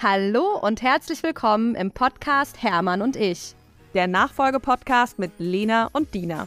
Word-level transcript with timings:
Hallo 0.00 0.56
und 0.62 0.80
herzlich 0.80 1.24
willkommen 1.24 1.74
im 1.74 1.90
Podcast 1.90 2.62
Hermann 2.62 3.02
und 3.02 3.16
ich. 3.16 3.56
Der 3.94 4.06
Nachfolgepodcast 4.06 5.18
mit 5.18 5.32
Lena 5.38 5.90
und 5.92 6.14
Dina. 6.14 6.46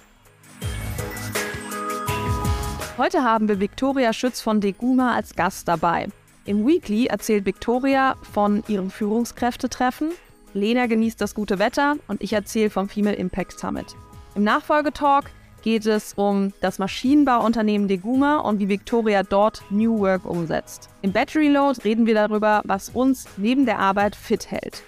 Heute 2.98 3.26
haben 3.26 3.50
wir 3.50 3.60
Viktoria 3.60 4.14
Schütz 4.14 4.40
von 4.40 4.62
Deguma 4.62 5.14
als 5.14 5.36
Gast 5.36 5.68
dabei. 5.68 6.08
Im 6.46 6.66
Weekly 6.66 7.08
erzählt 7.08 7.46
Viktoria 7.46 8.16
von 8.22 8.64
ihrem 8.70 8.90
Führungskräftetreffen, 8.90 10.14
Lena 10.54 10.86
genießt 10.86 11.20
das 11.20 11.36
gute 11.36 11.60
Wetter 11.60 11.98
und 12.08 12.24
ich 12.24 12.32
erzähle 12.32 12.70
vom 12.70 12.88
Female 12.88 13.18
Impact 13.18 13.60
Summit. 13.60 13.88
Im 14.34 14.46
Nachfolgetalk 14.46 15.30
geht 15.62 15.86
es 15.86 16.14
um 16.14 16.54
das 16.62 16.80
Maschinenbauunternehmen 16.80 17.88
Deguma 17.88 18.38
und 18.38 18.60
wie 18.60 18.70
Victoria 18.70 19.24
dort 19.24 19.64
New 19.70 20.00
Work 20.00 20.26
umsetzt. 20.26 20.90
Im 21.02 21.12
Battery 21.12 21.48
Load 21.48 21.82
reden 21.84 22.06
wir 22.06 22.16
darüber, 22.16 22.62
was 22.66 22.90
uns 22.90 23.28
neben 23.38 23.66
der 23.66 23.80
Arbeit 23.80 24.16
fit 24.16 24.50
hält. 24.50 24.84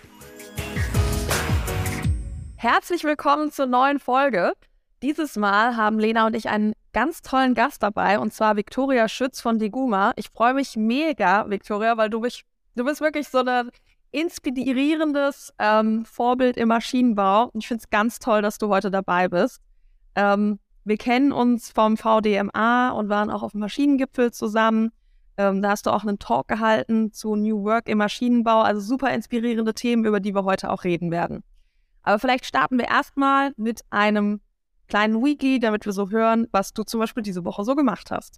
Herzlich 2.55 3.03
willkommen 3.03 3.51
zur 3.51 3.65
neuen 3.65 3.99
Folge. 3.99 4.53
Dieses 5.01 5.35
Mal 5.35 5.75
haben 5.75 5.99
Lena 5.99 6.25
und 6.27 6.35
ich 6.35 6.47
einen 6.47 6.73
ganz 6.93 7.21
tollen 7.21 7.55
Gast 7.55 7.83
dabei 7.83 8.19
und 8.19 8.33
zwar 8.33 8.55
Victoria 8.55 9.09
Schütz 9.09 9.41
von 9.41 9.59
Deguma. 9.59 10.13
Ich 10.15 10.29
freue 10.29 10.53
mich 10.53 10.77
mega, 10.77 11.49
Victoria, 11.49 11.97
weil 11.97 12.09
du 12.09 12.21
bist, 12.21 12.43
du 12.75 12.85
bist 12.85 13.01
wirklich 13.01 13.27
so 13.27 13.39
ein 13.39 13.69
inspirierendes 14.11 15.53
ähm, 15.59 16.05
Vorbild 16.05 16.55
im 16.55 16.69
Maschinenbau. 16.69 17.49
Ich 17.53 17.67
finde 17.67 17.83
es 17.83 17.89
ganz 17.89 18.19
toll, 18.19 18.41
dass 18.41 18.59
du 18.59 18.69
heute 18.69 18.91
dabei 18.91 19.27
bist. 19.27 19.59
Ähm, 20.15 20.59
wir 20.85 20.97
kennen 20.97 21.31
uns 21.31 21.71
vom 21.71 21.95
VDMA 21.95 22.91
und 22.91 23.07
waren 23.07 23.29
auch 23.29 23.41
auf 23.41 23.51
dem 23.51 23.61
Maschinengipfel 23.61 24.31
zusammen. 24.31 24.91
Ähm, 25.37 25.61
da 25.61 25.69
hast 25.69 25.85
du 25.85 25.91
auch 25.91 26.03
einen 26.03 26.19
Talk 26.19 26.47
gehalten 26.49 27.13
zu 27.13 27.35
New 27.35 27.63
Work 27.63 27.87
im 27.87 27.99
Maschinenbau. 27.99 28.61
Also 28.61 28.81
super 28.81 29.13
inspirierende 29.13 29.73
Themen, 29.73 30.03
über 30.05 30.19
die 30.19 30.35
wir 30.35 30.43
heute 30.43 30.69
auch 30.69 30.83
reden 30.83 31.09
werden. 31.09 31.43
Aber 32.03 32.19
vielleicht 32.19 32.45
starten 32.45 32.77
wir 32.77 32.89
erstmal 32.89 33.53
mit 33.55 33.81
einem 33.89 34.41
kleinen 34.87 35.23
Weekly, 35.23 35.59
damit 35.59 35.85
wir 35.85 35.93
so 35.93 36.09
hören, 36.09 36.47
was 36.51 36.73
du 36.73 36.83
zum 36.83 36.99
Beispiel 36.99 37.23
diese 37.23 37.45
Woche 37.45 37.63
so 37.63 37.75
gemacht 37.75 38.11
hast. 38.11 38.37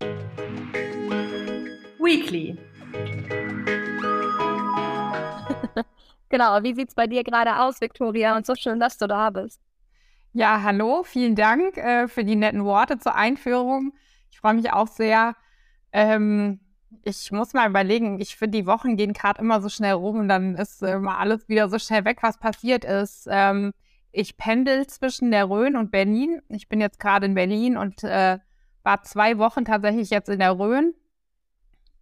Weekly. 1.99 2.55
genau, 6.29 6.61
wie 6.61 6.75
sieht 6.75 6.89
es 6.89 6.95
bei 6.95 7.07
dir 7.07 7.23
gerade 7.23 7.59
aus, 7.59 7.81
Victoria? 7.81 8.37
Und 8.37 8.45
so 8.45 8.53
schön, 8.53 8.79
dass 8.79 8.99
du 8.99 9.07
da 9.07 9.31
bist. 9.31 9.59
Ja, 10.37 10.63
hallo, 10.63 11.03
vielen 11.03 11.35
Dank 11.35 11.77
äh, 11.77 12.09
für 12.09 12.25
die 12.25 12.35
netten 12.35 12.65
Worte 12.65 12.99
zur 12.99 13.15
Einführung. 13.15 13.93
Ich 14.29 14.37
freue 14.37 14.55
mich 14.55 14.73
auch 14.73 14.89
sehr. 14.89 15.33
Ähm, 15.93 16.59
ich 17.03 17.31
muss 17.31 17.53
mal 17.53 17.69
überlegen, 17.69 18.19
ich 18.19 18.35
finde, 18.35 18.57
die 18.57 18.65
Wochen 18.65 18.97
gehen 18.97 19.13
gerade 19.13 19.39
immer 19.39 19.61
so 19.61 19.69
schnell 19.69 19.93
rum 19.93 20.19
und 20.19 20.27
dann 20.27 20.55
ist 20.55 20.83
immer 20.83 21.19
alles 21.19 21.47
wieder 21.47 21.69
so 21.69 21.79
schnell 21.79 22.03
weg, 22.03 22.17
was 22.19 22.37
passiert 22.37 22.83
ist. 22.83 23.29
Ähm, 23.31 23.71
ich 24.11 24.35
pendel 24.35 24.85
zwischen 24.87 25.31
der 25.31 25.49
Rhön 25.49 25.77
und 25.77 25.89
Berlin. 25.89 26.41
Ich 26.49 26.67
bin 26.67 26.81
jetzt 26.81 26.99
gerade 26.99 27.27
in 27.27 27.33
Berlin 27.33 27.77
und 27.77 28.03
äh, 28.03 28.39
war 28.83 29.03
zwei 29.03 29.37
Wochen 29.37 29.63
tatsächlich 29.63 30.09
jetzt 30.09 30.27
in 30.27 30.39
der 30.39 30.59
Rhön. 30.59 30.95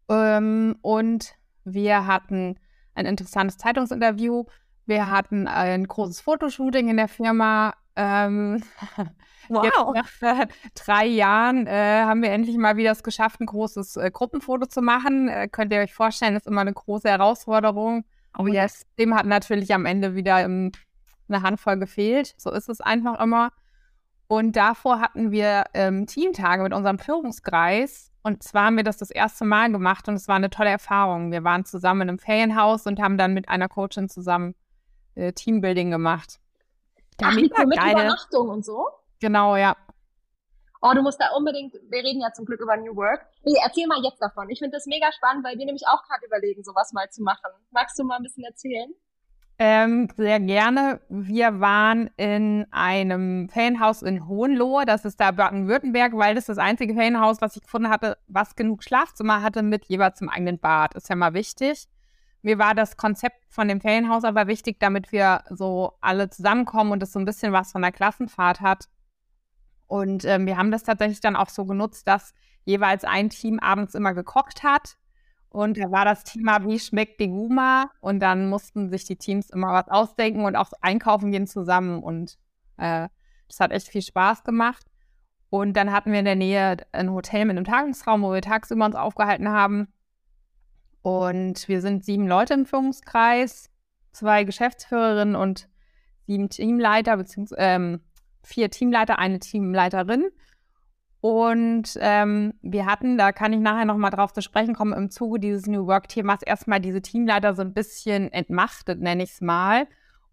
Ähm, 0.09 0.75
und 0.81 1.35
wir 1.65 2.07
hatten 2.07 2.59
ein 2.95 3.05
interessantes 3.05 3.59
Zeitungsinterview. 3.59 4.45
Wir 4.87 5.11
hatten 5.11 5.47
ein 5.47 5.87
großes 5.87 6.19
Fotoshooting 6.21 6.89
in 6.89 6.97
der 6.97 7.07
Firma. 7.07 7.75
Ähm, 7.95 8.63
wow. 9.49 9.93
Jetzt 9.95 10.21
nach 10.21 10.39
äh, 10.39 10.47
drei 10.75 11.05
Jahren 11.05 11.67
äh, 11.67 12.03
haben 12.03 12.21
wir 12.21 12.31
endlich 12.31 12.57
mal 12.57 12.77
wieder 12.77 12.91
es 12.91 13.03
geschafft, 13.03 13.39
ein 13.39 13.45
großes 13.45 13.97
äh, 13.97 14.11
Gruppenfoto 14.11 14.65
zu 14.65 14.81
machen. 14.81 15.29
Äh, 15.29 15.47
könnt 15.47 15.71
ihr 15.73 15.79
euch 15.79 15.93
vorstellen, 15.93 16.35
ist 16.35 16.47
immer 16.47 16.61
eine 16.61 16.73
große 16.73 17.09
Herausforderung. 17.09 18.05
Oh 18.37 18.47
yes. 18.47 18.85
Dem 18.97 19.15
hat 19.15 19.25
natürlich 19.25 19.73
am 19.73 19.85
Ende 19.85 20.15
wieder 20.15 20.39
ähm, 20.39 20.71
eine 21.27 21.41
Handvoll 21.41 21.77
gefehlt. 21.77 22.33
So 22.37 22.51
ist 22.51 22.69
es 22.69 22.81
einfach 22.81 23.19
immer. 23.19 23.51
Und 24.27 24.55
davor 24.55 24.99
hatten 24.99 25.31
wir 25.31 25.65
ähm, 25.73 26.07
Teamtage 26.07 26.63
mit 26.63 26.73
unserem 26.73 26.97
Führungskreis. 26.97 28.11
Und 28.23 28.41
zwar 28.41 28.65
haben 28.65 28.77
wir 28.77 28.83
das 28.83 28.97
das 28.97 29.11
erste 29.11 29.45
Mal 29.45 29.71
gemacht 29.71 30.07
und 30.07 30.15
es 30.15 30.27
war 30.27 30.37
eine 30.37 30.49
tolle 30.49 30.69
Erfahrung. 30.69 31.31
Wir 31.31 31.43
waren 31.43 31.65
zusammen 31.65 32.01
in 32.01 32.09
einem 32.09 32.19
Ferienhaus 32.19 32.87
und 32.87 33.01
haben 33.01 33.17
dann 33.17 33.33
mit 33.33 33.49
einer 33.49 33.67
Coachin 33.67 34.09
zusammen 34.09 34.55
äh, 35.15 35.33
Teambuilding 35.33 35.91
gemacht. 35.91 36.39
Ja, 37.21 37.27
Ach, 37.29 37.35
mega 37.35 37.65
mit 37.65 37.77
geil. 37.77 37.91
Übernachtung 37.91 38.49
und 38.49 38.65
so? 38.65 38.87
Genau, 39.19 39.55
ja. 39.55 39.75
Oh, 40.81 40.91
du 40.93 41.01
musst 41.01 41.19
da 41.21 41.29
unbedingt, 41.37 41.73
wir 41.89 42.03
reden 42.03 42.19
ja 42.19 42.33
zum 42.33 42.45
Glück 42.45 42.59
über 42.59 42.75
New 42.75 42.95
Work. 42.97 43.25
Nee, 43.45 43.55
erzähl 43.63 43.87
mal 43.87 44.03
jetzt 44.03 44.21
davon. 44.21 44.49
Ich 44.49 44.59
finde 44.59 44.75
das 44.75 44.85
mega 44.85 45.09
spannend, 45.13 45.45
weil 45.45 45.57
wir 45.57 45.65
nämlich 45.65 45.87
auch 45.87 46.03
gerade 46.03 46.25
überlegen, 46.25 46.61
sowas 46.63 46.91
mal 46.91 47.09
zu 47.09 47.23
machen. 47.23 47.51
Magst 47.71 47.97
du 47.97 48.03
mal 48.03 48.17
ein 48.17 48.23
bisschen 48.23 48.43
erzählen? 48.43 48.93
Ähm, 49.59 50.09
sehr 50.17 50.41
gerne. 50.41 50.99
Wir 51.07 51.61
waren 51.61 52.09
in 52.17 52.65
einem 52.71 53.47
Ferienhaus 53.47 54.01
in 54.01 54.27
Hohenlohe, 54.27 54.85
das 54.85 55.05
ist 55.05 55.21
da 55.21 55.31
Baden-Württemberg, 55.31 56.17
weil 56.17 56.35
das 56.35 56.47
das 56.47 56.57
einzige 56.57 56.95
Ferienhaus, 56.95 57.39
was 57.39 57.55
ich 57.55 57.61
gefunden 57.61 57.89
hatte, 57.89 58.17
was 58.27 58.55
genug 58.55 58.83
Schlafzimmer 58.83 59.41
hatte 59.41 59.61
mit 59.61 59.85
jeweils 59.85 60.17
zum 60.17 60.27
eigenen 60.27 60.59
Bad. 60.59 60.95
Ist 60.95 61.07
ja 61.07 61.15
mal 61.15 61.33
wichtig. 61.33 61.87
Mir 62.43 62.59
war 62.59 62.75
das 62.75 62.97
Konzept 62.97 63.45
von 63.47 63.67
dem 63.67 63.81
Ferienhaus 63.81 64.25
aber 64.25 64.47
wichtig, 64.47 64.79
damit 64.79 65.11
wir 65.11 65.43
so 65.49 65.93
alle 66.01 66.29
zusammenkommen 66.29 66.91
und 66.91 67.01
es 67.01 67.13
so 67.13 67.19
ein 67.19 67.25
bisschen 67.25 67.53
was 67.53 67.71
von 67.71 67.81
der 67.81 67.93
Klassenfahrt 67.93 68.59
hat. 68.59 68.89
Und 69.87 70.25
ähm, 70.25 70.45
wir 70.45 70.57
haben 70.57 70.69
das 70.69 70.83
tatsächlich 70.83 71.21
dann 71.21 71.37
auch 71.37 71.49
so 71.49 71.65
genutzt, 71.65 72.07
dass 72.07 72.33
jeweils 72.65 73.05
ein 73.05 73.29
Team 73.29 73.59
abends 73.59 73.95
immer 73.95 74.13
gekocht 74.13 74.61
hat. 74.61 74.97
Und 75.49 75.77
da 75.77 75.91
war 75.91 76.03
das 76.03 76.23
Thema, 76.25 76.65
wie 76.65 76.79
schmeckt 76.79 77.19
die 77.21 77.29
Guma? 77.29 77.91
Und 78.01 78.19
dann 78.19 78.49
mussten 78.49 78.89
sich 78.89 79.05
die 79.05 79.17
Teams 79.17 79.49
immer 79.49 79.71
was 79.71 79.87
ausdenken 79.87 80.43
und 80.43 80.55
auch 80.55 80.71
einkaufen 80.81 81.31
gehen 81.31 81.47
zusammen. 81.47 82.03
Und 82.03 82.37
äh, 82.77 83.07
das 83.47 83.59
hat 83.59 83.71
echt 83.71 83.87
viel 83.87 84.01
Spaß 84.01 84.43
gemacht. 84.43 84.85
Und 85.49 85.77
dann 85.77 85.91
hatten 85.91 86.11
wir 86.11 86.19
in 86.19 86.25
der 86.25 86.35
Nähe 86.35 86.77
ein 86.91 87.11
Hotel 87.11 87.45
mit 87.45 87.55
einem 87.55 87.65
Tagungsraum, 87.65 88.23
wo 88.23 88.33
wir 88.33 88.41
tagsüber 88.41 88.85
uns 88.85 88.95
aufgehalten 88.95 89.49
haben. 89.49 89.93
Und 91.03 91.67
wir 91.67 91.81
sind 91.81 92.05
sieben 92.05 92.27
Leute 92.27 92.53
im 92.53 92.65
Führungskreis, 92.65 93.69
zwei 94.13 94.45
Geschäftsführerinnen 94.45 95.35
und 95.35 95.67
sieben 96.25 96.49
Teamleiter, 96.49 97.17
beziehungsweise 97.17 97.61
ähm, 97.61 97.99
vier 98.41 98.71
Teamleiter, 98.71 99.19
eine 99.19 99.39
Teamleiterin. 99.39 100.29
Und 101.19 101.97
ähm, 101.99 102.53
wir 102.61 102.85
hatten, 102.85 103.17
da 103.17 103.33
kann 103.33 103.51
ich 103.51 103.59
nachher 103.59 103.85
nochmal 103.85 104.11
drauf 104.11 104.31
zu 104.31 104.41
sprechen 104.41 104.73
kommen, 104.73 104.93
im 104.93 105.09
Zuge 105.09 105.39
dieses 105.39 105.67
New 105.67 105.87
Work-Themas 105.87 106.41
erstmal 106.41 106.79
diese 106.79 107.01
Teamleiter 107.01 107.53
so 107.53 107.61
ein 107.61 107.73
bisschen 107.73 108.31
entmachtet, 108.31 109.01
nenne 109.01 109.23
ich 109.23 109.31
es 109.31 109.41
mal. 109.41 109.87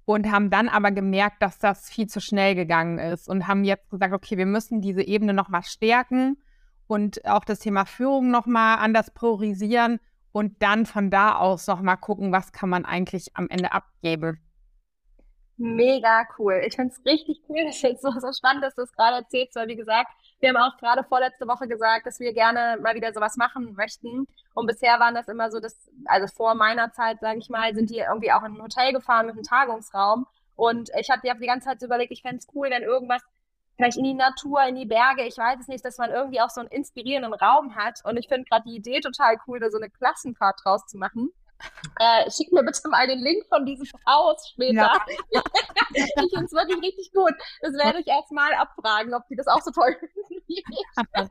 Und 0.05 0.31
haben 0.31 0.51
dann 0.51 0.69
aber 0.69 0.93
gemerkt, 0.93 1.43
dass 1.43 1.59
das 1.59 1.91
viel 1.91 2.07
zu 2.09 2.21
schnell 2.21 2.55
gegangen 2.55 2.99
ist 2.99 3.29
und 3.29 3.49
haben 3.49 3.65
jetzt 3.65 3.91
gesagt, 3.91 4.15
okay, 4.15 4.37
wir 4.39 4.47
müssen 4.47 4.81
diese 4.81 5.03
Ebene 5.03 5.35
nochmal 5.35 5.63
stärken 5.63 6.37
und 6.87 7.25
auch 7.25 7.45
das 7.45 7.59
Thema 7.59 7.87
Führung 7.87 8.31
nochmal 8.31 8.79
anders 8.79 9.13
priorisieren 9.13 10.01
und 10.33 10.63
dann 10.63 10.87
von 10.87 11.11
da 11.11 11.37
aus 11.37 11.67
noch 11.67 11.81
mal 11.81 11.97
gucken, 11.97 12.33
was 12.33 12.53
kann 12.53 12.69
man 12.69 12.85
eigentlich 12.85 13.37
am 13.37 13.49
Ende 13.49 13.73
abgeben. 13.73 14.41
Mega 15.63 16.27
cool. 16.39 16.63
Ich 16.67 16.77
finde 16.77 16.95
es 16.95 17.05
richtig 17.05 17.43
cool, 17.49 17.65
dass 17.67 17.83
jetzt 17.83 18.03
so, 18.03 18.11
so 18.11 18.33
spannend, 18.33 18.65
dass 18.65 18.75
du 18.75 18.83
es 18.83 18.93
gerade 18.93 19.19
erzählst, 19.19 19.55
weil 19.57 19.69
wie 19.69 19.77
gesagt, 19.77 20.11
wir 20.41 20.49
haben 20.49 20.57
auch 20.57 20.79
gerade 20.79 21.05
vorletzte 21.05 21.47
Woche 21.47 21.69
gesagt, 21.69 22.07
dass 22.07 22.19
wir 22.19 22.33
gerne 22.33 22.79
mal 22.81 22.95
wieder 22.95 23.13
sowas 23.13 23.37
machen 23.37 23.75
möchten. 23.75 24.27
Und 24.55 24.67
bisher 24.67 24.99
waren 24.99 25.15
das 25.15 25.29
immer 25.29 25.51
so, 25.51 25.61
dass, 25.61 25.91
also 26.07 26.27
vor 26.35 26.55
meiner 26.55 26.93
Zeit, 26.93 27.21
sage 27.21 27.39
ich 27.41 27.51
mal, 27.51 27.75
sind 27.75 27.91
die 27.91 27.99
irgendwie 27.99 28.33
auch 28.33 28.43
in 28.43 28.55
ein 28.55 28.63
Hotel 28.63 28.95
gefahren 28.95 29.27
mit 29.27 29.35
einem 29.35 29.45
Tagungsraum. 29.45 30.27
Und 30.57 30.91
ich 30.99 31.11
habe 31.11 31.21
die 31.23 31.47
ganze 31.47 31.67
Zeit 31.69 31.81
so 31.81 31.87
überlegt, 31.87 32.13
ich 32.13 32.23
fände 32.23 32.39
es 32.39 32.49
cool, 32.55 32.71
wenn 32.71 32.83
irgendwas 32.83 33.23
vielleicht 33.81 33.97
in 33.97 34.05
die 34.05 34.15
Natur, 34.15 34.63
in 34.65 34.77
die 34.77 34.87
Berge, 34.87 35.25
ich 35.25 35.37
weiß 35.37 35.61
es 35.61 35.69
nicht, 35.69 35.85
dass 35.85 35.99
man 35.99 36.11
irgendwie 36.11 36.41
auch 36.41 36.51
so 36.51 36.61
einen 36.61 36.71
inspirierenden 36.71 37.33
Raum 37.35 37.75
hat. 37.75 38.01
Und 38.05 38.17
ich 38.17 38.29
finde 38.29 38.45
gerade 38.45 38.65
die 38.67 38.77
Idee 38.77 39.01
total 39.01 39.37
cool, 39.47 39.61
da 39.61 39.71
so 39.71 39.79
eine 39.79 39.91
Klassenfahrt 39.91 40.61
draus 40.65 40.87
zu 40.87 40.99
machen. 40.99 41.31
Äh, 41.99 42.31
schick 42.31 42.51
mir 42.53 42.63
bitte 42.63 42.89
mal 42.89 43.07
den 43.07 43.19
Link 43.19 43.45
von 43.49 43.67
diesem 43.67 43.87
Haus 44.07 44.49
später. 44.49 44.91
Ja. 45.31 45.43
ich 45.95 46.13
finde 46.15 46.45
es 46.45 46.53
wirklich 46.53 46.83
richtig 46.83 47.13
gut. 47.13 47.33
Das 47.61 47.75
werde 47.75 48.01
ich 48.01 48.07
erstmal 48.07 48.53
abfragen, 48.55 49.13
ob 49.15 49.27
die 49.29 49.37
das 49.37 49.47
auch 49.47 49.61
so 49.61 49.71
toll 49.71 49.95
finden. 49.99 50.43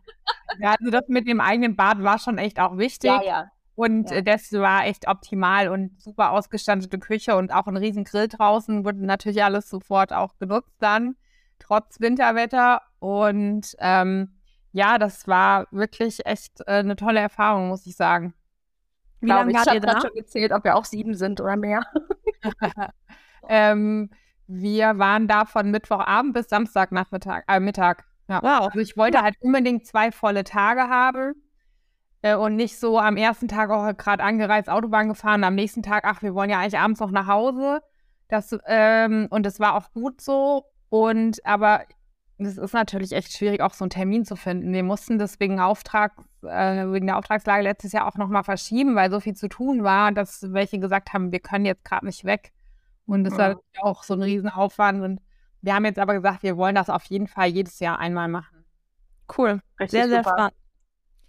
ja, 0.60 0.76
also 0.80 0.92
das 0.92 1.08
mit 1.08 1.28
dem 1.28 1.42
eigenen 1.42 1.76
Bad 1.76 2.04
war 2.04 2.20
schon 2.20 2.38
echt 2.38 2.60
auch 2.60 2.78
wichtig. 2.78 3.10
Ja, 3.10 3.24
ja. 3.24 3.52
Und 3.74 4.12
ja. 4.12 4.18
Äh, 4.18 4.24
das 4.24 4.52
war 4.52 4.86
echt 4.86 5.08
optimal 5.08 5.70
und 5.70 6.00
super 6.00 6.32
ausgestattete 6.32 7.00
Küche 7.00 7.36
und 7.36 7.52
auch 7.52 7.66
ein 7.66 7.78
riesen 7.78 8.04
Grill 8.04 8.28
draußen. 8.28 8.86
Wurde 8.86 9.04
natürlich 9.04 9.44
alles 9.44 9.70
sofort 9.70 10.14
auch 10.14 10.38
genutzt 10.38 10.76
dann 10.80 11.16
trotz 11.60 12.00
Winterwetter. 12.00 12.82
Und 13.00 13.76
ähm, 13.80 14.40
ja, 14.72 14.98
das 14.98 15.28
war 15.28 15.68
wirklich 15.72 16.26
echt 16.26 16.62
äh, 16.62 16.80
eine 16.80 16.96
tolle 16.96 17.20
Erfahrung, 17.20 17.70
muss 17.70 17.86
ich 17.86 17.96
sagen. 17.96 18.34
Wie 19.22 19.28
lange 19.28 19.54
wart 19.54 19.74
ihr 19.74 19.82
da? 19.82 20.00
schon 20.02 20.14
gezählt, 20.16 20.52
ob 20.52 20.64
wir 20.64 20.76
auch 20.76 20.86
sieben 20.86 21.14
sind 21.14 21.42
oder 21.42 21.56
mehr. 21.56 21.84
ähm, 23.50 24.10
wir 24.48 24.98
waren 24.98 25.28
da 25.28 25.46
von 25.46 25.72
Mittwochabend 25.72 26.34
bis 26.34 26.50
Samstagnachmittag, 26.50 27.44
äh, 27.48 27.60
Mittag. 27.60 28.06
Ja. 28.28 28.42
Wow. 28.42 28.68
Also 28.68 28.80
ich 28.80 28.96
wollte 28.96 29.22
halt 29.22 29.36
unbedingt 29.42 29.86
zwei 29.86 30.12
volle 30.12 30.44
Tage 30.44 30.82
haben. 30.90 31.34
Äh, 32.22 32.36
und 32.36 32.56
nicht 32.56 32.78
so 32.80 33.00
am 33.00 33.18
ersten 33.18 33.48
Tag 33.48 33.70
auch 33.70 33.96
gerade 33.98 34.24
angereist 34.24 34.70
Autobahn 34.70 35.08
gefahren, 35.08 35.44
am 35.44 35.56
nächsten 35.56 35.84
Tag, 35.84 36.04
ach, 36.06 36.22
wir 36.22 36.34
wollen 36.36 36.50
ja 36.50 36.60
eigentlich 36.60 36.80
abends 36.80 37.00
noch 37.00 37.12
nach 37.12 37.28
Hause. 37.28 37.82
Das, 38.28 38.56
ähm, 38.66 39.28
und 39.30 39.46
das 39.46 39.60
war 39.60 39.76
auch 39.76 39.92
gut 39.94 40.22
so. 40.22 40.66
Und 40.90 41.46
aber 41.46 41.84
es 42.40 42.58
ist 42.58 42.74
natürlich 42.74 43.12
echt 43.12 43.34
schwierig, 43.34 43.62
auch 43.62 43.74
so 43.74 43.84
einen 43.84 43.90
Termin 43.90 44.24
zu 44.24 44.36
finden. 44.36 44.72
Wir 44.72 44.84
mussten 44.84 45.20
das 45.20 45.40
wegen, 45.40 45.60
Auftrag, 45.60 46.14
äh, 46.44 46.86
wegen 46.88 47.08
der 47.08 47.18
Auftragslage 47.18 47.64
letztes 47.64 47.92
Jahr 47.92 48.08
auch 48.08 48.16
nochmal 48.16 48.44
verschieben, 48.44 48.96
weil 48.96 49.12
so 49.12 49.20
viel 49.20 49.36
zu 49.36 49.50
tun 49.50 49.84
war, 49.84 50.14
dass 50.14 50.54
welche 50.54 50.80
gesagt 50.80 51.14
haben, 51.14 51.34
wir 51.34 51.42
können 51.42 51.66
jetzt 51.66 51.84
gerade 51.84 52.06
nicht 52.06 52.24
weg. 52.24 52.54
Und 53.06 53.26
das 53.26 53.34
ja. 53.34 53.50
war 53.50 53.62
auch 53.82 54.04
so 54.04 54.14
ein 54.14 54.22
Riesenaufwand. 54.22 55.02
Und 55.04 55.22
wir 55.62 55.76
haben 55.76 55.84
jetzt 55.84 56.00
aber 56.00 56.14
gesagt, 56.14 56.44
wir 56.44 56.56
wollen 56.56 56.76
das 56.76 56.90
auf 56.90 57.04
jeden 57.06 57.28
Fall 57.28 57.50
jedes 57.50 57.80
Jahr 57.80 58.00
einmal 58.00 58.30
machen. 58.30 58.64
Cool. 59.38 59.62
Richtig 59.80 60.00
sehr, 60.00 60.08
sehr 60.08 60.24
super. 60.24 60.36
spannend. 60.36 60.54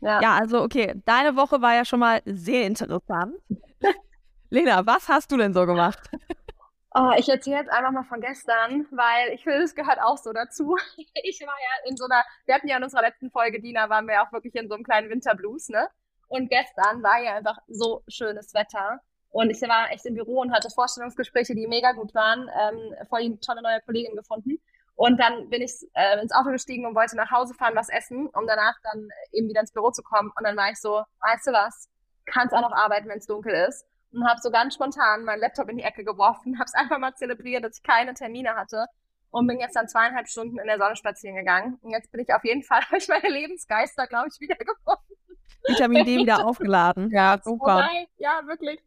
Ja. 0.03 0.23
ja, 0.23 0.39
also 0.39 0.63
okay, 0.63 0.95
deine 1.05 1.37
Woche 1.37 1.61
war 1.61 1.75
ja 1.75 1.85
schon 1.85 2.01
mal 2.01 2.23
sehr 2.25 2.67
interessant. 2.67 3.35
Lena, 4.51 4.87
was 4.87 5.09
hast 5.09 5.31
du 5.31 5.37
denn 5.37 5.53
so 5.53 5.67
gemacht? 5.67 6.09
Oh, 6.93 7.13
ich 7.17 7.29
erzähle 7.29 7.59
jetzt 7.59 7.71
einfach 7.71 7.93
mal 7.93 8.03
von 8.03 8.21
gestern, 8.21 8.85
weil 8.91 9.33
ich 9.33 9.45
finde, 9.45 9.63
es 9.63 9.77
gehört 9.77 10.01
auch 10.01 10.19
so 10.19 10.33
dazu. 10.33 10.77
Ich 11.23 11.41
war 11.41 11.55
ja 11.55 11.89
in 11.89 11.97
so 11.97 12.05
einer, 12.07 12.25
wir 12.47 12.55
hatten 12.55 12.67
ja 12.67 12.79
in 12.79 12.83
unserer 12.83 13.03
letzten 13.03 13.31
Folge, 13.31 13.61
Dina, 13.61 13.89
waren 13.89 14.07
wir 14.07 14.15
ja 14.15 14.27
auch 14.27 14.33
wirklich 14.33 14.55
in 14.57 14.69
so 14.69 14.75
einem 14.75 14.83
kleinen 14.83 15.09
Winterblues, 15.09 15.69
ne? 15.69 15.89
Und 16.27 16.49
gestern 16.51 17.03
war 17.03 17.23
ja 17.23 17.37
einfach 17.37 17.59
so 17.69 18.03
schönes 18.09 18.55
Wetter. 18.55 19.01
Und 19.31 19.51
ich 19.51 19.61
war 19.63 19.91
echt 19.93 20.05
im 20.07 20.15
Büro 20.15 20.41
und 20.41 20.53
hatte 20.53 20.69
Vorstellungsgespräche, 20.71 21.55
die 21.55 21.69
mega 21.69 21.93
gut 21.93 22.13
waren. 22.15 22.51
Ähm, 22.61 22.95
voll 23.09 23.23
die 23.23 23.39
tolle 23.39 23.63
neue 23.63 23.81
Kollegin 23.83 24.17
gefunden. 24.17 24.61
Und 24.97 25.19
dann 25.21 25.49
bin 25.49 25.63
ich 25.63 25.73
äh, 25.95 26.21
ins 26.21 26.33
Auto 26.33 26.51
gestiegen 26.51 26.87
und 26.87 26.97
wollte 26.97 27.17
nach 27.17 27.31
Hause 27.31 27.55
fahren, 27.55 27.77
was 27.77 27.89
essen, 27.89 28.27
um 28.29 28.47
danach 28.49 28.75
dann 28.83 29.09
eben 29.33 29.49
wieder 29.49 29.61
ins 29.61 29.73
Büro 29.73 29.93
zu 29.93 30.03
kommen. 30.03 30.33
Und 30.37 30.45
dann 30.45 30.57
war 30.57 30.71
ich 30.71 30.81
so, 30.81 31.05
weißt 31.21 31.47
du 31.47 31.53
was, 31.53 31.89
kannst 32.27 32.53
auch 32.55 32.63
noch 32.63 32.73
arbeiten, 32.73 33.09
wenn 33.09 33.19
es 33.19 33.27
dunkel 33.27 33.55
ist 33.69 33.87
und 34.13 34.29
habe 34.29 34.41
so 34.41 34.51
ganz 34.51 34.75
spontan 34.75 35.25
meinen 35.25 35.41
Laptop 35.41 35.69
in 35.69 35.77
die 35.77 35.85
Ecke 35.85 36.05
geworfen, 36.05 36.55
habe 36.59 36.67
es 36.67 36.75
einfach 36.75 36.99
mal 36.99 37.15
zelebriert, 37.15 37.65
dass 37.65 37.79
ich 37.79 37.83
keine 37.83 38.15
Termine 38.15 38.55
hatte 38.55 38.87
und 39.31 39.47
bin 39.47 39.61
jetzt 39.61 39.77
dann 39.77 39.89
zweieinhalb 39.89 40.29
Stunden 40.29 40.59
in 40.59 40.67
der 40.67 40.79
Sonne 40.79 40.97
spazieren 40.97 41.37
gegangen. 41.37 41.79
Und 41.83 41.91
jetzt 41.91 42.11
bin 42.11 42.21
ich 42.21 42.33
auf 42.35 42.45
jeden 42.45 42.63
Fall, 42.63 42.81
habe 42.87 42.99
ich 42.99 43.09
meine 43.09 43.29
Lebensgeister, 43.29 44.07
glaube 44.07 44.29
ich, 44.33 44.41
wieder 44.41 44.57
gefunden. 44.57 45.15
Vitamin 45.67 46.05
D 46.05 46.17
wieder 46.19 46.45
aufgeladen. 46.45 47.11
Ja, 47.11 47.39
super. 47.43 47.89
Oh 47.91 48.07
ja, 48.17 48.41
wirklich. 48.47 48.81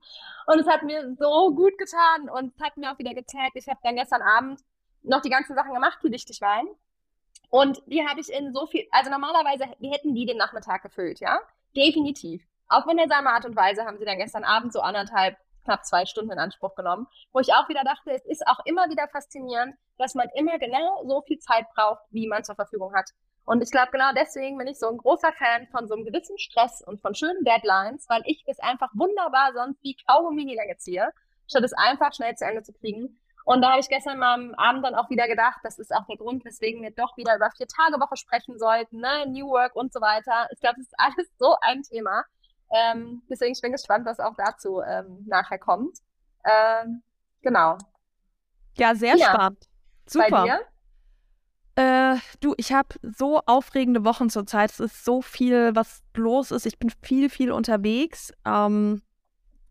Und 0.48 0.60
es 0.60 0.68
hat 0.68 0.84
mir 0.84 1.16
so 1.18 1.54
gut 1.54 1.78
getan 1.78 2.30
und 2.30 2.54
es 2.56 2.64
hat 2.64 2.78
mir 2.78 2.92
auch 2.92 3.00
wieder 3.00 3.14
getaggt. 3.14 3.56
Ich 3.56 3.68
habe 3.68 3.80
dann 3.84 3.96
gestern 3.96 4.22
Abend 4.22 4.60
noch 5.04 5.22
die 5.22 5.30
ganzen 5.30 5.56
Sachen 5.56 5.74
gemacht, 5.74 6.00
die 6.04 6.10
dichtig 6.10 6.42
waren. 6.42 6.68
Und 7.50 7.84
die 7.86 8.06
habe 8.06 8.20
ich 8.20 8.34
in 8.34 8.54
so 8.54 8.66
viel, 8.66 8.88
also 8.92 9.12
normalerweise, 9.12 9.66
wir 9.80 9.92
hätten 9.92 10.16
die 10.16 10.26
den 10.26 10.38
Nachmittag 10.38 10.82
gefüllt, 10.82 11.20
ja? 11.20 11.40
Definitiv. 11.76 12.44
Auf 12.74 12.88
wundersame 12.88 13.30
Art 13.30 13.46
und 13.46 13.56
Weise 13.56 13.86
haben 13.86 14.00
sie 14.00 14.06
dann 14.06 14.18
gestern 14.18 14.44
Abend 14.44 14.74
so 14.74 14.80
anderthalb, 14.82 15.38
knapp 15.64 15.86
zwei 15.86 16.08
Stunden 16.08 16.32
in 16.32 16.40
Anspruch 16.40 16.74
genommen, 16.74 17.06
wo 17.32 17.40
ich 17.40 17.54
auch 17.54 17.70
wieder 17.70 17.84
dachte, 17.84 18.10
es 18.10 18.26
ist 18.26 18.48
auch 18.48 18.66
immer 18.66 18.90
wieder 18.90 19.08
faszinierend, 19.10 19.76
dass 20.00 20.16
man 20.16 20.28
immer 20.34 20.58
genau 20.58 21.04
so 21.06 21.22
viel 21.22 21.38
Zeit 21.38 21.68
braucht, 21.76 22.02
wie 22.10 22.28
man 22.28 22.44
zur 22.44 22.56
Verfügung 22.56 22.96
hat. 22.96 23.12
Und 23.46 23.62
ich 23.62 23.70
glaube, 23.70 23.92
genau 23.92 24.12
deswegen 24.16 24.58
bin 24.58 24.66
ich 24.66 24.80
so 24.80 24.90
ein 24.90 24.98
großer 24.98 25.32
Fan 25.34 25.68
von 25.68 25.88
so 25.88 25.94
einem 25.94 26.04
gewissen 26.04 26.40
Stress 26.40 26.82
und 26.82 27.00
von 27.00 27.14
schönen 27.14 27.44
Deadlines, 27.44 28.10
weil 28.10 28.24
ich 28.26 28.44
es 28.48 28.58
einfach 28.58 28.90
wunderbar 28.96 29.52
sonst 29.54 29.84
wie 29.84 29.96
Kaugummi 30.08 30.44
niedergeziehe, 30.44 31.12
statt 31.46 31.64
es 31.64 31.74
einfach 31.74 32.12
schnell 32.12 32.34
zu 32.34 32.46
Ende 32.46 32.64
zu 32.64 32.74
kriegen. 32.74 33.20
Und 33.46 33.62
da 33.62 33.70
habe 33.70 33.82
ich 33.82 33.90
gestern 33.90 34.18
mal 34.18 34.34
am 34.34 34.56
Abend 34.56 34.84
dann 34.84 34.96
auch 34.96 35.12
wieder 35.12 35.28
gedacht, 35.28 35.60
das 35.62 35.78
ist 35.78 35.94
auch 35.94 36.08
der 36.08 36.18
Grund, 36.18 36.44
weswegen 36.44 36.82
wir 36.82 36.90
doch 36.90 37.18
wieder 37.18 37.36
über 37.36 37.52
vier 37.52 37.68
Tage 37.68 38.02
Woche 38.02 38.18
sprechen 38.18 38.58
sollten, 38.58 38.98
ne? 38.98 39.28
New 39.28 39.50
Work 39.50 39.76
und 39.76 39.94
so 39.94 40.02
weiter. 40.02 40.48
Ich 40.52 40.60
glaube, 40.60 40.78
das 40.78 40.88
ist 40.88 40.96
alles 40.98 41.30
so 41.38 41.56
ein 41.62 41.84
Thema. 41.84 42.24
Ähm, 42.74 43.22
deswegen 43.30 43.54
ich 43.54 43.62
bin 43.62 43.72
gespannt, 43.72 44.06
was 44.06 44.20
auch 44.20 44.36
dazu 44.36 44.82
ähm, 44.82 45.24
nachher 45.28 45.60
kommt. 45.60 46.00
Ähm, 46.44 47.04
genau. 47.42 47.78
Ja, 48.78 48.96
sehr 48.96 49.16
ja. 49.16 49.30
spannend. 49.30 49.70
Super. 50.08 50.60
Äh, 51.76 52.18
du, 52.40 52.54
ich 52.58 52.74
habe 52.74 52.90
so 53.02 53.42
aufregende 53.46 54.04
Wochen 54.04 54.30
zurzeit. 54.30 54.72
Es 54.72 54.80
ist 54.80 55.06
so 55.06 55.22
viel, 55.22 55.76
was 55.76 56.04
los 56.16 56.52
ist. 56.52 56.66
Ich 56.66 56.78
bin 56.78 56.92
viel, 57.02 57.30
viel 57.30 57.52
unterwegs. 57.52 58.32
Ähm, 58.46 59.02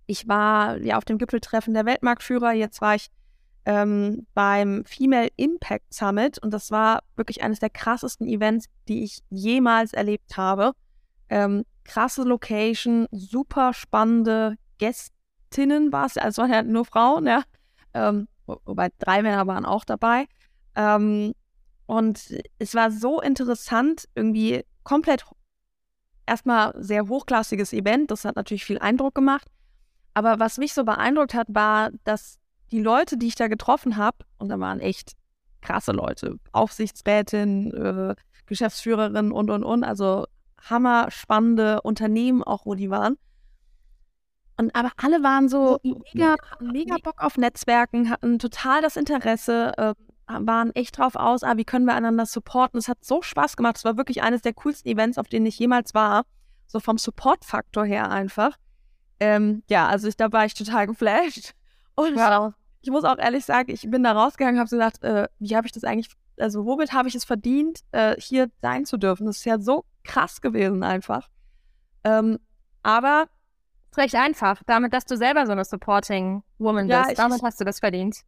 ich 0.07 0.27
war 0.27 0.79
ja 0.79 0.97
auf 0.97 1.05
dem 1.05 1.19
Gipfeltreffen 1.19 1.75
der 1.75 1.87
Weltmarktführer. 1.87 2.53
Jetzt 2.53 2.81
war 2.81 2.95
ich 2.95 3.11
ähm, 3.65 4.27
beim 4.35 4.85
Female 4.85 5.29
Impact 5.37 5.95
Summit 5.95 6.39
und 6.39 6.53
das 6.53 6.71
war 6.71 7.03
wirklich 7.15 7.43
eines 7.43 7.61
der 7.61 7.71
krassesten 7.71 8.27
Events, 8.27 8.67
die 8.89 9.05
ich 9.05 9.23
jemals 9.31 9.93
erlebt 9.93 10.37
habe. 10.37 10.73
Ähm, 11.29 11.65
krasse 11.85 12.23
Location, 12.23 13.07
super 13.11 13.73
spannende 13.75 14.57
Gästinnen 14.79 15.93
war 15.93 16.07
es, 16.07 16.17
also 16.17 16.29
es 16.29 16.39
waren 16.39 16.53
ja 16.53 16.63
nur 16.63 16.85
Frauen, 16.85 17.27
ja. 17.27 17.43
Ähm, 17.95 18.29
wobei 18.47 18.89
drei 18.99 19.23
Männer 19.23 19.47
waren 19.47 19.65
auch 19.65 19.85
dabei. 19.85 20.27
Ähm, 20.75 21.35
und 21.87 22.35
es 22.59 22.75
war 22.75 22.91
so 22.91 23.21
interessant, 23.21 24.09
irgendwie 24.15 24.65
komplett 24.83 25.25
erstmal 26.27 26.73
sehr 26.79 27.09
hochklassiges 27.09 27.73
Event. 27.73 28.11
Das 28.11 28.25
hat 28.25 28.37
natürlich 28.37 28.65
viel 28.65 28.79
Eindruck 28.79 29.15
gemacht. 29.15 29.49
Aber 30.15 30.39
was 30.39 30.59
mich 30.59 30.75
so 30.75 30.85
beeindruckt 30.85 31.35
hat, 31.35 31.49
war, 31.51 31.91
dass 32.05 32.39
die 32.71 32.81
Leute, 32.81 33.17
die 33.17 33.29
ich 33.29 33.35
da 33.35 33.49
getroffen 33.49 33.97
habe, 33.97 34.19
und 34.39 34.49
da 34.49 34.59
waren 34.59 34.81
echt 34.81 35.13
krasse 35.61 35.93
Leute, 35.93 36.39
Aufsichtsrätin, 36.53 37.73
äh, 37.73 38.15
Geschäftsführerin 38.47 39.31
und 39.33 39.51
und 39.51 39.63
und, 39.63 39.85
also 39.85 40.27
hammer 40.69 41.11
spannende 41.11 41.83
Unternehmen 41.83 42.43
auch, 42.43 42.67
wo 42.67 42.75
die 42.75 42.91
waren. 42.91 43.17
Und 44.57 44.75
aber 44.75 44.93
alle 44.97 45.23
waren 45.23 45.49
so 45.49 45.79
mega, 45.83 46.37
mega 46.61 46.97
Bock 47.03 47.23
auf 47.23 47.37
Netzwerken, 47.37 48.11
hatten 48.11 48.39
total 48.39 48.83
das 48.83 48.97
Interesse, 48.97 49.73
äh, 49.77 49.95
waren 50.29 50.75
echt 50.75 50.99
drauf 50.99 51.17
aus, 51.17 51.43
ah, 51.43 51.57
wie 51.57 51.65
können 51.65 51.85
wir 51.85 51.95
einander 51.95 52.27
supporten. 52.27 52.79
Es 52.79 52.89
hat 52.89 53.05
so 53.05 53.23
Spaß 53.23 53.57
gemacht. 53.57 53.77
Es 53.77 53.85
war 53.85 53.97
wirklich 53.97 54.23
eines 54.23 54.43
der 54.43 54.55
coolsten 54.55 54.89
Events, 54.89 55.19
auf 55.19 55.29
denen 55.29 55.47
ich 55.47 55.59
jemals 55.59 55.95
war. 55.95 56.25
So 56.67 56.81
vom 56.81 56.97
Support-Faktor 56.97 57.85
her 57.85 58.11
einfach. 58.11 58.57
Ähm, 59.21 59.63
ja, 59.69 59.89
also 59.89 60.09
ich, 60.09 60.17
da 60.17 60.33
war 60.33 60.45
ich 60.47 60.55
total 60.55 60.87
geflasht. 60.87 61.55
Und 61.95 62.17
wow. 62.17 62.55
ich 62.81 62.91
muss 62.91 63.05
auch 63.05 63.19
ehrlich 63.19 63.45
sagen, 63.45 63.71
ich 63.71 63.91
bin 63.91 64.03
da 64.03 64.13
rausgegangen, 64.13 64.59
habe 64.59 64.69
so 64.69 64.77
gedacht, 64.77 65.03
äh, 65.03 65.29
wie 65.39 65.55
habe 65.55 65.67
ich 65.67 65.73
das 65.73 65.85
eigentlich, 65.85 66.11
also 66.39 66.65
womit 66.65 66.93
habe 66.93 67.09
ich 67.09 67.15
es 67.15 67.25
verdient, 67.25 67.81
äh, 67.93 68.17
hier 68.19 68.49
sein 68.63 68.87
zu 68.87 68.97
dürfen? 68.97 69.27
Das 69.27 69.39
ist 69.39 69.45
ja 69.45 69.59
so 69.59 69.85
krass 70.05 70.41
gewesen 70.41 70.83
einfach. 70.83 71.29
Ähm, 72.05 72.39
aber 72.83 73.29
ist 73.93 73.99
recht 73.99 74.15
einfach. 74.15 74.63
Damit, 74.67 74.93
dass 74.93 75.05
du 75.05 75.17
selber 75.17 75.47
so 75.47 75.53
eine 75.53 75.65
Supporting 75.65 76.43
Woman 76.59 76.89
ja, 76.89 77.05
bist. 77.05 77.19
Damit 77.19 77.43
hast 77.43 77.61
du 77.61 77.65
das 77.65 77.79
verdient. 77.79 78.23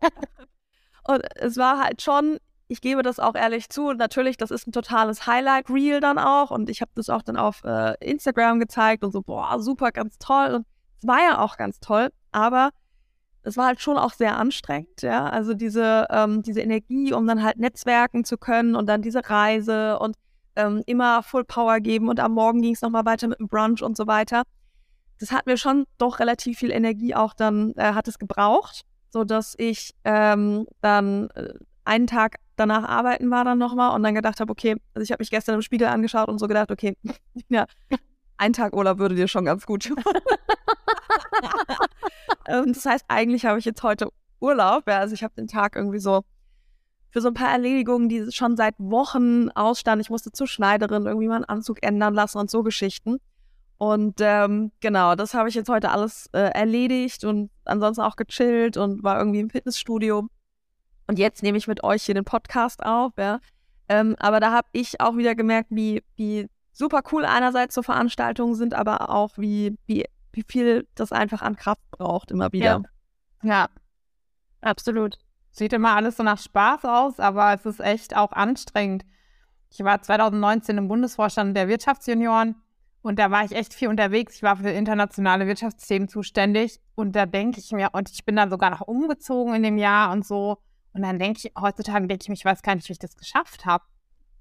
und 1.04 1.22
es 1.36 1.56
war 1.56 1.78
halt 1.78 2.02
schon, 2.02 2.38
ich 2.68 2.80
gebe 2.80 3.02
das 3.02 3.18
auch 3.18 3.34
ehrlich 3.34 3.68
zu, 3.68 3.92
natürlich, 3.92 4.36
das 4.36 4.50
ist 4.50 4.66
ein 4.66 4.72
totales 4.72 5.26
Highlight-Reel 5.26 6.00
dann 6.00 6.18
auch. 6.18 6.50
Und 6.50 6.70
ich 6.70 6.80
habe 6.80 6.90
das 6.94 7.10
auch 7.10 7.22
dann 7.22 7.36
auf 7.36 7.62
äh, 7.64 7.94
Instagram 8.00 8.60
gezeigt 8.60 9.04
und 9.04 9.12
so, 9.12 9.22
boah, 9.22 9.60
super, 9.60 9.92
ganz 9.92 10.18
toll. 10.18 10.54
Und 10.54 10.66
es 11.00 11.06
war 11.06 11.18
ja 11.18 11.38
auch 11.40 11.56
ganz 11.56 11.78
toll, 11.80 12.10
aber 12.30 12.70
es 13.42 13.56
war 13.56 13.66
halt 13.66 13.80
schon 13.80 13.98
auch 13.98 14.12
sehr 14.12 14.36
anstrengend, 14.38 15.02
ja. 15.02 15.28
Also 15.28 15.52
diese, 15.52 16.06
ähm, 16.10 16.42
diese 16.42 16.60
Energie, 16.60 17.12
um 17.12 17.26
dann 17.26 17.42
halt 17.42 17.58
netzwerken 17.58 18.24
zu 18.24 18.38
können 18.38 18.76
und 18.76 18.86
dann 18.86 19.02
diese 19.02 19.28
Reise 19.28 19.98
und 19.98 20.16
ähm, 20.56 20.82
immer 20.86 21.22
Full 21.22 21.44
Power 21.44 21.80
geben 21.80 22.08
und 22.08 22.20
am 22.20 22.32
Morgen 22.32 22.62
ging 22.62 22.74
es 22.74 22.82
nochmal 22.82 23.04
weiter 23.04 23.28
mit 23.28 23.38
dem 23.38 23.48
Brunch 23.48 23.82
und 23.82 23.96
so 23.96 24.06
weiter. 24.06 24.42
Das 25.18 25.30
hat 25.30 25.46
mir 25.46 25.56
schon 25.56 25.84
doch 25.98 26.18
relativ 26.18 26.58
viel 26.58 26.70
Energie 26.70 27.14
auch 27.14 27.34
dann, 27.34 27.72
äh, 27.76 27.94
hat 27.94 28.08
es 28.08 28.18
gebraucht, 28.18 28.82
sodass 29.10 29.54
ich 29.58 29.94
ähm, 30.04 30.66
dann 30.80 31.30
äh, 31.30 31.54
einen 31.84 32.06
Tag 32.06 32.36
danach 32.56 32.84
arbeiten 32.84 33.30
war 33.30 33.44
dann 33.44 33.58
nochmal 33.58 33.94
und 33.94 34.02
dann 34.02 34.14
gedacht 34.14 34.40
habe, 34.40 34.50
okay, 34.50 34.76
also 34.94 35.02
ich 35.02 35.10
habe 35.10 35.20
mich 35.20 35.30
gestern 35.30 35.56
im 35.56 35.62
Spiegel 35.62 35.88
angeschaut 35.88 36.28
und 36.28 36.38
so 36.38 36.48
gedacht, 36.48 36.70
okay, 36.70 36.96
ja, 37.48 37.66
ein 38.36 38.52
Tag 38.52 38.74
Urlaub 38.74 38.98
würde 38.98 39.14
dir 39.14 39.28
schon 39.28 39.44
ganz 39.44 39.66
gut 39.66 39.84
tun. 39.84 39.96
ähm, 42.48 42.72
das 42.72 42.84
heißt, 42.84 43.04
eigentlich 43.08 43.46
habe 43.46 43.58
ich 43.58 43.64
jetzt 43.64 43.82
heute 43.82 44.08
Urlaub, 44.40 44.88
ja, 44.88 44.98
also 44.98 45.14
ich 45.14 45.22
habe 45.22 45.34
den 45.34 45.46
Tag 45.46 45.76
irgendwie 45.76 46.00
so 46.00 46.22
für 47.12 47.20
so 47.20 47.28
ein 47.28 47.34
paar 47.34 47.52
Erledigungen, 47.52 48.08
die 48.08 48.32
schon 48.32 48.56
seit 48.56 48.74
Wochen 48.78 49.50
ausstanden. 49.50 50.00
Ich 50.00 50.10
musste 50.10 50.32
zur 50.32 50.46
Schneiderin 50.46 51.04
irgendwie 51.06 51.28
mal 51.28 51.36
einen 51.36 51.44
Anzug 51.44 51.82
ändern 51.82 52.14
lassen 52.14 52.38
und 52.38 52.50
so 52.50 52.62
Geschichten. 52.62 53.18
Und 53.76 54.20
ähm, 54.20 54.72
genau, 54.80 55.14
das 55.14 55.34
habe 55.34 55.50
ich 55.50 55.54
jetzt 55.54 55.68
heute 55.68 55.90
alles 55.90 56.28
äh, 56.32 56.38
erledigt 56.38 57.24
und 57.24 57.50
ansonsten 57.64 58.02
auch 58.02 58.16
gechillt 58.16 58.78
und 58.78 59.02
war 59.02 59.18
irgendwie 59.18 59.40
im 59.40 59.50
Fitnessstudio. 59.50 60.28
Und 61.06 61.18
jetzt 61.18 61.42
nehme 61.42 61.58
ich 61.58 61.68
mit 61.68 61.84
euch 61.84 62.04
hier 62.04 62.14
den 62.14 62.24
Podcast 62.24 62.82
auf, 62.82 63.12
ja. 63.18 63.40
Ähm, 63.88 64.16
aber 64.18 64.40
da 64.40 64.52
habe 64.52 64.68
ich 64.72 65.00
auch 65.00 65.16
wieder 65.16 65.34
gemerkt, 65.34 65.68
wie, 65.70 66.02
wie 66.16 66.48
super 66.72 67.02
cool 67.12 67.26
einerseits 67.26 67.74
so 67.74 67.82
Veranstaltungen 67.82 68.54
sind, 68.54 68.72
aber 68.72 69.10
auch 69.10 69.36
wie, 69.36 69.76
wie, 69.86 70.06
wie 70.32 70.44
viel 70.48 70.86
das 70.94 71.12
einfach 71.12 71.42
an 71.42 71.56
Kraft 71.56 71.82
braucht 71.90 72.30
immer 72.30 72.52
wieder. 72.52 72.82
Ja, 73.42 73.48
ja 73.50 73.68
absolut. 74.62 75.18
Sieht 75.52 75.74
immer 75.74 75.94
alles 75.94 76.16
so 76.16 76.22
nach 76.22 76.38
Spaß 76.38 76.86
aus, 76.86 77.20
aber 77.20 77.52
es 77.52 77.66
ist 77.66 77.80
echt 77.80 78.16
auch 78.16 78.32
anstrengend. 78.32 79.04
Ich 79.70 79.84
war 79.84 80.00
2019 80.00 80.78
im 80.78 80.88
Bundesvorstand 80.88 81.56
der 81.56 81.68
Wirtschaftsjunioren 81.68 82.56
Und 83.02 83.18
da 83.18 83.30
war 83.30 83.44
ich 83.44 83.52
echt 83.52 83.74
viel 83.74 83.88
unterwegs. 83.88 84.36
Ich 84.36 84.42
war 84.42 84.56
für 84.56 84.70
internationale 84.70 85.46
Wirtschaftsthemen 85.46 86.08
zuständig. 86.08 86.80
Und 86.94 87.16
da 87.16 87.26
denke 87.26 87.58
ich 87.58 87.70
mir, 87.72 87.90
und 87.92 88.10
ich 88.10 88.24
bin 88.24 88.36
dann 88.36 88.50
sogar 88.50 88.70
noch 88.70 88.80
umgezogen 88.82 89.54
in 89.54 89.62
dem 89.62 89.76
Jahr 89.76 90.12
und 90.12 90.26
so. 90.26 90.58
Und 90.94 91.02
dann 91.02 91.18
denke 91.18 91.40
ich, 91.42 91.52
heutzutage 91.60 92.06
denke 92.06 92.22
ich 92.22 92.28
mir, 92.28 92.34
ich 92.34 92.44
weiß 92.44 92.62
gar 92.62 92.74
nicht, 92.74 92.88
wie 92.88 92.92
ich 92.92 92.98
das 92.98 93.16
geschafft 93.16 93.66
habe. 93.66 93.84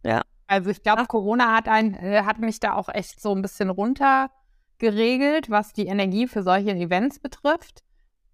Ja. 0.03 0.22
Also 0.48 0.70
ich 0.70 0.84
glaube, 0.84 1.06
Corona 1.08 1.56
hat, 1.56 1.68
ein, 1.68 1.94
äh, 1.94 2.24
hat 2.24 2.39
mich 2.39 2.60
da 2.60 2.74
auch 2.74 2.89
echt 2.89 3.22
so 3.22 3.34
ein 3.34 3.41
bisschen 3.41 3.70
runtergeregelt, 3.70 5.50
was 5.50 5.74
die 5.74 5.88
Energie 5.88 6.27
für 6.27 6.44
solche 6.44 6.72
Events 6.72 7.20
betrifft. 7.20 7.84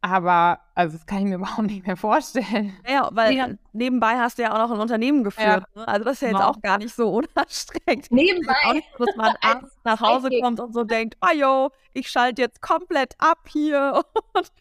Aber 0.02 0.60
also 0.76 0.96
das 0.98 1.06
kann 1.06 1.20
ich 1.20 1.26
mir 1.26 1.36
überhaupt 1.36 1.68
nicht 1.68 1.86
mehr 1.86 1.98
vorstellen. 1.98 2.78
Ja, 2.88 3.10
weil 3.12 3.34
ja. 3.34 3.48
nebenbei 3.74 4.18
hast 4.18 4.38
du 4.38 4.44
ja 4.44 4.54
auch 4.54 4.60
noch 4.60 4.72
ein 4.72 4.80
Unternehmen 4.80 5.24
geführt. 5.24 5.64
Ja. 5.76 5.82
Ne? 5.82 5.88
Also 5.88 6.04
das 6.06 6.14
ist 6.14 6.22
ja 6.22 6.28
jetzt 6.30 6.38
genau. 6.38 6.50
auch 6.50 6.62
gar 6.62 6.78
nicht 6.78 6.94
so 6.94 7.10
unanstrengend. 7.16 8.12
Nebenbei. 8.12 8.56
Auch 8.66 8.74
nicht, 8.74 8.88
dass 8.98 9.16
man 9.16 9.36
abends 9.42 9.78
nach 9.84 10.00
Hause 10.00 10.30
kommt 10.42 10.60
und 10.60 10.74
so 10.74 10.84
denkt, 10.84 11.18
oh 11.22 11.36
yo, 11.36 11.70
ich 11.94 12.10
schalte 12.10 12.42
jetzt 12.42 12.62
komplett 12.62 13.16
ab 13.20 13.48
hier 13.48 14.04
und 14.34 14.52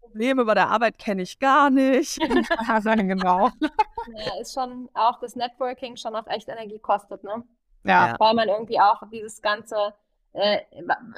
Probleme 0.00 0.44
bei 0.44 0.54
der 0.54 0.68
Arbeit 0.68 0.98
kenne 0.98 1.22
ich 1.22 1.38
gar 1.38 1.70
nicht. 1.70 2.18
also, 2.68 2.90
genau. 2.90 3.50
Ja, 3.60 4.40
ist 4.40 4.54
schon 4.54 4.88
auch 4.94 5.20
das 5.20 5.36
Networking 5.36 5.96
schon 5.96 6.16
auch 6.16 6.26
echt 6.26 6.48
Energie 6.48 6.78
kostet, 6.78 7.22
ne? 7.22 7.44
Ja. 7.84 8.16
Weil 8.18 8.34
man 8.34 8.48
irgendwie 8.48 8.80
auch 8.80 9.02
dieses 9.12 9.42
ganze 9.42 9.94
äh, 10.36 10.60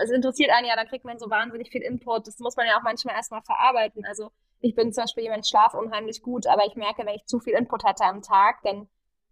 es 0.02 0.10
interessiert 0.10 0.50
einen 0.50 0.66
ja, 0.66 0.76
dann 0.76 0.86
kriegt 0.86 1.04
man 1.04 1.18
so 1.18 1.28
wahnsinnig 1.28 1.70
viel 1.70 1.82
Input. 1.82 2.26
Das 2.26 2.38
muss 2.38 2.56
man 2.56 2.66
ja 2.66 2.78
auch 2.78 2.82
manchmal 2.82 3.16
erstmal 3.16 3.42
verarbeiten. 3.42 4.04
Also 4.06 4.30
ich 4.60 4.74
bin 4.74 4.92
zum 4.92 5.04
Beispiel 5.04 5.24
jemand, 5.24 5.44
ich 5.44 5.50
schlafe 5.50 5.76
unheimlich 5.76 6.22
gut, 6.22 6.46
aber 6.46 6.64
ich 6.66 6.76
merke, 6.76 7.04
wenn 7.04 7.14
ich 7.14 7.26
zu 7.26 7.40
viel 7.40 7.54
Input 7.54 7.84
hatte 7.84 8.04
am 8.04 8.22
Tag, 8.22 8.62
dann 8.62 8.88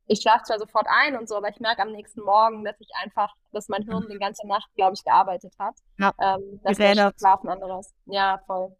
ich 0.09 0.21
schlafe 0.21 0.45
zwar 0.45 0.59
sofort 0.59 0.87
ein 0.88 1.16
und 1.16 1.28
so, 1.28 1.37
aber 1.37 1.49
ich 1.49 1.59
merke 1.59 1.83
am 1.83 1.90
nächsten 1.90 2.23
Morgen, 2.23 2.64
dass 2.64 2.76
ich 2.81 2.88
einfach, 3.02 3.35
dass 3.52 3.69
mein 3.69 3.83
Hirn 3.83 4.07
die 4.11 4.19
ganze 4.19 4.47
Nacht, 4.47 4.69
glaube 4.76 4.95
ich, 4.95 5.05
gearbeitet 5.05 5.55
hat. 5.59 5.75
Ja. 5.99 6.12
Ähm, 6.21 6.61
dass 6.62 6.78
der 6.78 7.12
Schlafen 7.19 7.49
anderes. 7.49 7.93
Ja, 8.07 8.40
voll. 8.47 8.76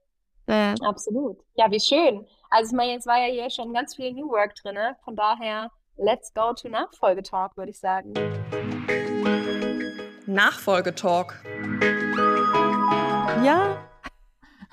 Ja. 0.49 0.75
Absolut. 0.85 1.39
Ja, 1.55 1.71
wie 1.71 1.81
schön. 1.81 2.27
Also 2.51 2.71
ich 2.71 2.77
meine, 2.77 2.93
jetzt 2.93 3.07
war 3.07 3.19
ja 3.19 3.33
hier 3.33 3.51
schon 3.51 3.73
ganz 3.73 3.97
viel 3.97 4.13
New 4.13 4.29
Work 4.29 4.55
drin. 4.57 4.79
Von 5.05 5.17
daher, 5.17 5.73
let's 5.97 6.33
go 6.33 6.53
to 6.53 6.69
Nachfolgetalk, 6.69 7.57
würde 7.57 7.71
ich 7.71 7.81
sagen. 7.81 8.15
Nachfolgetalk. 10.37 11.43
Ja. 13.43 13.83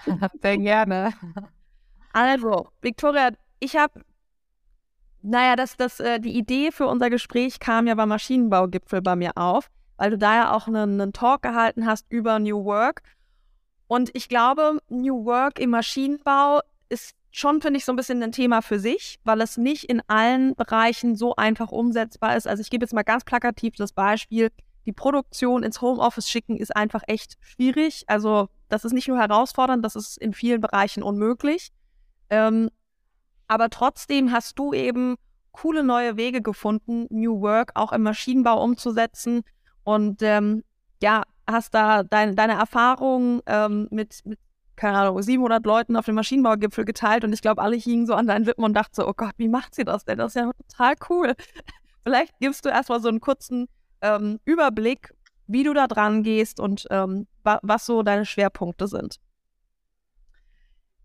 Sehr 0.41 0.57
gerne. 0.57 1.13
Also, 2.11 2.67
Victoria, 2.81 3.31
ich 3.59 3.77
habe, 3.77 4.01
naja, 5.21 5.55
das, 5.55 5.77
das, 5.77 6.01
äh, 6.01 6.19
die 6.19 6.37
Idee 6.37 6.71
für 6.71 6.85
unser 6.85 7.09
Gespräch 7.09 7.61
kam 7.61 7.87
ja 7.87 7.95
beim 7.95 8.09
Maschinenbaugipfel 8.09 9.01
bei 9.01 9.15
mir 9.15 9.31
auf, 9.37 9.69
weil 9.95 10.09
du 10.09 10.17
da 10.17 10.35
ja 10.35 10.53
auch 10.53 10.67
einen, 10.67 10.99
einen 10.99 11.13
Talk 11.13 11.41
gehalten 11.43 11.85
hast 11.85 12.07
über 12.09 12.39
New 12.39 12.65
Work. 12.65 13.01
Und 13.87 14.11
ich 14.13 14.27
glaube, 14.27 14.79
New 14.89 15.23
Work 15.23 15.59
im 15.59 15.69
Maschinenbau 15.69 16.59
ist 16.89 17.15
schon, 17.31 17.61
finde 17.61 17.77
ich, 17.77 17.85
so 17.85 17.93
ein 17.93 17.95
bisschen 17.95 18.21
ein 18.21 18.33
Thema 18.33 18.61
für 18.61 18.79
sich, 18.79 19.17
weil 19.23 19.39
es 19.39 19.55
nicht 19.55 19.85
in 19.85 20.01
allen 20.07 20.55
Bereichen 20.55 21.15
so 21.15 21.37
einfach 21.37 21.71
umsetzbar 21.71 22.35
ist. 22.35 22.49
Also 22.49 22.59
ich 22.59 22.69
gebe 22.69 22.83
jetzt 22.83 22.93
mal 22.93 23.03
ganz 23.03 23.23
plakativ 23.23 23.75
das 23.77 23.93
Beispiel, 23.93 24.51
die 24.85 24.93
Produktion 24.93 25.63
ins 25.63 25.81
Homeoffice 25.81 26.29
schicken 26.29 26.57
ist 26.57 26.75
einfach 26.75 27.03
echt 27.07 27.37
schwierig. 27.41 28.03
Also 28.07 28.49
das 28.69 28.85
ist 28.85 28.93
nicht 28.93 29.07
nur 29.07 29.17
herausfordernd, 29.17 29.83
das 29.83 29.95
ist 29.95 30.17
in 30.17 30.33
vielen 30.33 30.61
Bereichen 30.61 31.03
unmöglich. 31.03 31.71
Ähm, 32.29 32.69
aber 33.47 33.69
trotzdem 33.69 34.31
hast 34.31 34.57
du 34.57 34.73
eben 34.73 35.15
coole 35.51 35.83
neue 35.83 36.17
Wege 36.17 36.41
gefunden, 36.41 37.07
New 37.09 37.41
Work 37.41 37.71
auch 37.75 37.91
im 37.91 38.01
Maschinenbau 38.01 38.61
umzusetzen 38.63 39.43
und 39.83 40.21
ähm, 40.21 40.63
ja, 41.01 41.23
hast 41.47 41.73
da 41.73 42.03
dein, 42.03 42.35
deine 42.35 42.53
Erfahrungen 42.53 43.41
ähm, 43.45 43.87
mit, 43.91 44.21
mit, 44.25 44.39
keine 44.75 44.97
Ahnung, 44.97 45.21
700 45.21 45.65
Leuten 45.65 45.95
auf 45.95 46.05
dem 46.05 46.15
Maschinenbaugipfel 46.15 46.85
geteilt 46.85 47.23
und 47.23 47.33
ich 47.33 47.41
glaube, 47.41 47.61
alle 47.61 47.75
hingen 47.75 48.07
so 48.07 48.15
an 48.15 48.27
deinen 48.27 48.45
Lippen 48.45 48.63
und 48.63 48.73
dachten 48.73 48.95
so, 48.95 49.07
oh 49.07 49.13
Gott, 49.15 49.33
wie 49.37 49.49
macht 49.49 49.75
sie 49.75 49.83
das 49.83 50.05
denn? 50.05 50.17
Das 50.17 50.35
ist 50.35 50.41
ja 50.41 50.51
total 50.69 50.95
cool. 51.09 51.35
Vielleicht 52.03 52.33
gibst 52.39 52.65
du 52.65 52.69
erstmal 52.69 53.01
so 53.01 53.09
einen 53.09 53.19
kurzen 53.19 53.67
ähm, 54.03 54.39
Überblick, 54.45 55.15
wie 55.47 55.63
du 55.63 55.73
da 55.73 55.87
dran 55.87 56.21
gehst 56.21 56.59
und 56.59 56.85
ähm, 56.91 57.27
wa 57.43 57.59
was 57.63 57.85
so 57.85 58.03
deine 58.03 58.25
Schwerpunkte 58.25 58.87
sind. 58.87 59.19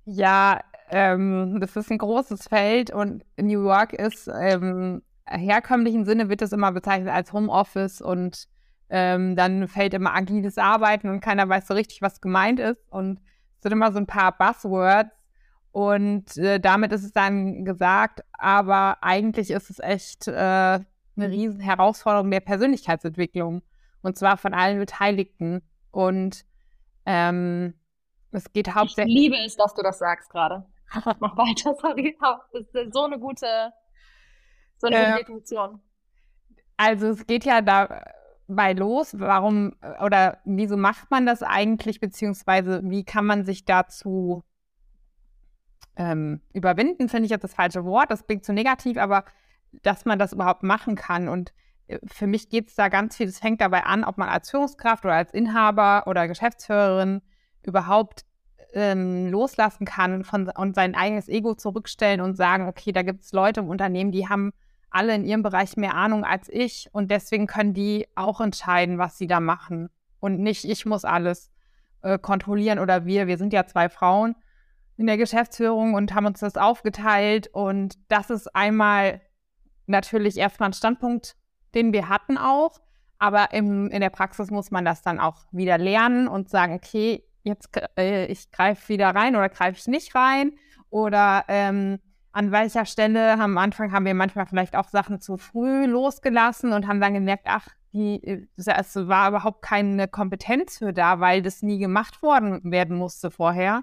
Ja, 0.05 0.61
ähm, 0.90 1.59
das 1.61 1.76
ist 1.76 1.90
ein 1.90 1.99
großes 1.99 2.49
Feld 2.49 2.90
und 2.90 3.25
New 3.38 3.62
York 3.62 3.93
ist 3.93 4.28
im 4.28 5.02
herkömmlichen 5.26 6.05
Sinne 6.05 6.28
wird 6.28 6.40
das 6.40 6.52
immer 6.52 6.73
bezeichnet 6.73 7.11
als 7.11 7.33
Homeoffice 7.33 8.00
und 8.00 8.49
ähm, 8.90 9.37
dann 9.37 9.69
fällt 9.69 9.93
immer 9.95 10.14
agiles 10.14 10.57
Arbeiten 10.57 11.09
und 11.11 11.21
keiner 11.21 11.49
weiß 11.49 11.67
so 11.67 11.75
richtig, 11.75 12.00
was 12.00 12.21
gemeint 12.21 12.59
ist 12.59 12.90
und 12.90 13.21
es 13.57 13.62
sind 13.62 13.73
immer 13.73 13.93
so 13.93 13.99
ein 13.99 14.07
paar 14.07 14.37
Buzzwords 14.37 15.11
und 15.73 16.37
äh, 16.38 16.59
damit 16.59 16.93
ist 16.93 17.05
es 17.05 17.12
dann 17.12 17.64
gesagt, 17.67 18.25
aber 18.33 19.02
eigentlich 19.02 19.50
ist 19.50 19.69
es 19.69 19.78
echt 19.78 20.26
äh, 20.28 20.81
eine 21.18 21.30
riesen 21.30 21.60
Herausforderung 21.60 22.30
der 22.30 22.40
Persönlichkeitsentwicklung 22.40 23.62
und 24.02 24.16
zwar 24.16 24.37
von 24.37 24.54
allen 24.54 24.78
Beteiligten. 24.78 25.62
Und 25.90 26.44
ähm, 27.06 27.75
es 28.30 28.52
geht 28.52 28.75
hauptsächlich. 28.75 29.14
Ich 29.14 29.22
liebe 29.22 29.37
es, 29.44 29.56
dass 29.56 29.75
du 29.75 29.82
das 29.82 29.98
sagst 29.98 30.30
gerade. 30.30 30.66
Mach 31.20 31.37
weiter, 31.37 31.75
sorry. 31.80 32.16
Das 32.52 32.84
ist 32.84 32.94
so 32.94 33.04
eine 33.04 33.18
gute, 33.18 33.72
so 34.78 34.87
eine 34.87 34.96
äh, 34.96 35.10
gute 35.10 35.18
Definition. 35.18 35.80
Also 36.76 37.08
es 37.08 37.26
geht 37.26 37.44
ja 37.44 37.60
dabei 37.60 38.72
los, 38.72 39.18
warum 39.18 39.75
oder 40.04 40.38
wieso 40.44 40.76
macht 40.76 41.10
man 41.10 41.26
das 41.26 41.42
eigentlich, 41.42 42.00
beziehungsweise 42.00 42.80
wie 42.84 43.04
kann 43.04 43.26
man 43.26 43.44
sich 43.44 43.64
dazu 43.64 44.44
ähm, 45.96 46.40
überwinden, 46.52 47.08
finde 47.08 47.25
ich 47.25 47.30
jetzt 47.30 47.42
das 47.42 47.54
falsche 47.54 47.84
Wort, 47.84 48.12
das 48.12 48.25
klingt 48.26 48.44
zu 48.44 48.52
negativ, 48.52 48.96
aber 48.96 49.25
dass 49.82 50.04
man 50.04 50.18
das 50.18 50.32
überhaupt 50.32 50.62
machen 50.62 50.94
kann. 50.94 51.28
Und 51.28 51.52
äh, 51.87 51.98
für 52.06 52.26
mich 52.26 52.48
geht 52.48 52.68
es 52.68 52.75
da 52.75 52.88
ganz 52.88 53.16
viel, 53.16 53.28
es 53.28 53.38
fängt 53.38 53.60
dabei 53.60 53.84
an, 53.84 54.04
ob 54.04 54.18
man 54.18 54.28
als 54.28 54.50
Führungskraft 54.50 55.04
oder 55.04 55.14
als 55.14 55.32
Inhaber 55.32 56.04
oder 56.06 56.28
Geschäftsführerin 56.28 57.22
überhaupt 57.62 58.25
ähm, 58.72 59.28
loslassen 59.28 59.84
kann 59.84 60.25
von, 60.25 60.48
und 60.48 60.75
sein 60.75 60.94
eigenes 60.94 61.28
Ego 61.28 61.54
zurückstellen 61.54 62.20
und 62.20 62.37
sagen, 62.37 62.68
okay, 62.68 62.92
da 62.92 63.02
gibt 63.02 63.25
es 63.25 63.32
Leute 63.32 63.60
im 63.60 63.68
Unternehmen, 63.68 64.12
die 64.12 64.28
haben 64.28 64.52
alle 64.90 65.14
in 65.14 65.25
ihrem 65.25 65.42
Bereich 65.42 65.76
mehr 65.76 65.94
Ahnung 65.94 66.25
als 66.25 66.48
ich 66.48 66.88
und 66.92 67.10
deswegen 67.10 67.46
können 67.46 67.75
die 67.75 68.06
auch 68.14 68.40
entscheiden, 68.40 68.98
was 68.98 69.18
sie 69.18 69.26
da 69.26 69.40
machen. 69.40 69.90
Und 70.20 70.40
nicht, 70.40 70.64
ich 70.64 70.87
muss 70.87 71.04
alles 71.04 71.50
äh, 72.02 72.18
kontrollieren 72.18 72.78
oder 72.78 73.04
wir. 73.04 73.26
Wir 73.26 73.38
sind 73.38 73.52
ja 73.52 73.66
zwei 73.66 73.88
Frauen 73.88 74.34
in 74.96 75.06
der 75.06 75.16
Geschäftsführung 75.16 75.94
und 75.94 76.14
haben 76.14 76.26
uns 76.26 76.40
das 76.40 76.56
aufgeteilt 76.56 77.48
und 77.52 77.98
das 78.08 78.30
ist 78.30 78.54
einmal 78.54 79.20
natürlich 79.88 80.37
erstmal 80.37 80.71
ein 80.71 80.75
Standpunkt, 80.75 81.37
den 81.75 81.92
wir 81.92 82.09
hatten 82.09 82.38
auch. 82.38 82.80
Aber 83.18 83.52
im, 83.52 83.88
in 83.90 84.00
der 84.00 84.11
Praxis 84.11 84.50
muss 84.50 84.71
man 84.71 84.85
das 84.85 85.02
dann 85.02 85.18
auch 85.18 85.47
wieder 85.50 85.76
lernen 85.76 86.28
und 86.28 86.49
sagen, 86.49 86.75
okay, 86.75 87.25
jetzt 87.42 87.68
äh, 87.99 88.26
ich 88.26 88.50
greife 88.52 88.88
wieder 88.88 89.09
rein 89.09 89.35
oder 89.35 89.49
greife 89.49 89.78
ich 89.78 89.87
nicht 89.87 90.14
rein. 90.14 90.52
Oder 90.90 91.45
ähm, 91.49 91.99
an 92.33 92.52
welcher 92.52 92.85
Stelle 92.87 93.38
am 93.40 93.59
Anfang 93.59 93.92
haben 93.92 94.04
wir 94.04 94.14
manchmal 94.14 94.47
vielleicht 94.47 94.76
auch 94.76 94.88
Sachen 94.88 95.21
zu 95.21 95.37
früh 95.37 95.87
losgelassen 95.87 96.73
und 96.73 96.87
haben 96.87 97.00
dann 97.00 97.14
gemerkt, 97.14 97.47
ach, 97.49 97.68
die, 97.92 98.47
es 98.57 98.66
war 98.97 99.30
überhaupt 99.30 99.62
keine 99.62 100.09
Kompetenz 100.09 100.78
für 100.78 100.92
da, 100.92 101.21
weil 101.21 101.42
das 101.42 101.62
nie 101.62 101.78
gemacht 101.78 102.23
worden 102.23 102.61
werden 102.71 102.97
musste 102.97 103.30
vorher. 103.30 103.83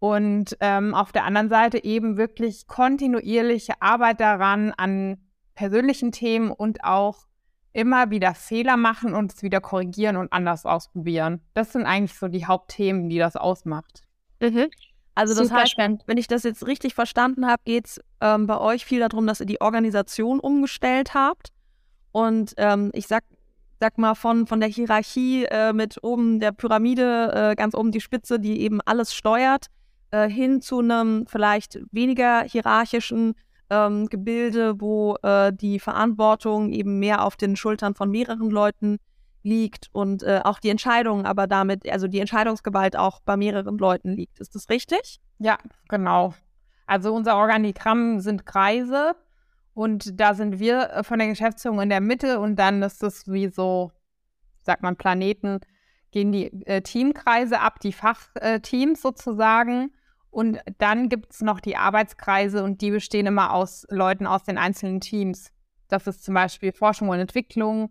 Und 0.00 0.56
ähm, 0.60 0.94
auf 0.94 1.12
der 1.12 1.24
anderen 1.24 1.50
Seite 1.50 1.84
eben 1.84 2.16
wirklich 2.16 2.66
kontinuierliche 2.66 3.80
Arbeit 3.80 4.20
daran, 4.20 4.72
an 4.76 5.18
persönlichen 5.54 6.10
Themen 6.10 6.50
und 6.50 6.82
auch 6.84 7.26
immer 7.72 8.10
wieder 8.10 8.34
Fehler 8.34 8.76
machen 8.76 9.14
und 9.14 9.32
es 9.32 9.42
wieder 9.42 9.60
korrigieren 9.60 10.16
und 10.16 10.32
anders 10.32 10.66
ausprobieren. 10.66 11.40
Das 11.54 11.72
sind 11.72 11.84
eigentlich 11.84 12.18
so 12.18 12.28
die 12.28 12.46
Hauptthemen, 12.46 13.08
die 13.08 13.18
das 13.18 13.36
ausmacht. 13.36 14.02
Mhm. 14.40 14.70
Also 15.14 15.34
das 15.34 15.48
Super 15.48 15.60
heißt, 15.60 15.72
spannend. 15.72 16.02
wenn 16.06 16.16
ich 16.16 16.28
das 16.28 16.44
jetzt 16.44 16.66
richtig 16.66 16.94
verstanden 16.94 17.46
habe, 17.46 17.62
geht 17.64 17.86
es 17.86 18.00
ähm, 18.22 18.46
bei 18.46 18.58
euch 18.58 18.86
viel 18.86 19.00
darum, 19.00 19.26
dass 19.26 19.40
ihr 19.40 19.46
die 19.46 19.60
Organisation 19.60 20.40
umgestellt 20.40 21.14
habt. 21.14 21.52
Und 22.12 22.54
ähm, 22.56 22.90
ich 22.94 23.06
sag, 23.06 23.24
sag 23.80 23.98
mal, 23.98 24.14
von, 24.14 24.46
von 24.46 24.60
der 24.60 24.68
Hierarchie 24.68 25.44
äh, 25.44 25.72
mit 25.72 26.02
oben 26.02 26.40
der 26.40 26.52
Pyramide, 26.52 27.50
äh, 27.52 27.54
ganz 27.54 27.74
oben 27.74 27.92
die 27.92 28.00
Spitze, 28.00 28.40
die 28.40 28.60
eben 28.62 28.80
alles 28.80 29.14
steuert, 29.14 29.66
äh, 30.10 30.28
hin 30.28 30.60
zu 30.60 30.80
einem 30.80 31.26
vielleicht 31.26 31.80
weniger 31.92 32.42
hierarchischen 32.42 33.34
ähm, 33.70 34.06
Gebilde, 34.06 34.80
wo 34.80 35.16
äh, 35.22 35.52
die 35.52 35.78
Verantwortung 35.78 36.70
eben 36.70 36.98
mehr 36.98 37.24
auf 37.24 37.36
den 37.36 37.56
Schultern 37.56 37.94
von 37.94 38.10
mehreren 38.10 38.50
Leuten 38.50 38.98
liegt 39.42 39.88
und 39.92 40.22
äh, 40.22 40.40
auch 40.44 40.58
die 40.58 40.68
Entscheidung, 40.68 41.24
aber 41.24 41.46
damit, 41.46 41.90
also 41.90 42.08
die 42.08 42.20
Entscheidungsgewalt 42.20 42.96
auch 42.96 43.20
bei 43.20 43.36
mehreren 43.36 43.78
Leuten 43.78 44.12
liegt. 44.12 44.38
Ist 44.38 44.54
das 44.54 44.68
richtig? 44.68 45.20
Ja, 45.38 45.58
genau. 45.88 46.34
Also 46.86 47.14
unser 47.14 47.36
Organigramm 47.36 48.20
sind 48.20 48.44
Kreise 48.44 49.14
und 49.72 50.20
da 50.20 50.34
sind 50.34 50.58
wir 50.58 50.90
äh, 50.90 51.04
von 51.04 51.18
der 51.18 51.28
Geschäftsführung 51.28 51.80
in 51.80 51.88
der 51.88 52.00
Mitte 52.00 52.40
und 52.40 52.56
dann 52.56 52.82
ist 52.82 53.02
das 53.02 53.28
wie 53.28 53.48
so 53.48 53.92
sagt 54.62 54.82
man 54.82 54.96
Planeten, 54.96 55.60
gehen 56.10 56.32
die 56.32 56.46
äh, 56.66 56.82
Teamkreise 56.82 57.60
ab, 57.60 57.80
die 57.80 57.92
Fachteams 57.92 59.00
sozusagen. 59.00 59.92
Und 60.30 60.60
dann 60.78 61.08
gibt 61.08 61.32
es 61.32 61.40
noch 61.40 61.60
die 61.60 61.76
Arbeitskreise 61.76 62.62
und 62.62 62.80
die 62.80 62.90
bestehen 62.90 63.26
immer 63.26 63.52
aus 63.52 63.86
Leuten 63.90 64.26
aus 64.26 64.44
den 64.44 64.58
einzelnen 64.58 65.00
Teams. 65.00 65.52
Das 65.88 66.06
ist 66.06 66.24
zum 66.24 66.34
Beispiel 66.34 66.72
Forschung 66.72 67.08
und 67.08 67.18
Entwicklung, 67.18 67.90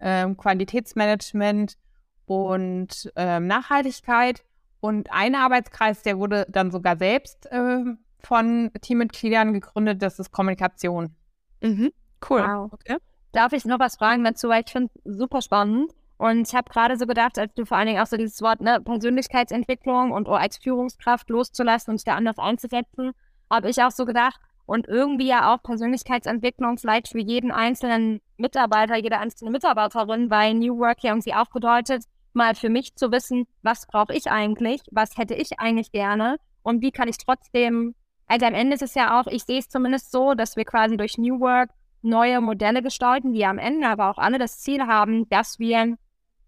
ähm, 0.00 0.36
Qualitätsmanagement 0.36 1.76
und 2.24 3.12
ähm, 3.16 3.46
Nachhaltigkeit. 3.46 4.44
Und 4.80 5.12
ein 5.12 5.34
Arbeitskreis, 5.34 6.02
der 6.02 6.18
wurde 6.18 6.46
dann 6.48 6.70
sogar 6.70 6.96
selbst 6.96 7.46
äh, 7.52 7.84
von 8.20 8.70
Teammitgliedern 8.80 9.52
gegründet, 9.52 10.02
das 10.02 10.18
ist 10.18 10.30
Kommunikation. 10.30 11.14
Mhm. 11.62 11.92
Cool. 12.28 12.42
Wow. 12.42 12.72
Okay. 12.72 12.96
Darf 13.32 13.52
ich 13.52 13.64
noch 13.64 13.78
was 13.78 13.96
fragen 13.96 14.24
dazu, 14.24 14.48
weil 14.48 14.62
ich 14.64 14.72
finde 14.72 14.90
es 15.04 15.16
super 15.16 15.42
spannend. 15.42 15.92
Und 16.16 16.48
ich 16.48 16.54
habe 16.54 16.70
gerade 16.70 16.96
so 16.96 17.06
gedacht, 17.06 17.38
als 17.38 17.52
du 17.54 17.64
vor 17.64 17.76
allen 17.76 17.88
Dingen 17.88 18.00
auch 18.00 18.06
so 18.06 18.16
dieses 18.16 18.40
Wort 18.40 18.60
ne, 18.60 18.80
Persönlichkeitsentwicklung 18.80 20.12
und 20.12 20.28
als 20.28 20.58
Führungskraft 20.58 21.28
loszulassen 21.28 21.92
und 21.92 21.98
sich 21.98 22.04
da 22.04 22.14
anders 22.14 22.38
einzusetzen, 22.38 23.12
habe 23.50 23.68
ich 23.68 23.82
auch 23.82 23.90
so 23.90 24.04
gedacht, 24.04 24.40
und 24.66 24.88
irgendwie 24.88 25.26
ja 25.26 25.54
auch 25.54 25.62
Persönlichkeitsentwicklung 25.62 26.78
vielleicht 26.78 27.08
für 27.08 27.18
jeden 27.18 27.50
einzelnen 27.50 28.20
Mitarbeiter, 28.36 28.96
jede 28.96 29.18
einzelne 29.18 29.50
Mitarbeiterin, 29.50 30.30
weil 30.30 30.54
New 30.54 30.78
Work 30.78 31.02
ja 31.02 31.12
irgendwie 31.12 31.34
auch 31.34 31.50
bedeutet, 31.50 32.04
mal 32.32 32.54
für 32.54 32.68
mich 32.68 32.94
zu 32.96 33.12
wissen, 33.12 33.46
was 33.62 33.86
brauche 33.86 34.14
ich 34.14 34.30
eigentlich, 34.30 34.80
was 34.90 35.16
hätte 35.16 35.34
ich 35.34 35.60
eigentlich 35.60 35.92
gerne 35.92 36.38
und 36.62 36.82
wie 36.82 36.90
kann 36.90 37.08
ich 37.08 37.18
trotzdem, 37.18 37.94
also 38.26 38.46
am 38.46 38.54
Ende 38.54 38.74
ist 38.74 38.82
es 38.82 38.94
ja 38.94 39.20
auch, 39.20 39.26
ich 39.26 39.44
sehe 39.44 39.58
es 39.58 39.68
zumindest 39.68 40.10
so, 40.10 40.34
dass 40.34 40.56
wir 40.56 40.64
quasi 40.64 40.96
durch 40.96 41.18
New 41.18 41.40
Work 41.40 41.70
neue 42.02 42.40
Modelle 42.40 42.82
gestalten, 42.82 43.32
die 43.32 43.44
am 43.46 43.58
Ende 43.58 43.86
aber 43.86 44.10
auch 44.10 44.18
alle 44.18 44.38
das 44.38 44.58
Ziel 44.58 44.86
haben, 44.86 45.28
dass 45.28 45.58
wir 45.58 45.96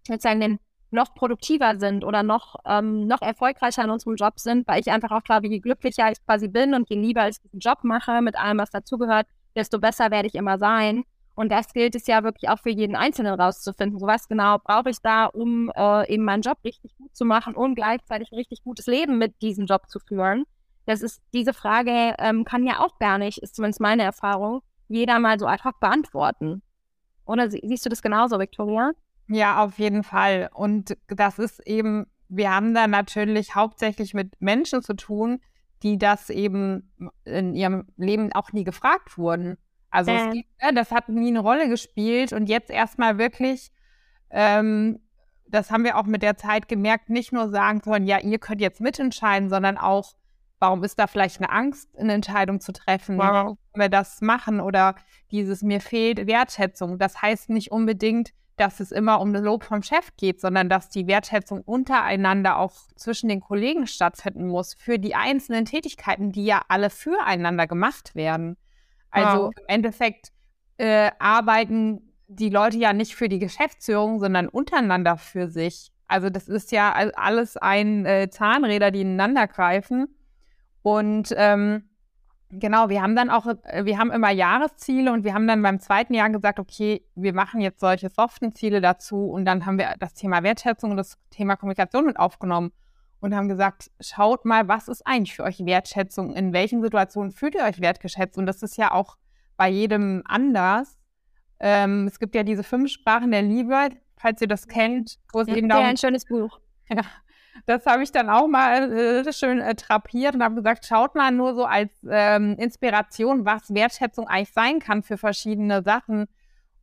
sozusagen 0.07 0.39
den 0.39 0.59
noch 0.89 1.13
produktiver 1.13 1.77
sind 1.79 2.03
oder 2.03 2.23
noch, 2.23 2.55
ähm, 2.65 3.07
noch 3.07 3.21
erfolgreicher 3.21 3.83
in 3.83 3.89
unserem 3.89 4.15
Job 4.15 4.39
sind, 4.39 4.67
weil 4.67 4.79
ich 4.79 4.89
einfach 4.89 5.11
auch 5.11 5.23
glaube, 5.23 5.47
je 5.47 5.59
glücklicher 5.59 6.11
ich 6.11 6.23
quasi 6.25 6.47
bin 6.47 6.73
und 6.73 6.89
je 6.89 6.95
lieber 6.95 7.27
ich 7.27 7.41
diesen 7.41 7.59
Job 7.59 7.79
mache, 7.83 8.21
mit 8.21 8.37
allem, 8.37 8.57
was 8.59 8.69
dazugehört, 8.69 9.27
desto 9.55 9.79
besser 9.79 10.11
werde 10.11 10.27
ich 10.27 10.35
immer 10.35 10.57
sein. 10.57 11.03
Und 11.35 11.51
das 11.51 11.73
gilt 11.73 11.93
es 11.93 12.07
ja 12.07 12.23
wirklich 12.23 12.49
auch 12.49 12.57
für 12.57 12.71
jeden 12.71 12.95
Einzelnen 12.95 13.39
rauszufinden. 13.39 13.99
So 13.99 14.07
was 14.07 14.27
genau 14.27 14.57
brauche 14.57 14.89
ich 14.89 14.97
da, 15.03 15.25
um 15.25 15.71
äh, 15.75 16.11
eben 16.11 16.23
meinen 16.23 16.41
Job 16.41 16.57
richtig 16.63 16.97
gut 16.97 17.15
zu 17.15 17.25
machen 17.25 17.53
und 17.53 17.75
gleichzeitig 17.75 18.31
ein 18.31 18.37
richtig 18.37 18.63
gutes 18.63 18.87
Leben 18.87 19.19
mit 19.19 19.39
diesem 19.41 19.65
Job 19.67 19.87
zu 19.87 19.99
führen. 19.99 20.45
Das 20.87 21.01
ist, 21.01 21.21
diese 21.33 21.53
Frage 21.53 22.15
ähm, 22.17 22.43
kann 22.43 22.65
ja 22.65 22.79
auch 22.79 22.97
gar 22.97 23.17
nicht, 23.17 23.39
ist 23.39 23.55
zumindest 23.55 23.81
meine 23.81 24.03
Erfahrung, 24.03 24.61
jeder 24.87 25.19
mal 25.19 25.37
so 25.37 25.45
ad 25.45 25.63
hoc 25.63 25.79
beantworten. 25.79 26.63
Oder 27.25 27.51
siehst 27.51 27.85
du 27.85 27.89
das 27.89 28.01
genauso, 28.01 28.39
Victoria? 28.39 28.93
Ja, 29.27 29.63
auf 29.63 29.77
jeden 29.77 30.03
Fall. 30.03 30.49
Und 30.53 30.97
das 31.07 31.39
ist 31.39 31.65
eben, 31.67 32.07
wir 32.29 32.53
haben 32.53 32.73
da 32.73 32.87
natürlich 32.87 33.55
hauptsächlich 33.55 34.13
mit 34.13 34.41
Menschen 34.41 34.81
zu 34.81 34.95
tun, 34.95 35.41
die 35.83 35.97
das 35.97 36.29
eben 36.29 36.91
in 37.25 37.55
ihrem 37.55 37.87
Leben 37.97 38.31
auch 38.33 38.51
nie 38.51 38.63
gefragt 38.63 39.17
wurden. 39.17 39.57
Also 39.89 40.11
äh. 40.11 40.31
gibt, 40.31 40.49
ja, 40.61 40.71
das 40.71 40.91
hat 40.91 41.09
nie 41.09 41.29
eine 41.29 41.39
Rolle 41.39 41.69
gespielt 41.69 42.33
und 42.33 42.49
jetzt 42.49 42.69
erstmal 42.69 43.17
wirklich, 43.17 43.71
ähm, 44.29 44.99
das 45.47 45.71
haben 45.71 45.83
wir 45.83 45.97
auch 45.97 46.05
mit 46.05 46.23
der 46.23 46.37
Zeit 46.37 46.67
gemerkt, 46.67 47.09
nicht 47.09 47.31
nur 47.31 47.49
sagen 47.49 47.81
sollen, 47.83 48.05
ja, 48.05 48.19
ihr 48.19 48.39
könnt 48.39 48.61
jetzt 48.61 48.81
mitentscheiden, 48.81 49.49
sondern 49.49 49.77
auch, 49.77 50.13
warum 50.59 50.83
ist 50.83 50.99
da 50.99 51.07
vielleicht 51.07 51.39
eine 51.39 51.51
Angst, 51.51 51.89
eine 51.97 52.13
Entscheidung 52.13 52.59
zu 52.59 52.73
treffen? 52.73 53.17
Wow. 53.17 53.25
Warum 53.25 53.57
wir 53.75 53.89
das 53.89 54.21
machen? 54.21 54.59
Oder 54.59 54.95
dieses, 55.31 55.61
mir 55.61 55.79
fehlt 55.79 56.27
Wertschätzung. 56.27 56.97
Das 56.97 57.21
heißt 57.21 57.49
nicht 57.49 57.71
unbedingt, 57.71 58.33
dass 58.57 58.79
es 58.79 58.91
immer 58.91 59.21
um 59.21 59.33
das 59.33 59.43
Lob 59.43 59.63
vom 59.63 59.83
Chef 59.83 60.11
geht, 60.17 60.41
sondern 60.41 60.67
dass 60.67 60.89
die 60.89 61.07
Wertschätzung 61.07 61.61
untereinander 61.61 62.57
auch 62.57 62.73
zwischen 62.95 63.29
den 63.29 63.39
Kollegen 63.39 63.87
stattfinden 63.87 64.47
muss 64.47 64.73
für 64.73 64.97
die 64.99 65.15
einzelnen 65.15 65.65
Tätigkeiten, 65.65 66.31
die 66.31 66.45
ja 66.45 66.63
alle 66.67 66.89
füreinander 66.89 67.67
gemacht 67.67 68.15
werden. 68.15 68.57
Also 69.11 69.45
wow. 69.45 69.53
im 69.55 69.63
Endeffekt 69.67 70.31
äh, 70.77 71.11
arbeiten 71.19 72.13
die 72.27 72.49
Leute 72.49 72.77
ja 72.77 72.93
nicht 72.93 73.15
für 73.15 73.29
die 73.29 73.39
Geschäftsführung, 73.39 74.19
sondern 74.19 74.47
untereinander 74.49 75.17
für 75.17 75.47
sich. 75.47 75.91
Also 76.07 76.29
das 76.29 76.47
ist 76.47 76.71
ja 76.71 76.93
alles 76.93 77.57
ein 77.57 78.05
äh, 78.05 78.29
Zahnräder, 78.29 78.91
die 78.91 79.01
ineinander 79.01 79.47
greifen. 79.47 80.07
Und 80.81 81.33
ähm, 81.37 81.89
Genau, 82.49 82.87
wir 82.87 83.01
haben 83.01 83.15
dann 83.15 83.29
auch, 83.29 83.45
äh, 83.63 83.83
wir 83.83 83.97
haben 83.97 84.11
immer 84.11 84.31
Jahresziele 84.31 85.11
und 85.11 85.23
wir 85.23 85.33
haben 85.33 85.47
dann 85.47 85.61
beim 85.61 85.79
zweiten 85.79 86.13
Jahr 86.13 86.29
gesagt, 86.29 86.59
okay, 86.59 87.03
wir 87.15 87.33
machen 87.33 87.59
jetzt 87.59 87.81
solche 87.81 88.09
soften 88.09 88.55
Ziele 88.55 88.79
dazu 88.79 89.25
und 89.25 89.43
dann 89.45 89.65
haben 89.65 89.77
wir 89.77 89.95
das 89.99 90.13
Thema 90.13 90.43
Wertschätzung 90.43 90.91
und 90.91 90.97
das 90.97 91.17
Thema 91.29 91.57
Kommunikation 91.57 92.05
mit 92.05 92.17
aufgenommen 92.17 92.71
und 93.19 93.35
haben 93.35 93.49
gesagt, 93.49 93.91
schaut 93.99 94.45
mal, 94.45 94.67
was 94.67 94.87
ist 94.87 95.05
eigentlich 95.05 95.35
für 95.35 95.43
euch 95.43 95.65
Wertschätzung? 95.65 96.33
In 96.35 96.53
welchen 96.53 96.81
Situationen 96.81 97.31
fühlt 97.31 97.55
ihr 97.55 97.63
euch 97.63 97.81
wertgeschätzt? 97.81 98.37
Und 98.37 98.45
das 98.45 98.63
ist 98.63 98.77
ja 98.77 98.91
auch 98.91 99.17
bei 99.57 99.69
jedem 99.69 100.21
anders. 100.25 100.97
Ähm, 101.59 102.07
es 102.07 102.19
gibt 102.19 102.35
ja 102.35 102.43
diese 102.43 102.63
fünf 102.63 102.91
Sprachen 102.91 103.31
der 103.31 103.41
Liebe, 103.41 103.89
falls 104.15 104.41
ihr 104.41 104.47
das 104.47 104.67
kennt, 104.67 105.17
wo 105.33 105.41
es 105.41 105.47
ja, 105.47 105.55
eben 105.55 105.67
darum... 105.67 105.83
Ja, 105.83 105.89
ein 105.89 105.97
schönes 105.97 106.25
Buch. 106.25 106.59
Ja, 106.89 107.01
das 107.65 107.85
habe 107.85 108.03
ich 108.03 108.11
dann 108.11 108.29
auch 108.29 108.47
mal 108.47 108.91
äh, 108.91 109.33
schön 109.33 109.59
äh, 109.59 109.75
trapiert 109.75 110.35
und 110.35 110.43
habe 110.43 110.55
gesagt, 110.55 110.85
schaut 110.85 111.15
mal 111.15 111.31
nur 111.31 111.55
so 111.55 111.65
als 111.65 111.91
ähm, 112.09 112.55
Inspiration, 112.57 113.45
was 113.45 113.73
Wertschätzung 113.73 114.27
eigentlich 114.27 114.53
sein 114.53 114.79
kann 114.79 115.03
für 115.03 115.17
verschiedene 115.17 115.83
Sachen 115.83 116.27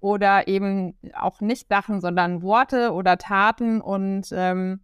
oder 0.00 0.48
eben 0.48 0.98
auch 1.14 1.40
nicht 1.40 1.68
Sachen, 1.68 2.00
sondern 2.00 2.42
Worte 2.42 2.92
oder 2.92 3.16
Taten 3.16 3.80
und 3.80 4.28
ähm, 4.32 4.80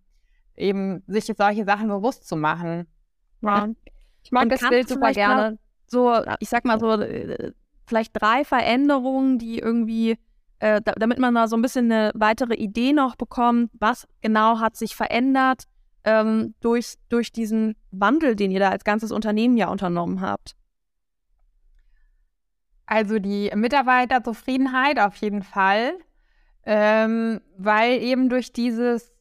eben 0.57 1.03
sich 1.07 1.27
solche 1.27 1.65
Sachen 1.65 1.89
bewusst 1.89 2.27
zu 2.27 2.37
machen. 2.37 2.87
Ja. 3.43 3.69
Ich 4.23 4.33
mag 4.33 4.45
und 4.45 4.53
das 4.53 4.69
Bild 4.69 4.89
super 4.89 5.13
gerne. 5.13 5.59
So, 5.87 6.15
ich 6.39 6.49
sag 6.49 6.65
mal 6.65 6.79
so, 6.79 6.93
äh, 6.93 7.53
vielleicht 7.87 8.13
drei 8.15 8.45
Veränderungen, 8.45 9.39
die 9.39 9.59
irgendwie 9.59 10.17
äh, 10.61 10.81
damit 10.85 11.19
man 11.19 11.35
da 11.35 11.49
so 11.49 11.57
ein 11.57 11.63
bisschen 11.63 11.91
eine 11.91 12.13
weitere 12.15 12.55
Idee 12.55 12.93
noch 12.93 13.17
bekommt, 13.17 13.71
was 13.79 14.07
genau 14.21 14.61
hat 14.61 14.77
sich 14.77 14.95
verändert 14.95 15.65
ähm, 16.05 16.55
durch, 16.61 16.95
durch 17.09 17.33
diesen 17.33 17.77
Wandel, 17.91 18.37
den 18.37 18.51
ihr 18.51 18.61
da 18.61 18.71
als 18.71 18.85
ganzes 18.85 19.13
Unternehmen 19.13 19.57
ja 19.57 19.69
unternommen 19.69 20.21
habt? 20.21 20.57
Also 22.87 23.19
die 23.19 23.51
Mitarbeiterzufriedenheit 23.55 24.99
auf 24.99 25.17
jeden 25.17 25.43
Fall, 25.43 25.93
ähm, 26.65 27.41
weil 27.57 28.03
eben 28.03 28.29
durch 28.29 28.53
dieses, 28.53 29.13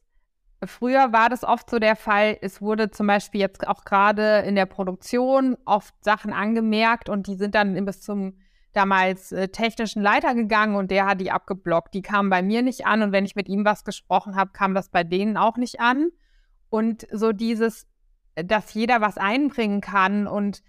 früher 0.64 1.12
war 1.12 1.28
das 1.28 1.44
oft 1.44 1.70
so 1.70 1.78
der 1.78 1.94
Fall, 1.94 2.36
es 2.40 2.60
wurde 2.60 2.90
zum 2.90 3.06
Beispiel 3.06 3.40
jetzt 3.40 3.66
auch 3.68 3.84
gerade 3.84 4.40
in 4.40 4.56
der 4.56 4.66
Produktion 4.66 5.56
oft 5.66 5.94
Sachen 6.02 6.32
angemerkt 6.32 7.08
und 7.08 7.28
die 7.28 7.36
sind 7.36 7.54
dann 7.54 7.84
bis 7.84 8.00
zum 8.00 8.34
damals 8.72 9.32
äh, 9.32 9.48
technischen 9.48 10.02
Leiter 10.02 10.34
gegangen 10.34 10.76
und 10.76 10.90
der 10.90 11.06
hat 11.06 11.20
die 11.20 11.30
abgeblockt. 11.30 11.94
Die 11.94 12.02
kamen 12.02 12.30
bei 12.30 12.42
mir 12.42 12.62
nicht 12.62 12.86
an 12.86 13.02
und 13.02 13.12
wenn 13.12 13.24
ich 13.24 13.36
mit 13.36 13.48
ihm 13.48 13.64
was 13.64 13.84
gesprochen 13.84 14.36
habe, 14.36 14.50
kam 14.52 14.74
das 14.74 14.88
bei 14.88 15.04
denen 15.04 15.36
auch 15.36 15.56
nicht 15.56 15.80
an. 15.80 16.10
Und 16.70 17.06
so 17.12 17.32
dieses, 17.32 17.86
dass 18.34 18.72
jeder 18.74 19.00
was 19.00 19.18
einbringen 19.18 19.80
kann 19.80 20.26
und 20.26 20.62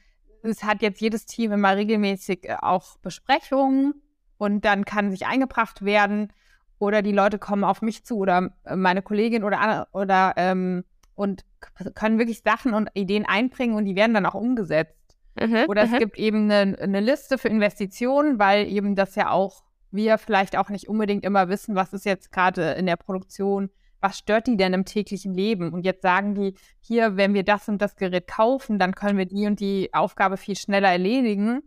es 0.43 0.63
hat 0.63 0.81
jetzt 0.81 1.01
jedes 1.01 1.25
Team 1.25 1.51
immer 1.51 1.75
regelmäßig 1.75 2.49
äh, 2.49 2.57
auch 2.61 2.97
Besprechungen 2.97 4.01
und 4.37 4.65
dann 4.65 4.85
kann 4.85 5.11
sich 5.11 5.25
eingebracht 5.25 5.85
werden 5.85 6.33
oder 6.79 7.03
die 7.03 7.11
Leute 7.11 7.37
kommen 7.37 7.63
auf 7.63 7.81
mich 7.83 8.03
zu 8.03 8.17
oder 8.17 8.51
äh, 8.65 8.75
meine 8.75 9.03
Kollegin 9.03 9.43
oder 9.43 9.87
oder 9.93 10.33
ähm, 10.37 10.83
und 11.13 11.45
können 11.93 12.17
wirklich 12.17 12.41
Sachen 12.41 12.73
und 12.73 12.89
Ideen 12.95 13.25
einbringen 13.25 13.75
und 13.75 13.85
die 13.85 13.95
werden 13.95 14.15
dann 14.15 14.25
auch 14.25 14.33
umgesetzt. 14.33 14.95
Mhm, 15.39 15.65
oder 15.67 15.83
es 15.83 15.91
mhm. 15.91 15.99
gibt 15.99 16.17
eben 16.17 16.49
eine, 16.49 16.77
eine 16.79 16.99
Liste 16.99 17.37
für 17.37 17.47
Investitionen, 17.47 18.39
weil 18.39 18.67
eben 18.67 18.95
das 18.95 19.15
ja 19.15 19.29
auch 19.29 19.63
wir 19.91 20.17
vielleicht 20.17 20.57
auch 20.57 20.69
nicht 20.69 20.87
unbedingt 20.87 21.23
immer 21.23 21.49
wissen, 21.49 21.75
was 21.75 21.93
ist 21.93 22.05
jetzt 22.05 22.31
gerade 22.31 22.71
in 22.71 22.85
der 22.85 22.95
Produktion 22.95 23.69
was 24.01 24.17
stört 24.17 24.47
die 24.47 24.57
denn 24.57 24.73
im 24.73 24.85
täglichen 24.85 25.33
Leben? 25.33 25.71
Und 25.71 25.85
jetzt 25.85 26.01
sagen 26.01 26.35
die, 26.35 26.55
hier, 26.79 27.17
wenn 27.17 27.33
wir 27.33 27.43
das 27.43 27.69
und 27.69 27.81
das 27.81 27.95
Gerät 27.95 28.27
kaufen, 28.27 28.79
dann 28.79 28.95
können 28.95 29.17
wir 29.17 29.27
die 29.27 29.45
und 29.45 29.59
die 29.59 29.93
Aufgabe 29.93 30.37
viel 30.37 30.55
schneller 30.55 30.89
erledigen. 30.89 31.61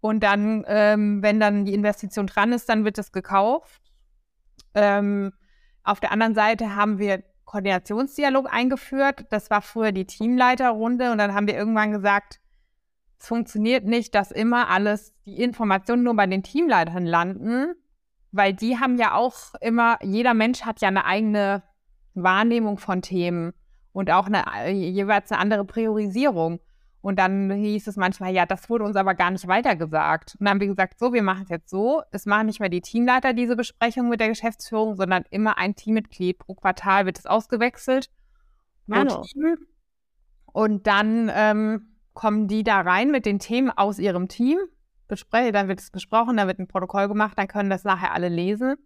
Und 0.00 0.22
dann, 0.22 0.64
ähm, 0.68 1.22
wenn 1.22 1.40
dann 1.40 1.64
die 1.64 1.74
Investition 1.74 2.26
dran 2.26 2.52
ist, 2.52 2.68
dann 2.68 2.84
wird 2.84 2.98
es 2.98 3.10
gekauft. 3.10 3.82
Ähm, 4.74 5.32
auf 5.82 6.00
der 6.00 6.12
anderen 6.12 6.34
Seite 6.34 6.76
haben 6.76 6.98
wir 6.98 7.22
Koordinationsdialog 7.44 8.52
eingeführt. 8.52 9.26
Das 9.30 9.50
war 9.50 9.62
früher 9.62 9.92
die 9.92 10.06
Teamleiterrunde. 10.06 11.10
Und 11.10 11.18
dann 11.18 11.34
haben 11.34 11.46
wir 11.46 11.56
irgendwann 11.56 11.92
gesagt, 11.92 12.40
es 13.18 13.26
funktioniert 13.26 13.84
nicht, 13.84 14.14
dass 14.14 14.30
immer 14.30 14.68
alles, 14.68 15.14
die 15.24 15.42
Informationen 15.42 16.02
nur 16.02 16.14
bei 16.14 16.26
den 16.26 16.42
Teamleitern 16.42 17.06
landen, 17.06 17.74
weil 18.34 18.52
die 18.52 18.78
haben 18.78 18.98
ja 18.98 19.14
auch 19.14 19.54
immer, 19.60 19.98
jeder 20.02 20.34
Mensch 20.34 20.62
hat 20.62 20.80
ja 20.80 20.88
eine 20.88 21.04
eigene 21.04 21.62
Wahrnehmung 22.14 22.78
von 22.78 23.00
Themen 23.00 23.52
und 23.92 24.10
auch 24.10 24.26
eine, 24.26 24.70
jeweils 24.70 25.30
eine 25.30 25.40
andere 25.40 25.64
Priorisierung. 25.64 26.60
Und 27.00 27.18
dann 27.18 27.50
hieß 27.50 27.86
es 27.86 27.96
manchmal, 27.96 28.32
ja, 28.32 28.46
das 28.46 28.70
wurde 28.70 28.84
uns 28.84 28.96
aber 28.96 29.14
gar 29.14 29.30
nicht 29.30 29.46
weitergesagt. 29.46 30.36
Und 30.38 30.46
dann 30.46 30.54
haben 30.54 30.60
wir 30.60 30.68
gesagt, 30.68 30.98
so, 30.98 31.12
wir 31.12 31.22
machen 31.22 31.42
es 31.42 31.50
jetzt 31.50 31.68
so. 31.68 32.02
Es 32.12 32.24
machen 32.24 32.46
nicht 32.46 32.60
mehr 32.60 32.70
die 32.70 32.80
Teamleiter 32.80 33.34
diese 33.34 33.56
Besprechung 33.56 34.08
mit 34.08 34.20
der 34.20 34.28
Geschäftsführung, 34.28 34.96
sondern 34.96 35.24
immer 35.30 35.58
ein 35.58 35.74
Teammitglied 35.74 36.38
pro 36.38 36.54
Quartal 36.54 37.04
wird 37.04 37.18
es 37.18 37.26
ausgewechselt. 37.26 38.10
Mano. 38.86 39.22
Und 40.46 40.86
dann 40.86 41.30
ähm, 41.34 41.98
kommen 42.14 42.48
die 42.48 42.64
da 42.64 42.80
rein 42.80 43.10
mit 43.10 43.26
den 43.26 43.38
Themen 43.38 43.70
aus 43.70 43.98
ihrem 43.98 44.28
Team. 44.28 44.58
Bespreche, 45.08 45.52
dann 45.52 45.68
wird 45.68 45.80
es 45.80 45.90
besprochen, 45.90 46.36
dann 46.36 46.48
wird 46.48 46.58
ein 46.58 46.68
Protokoll 46.68 47.08
gemacht, 47.08 47.38
dann 47.38 47.48
können 47.48 47.70
das 47.70 47.84
nachher 47.84 48.12
alle 48.12 48.28
lesen. 48.28 48.76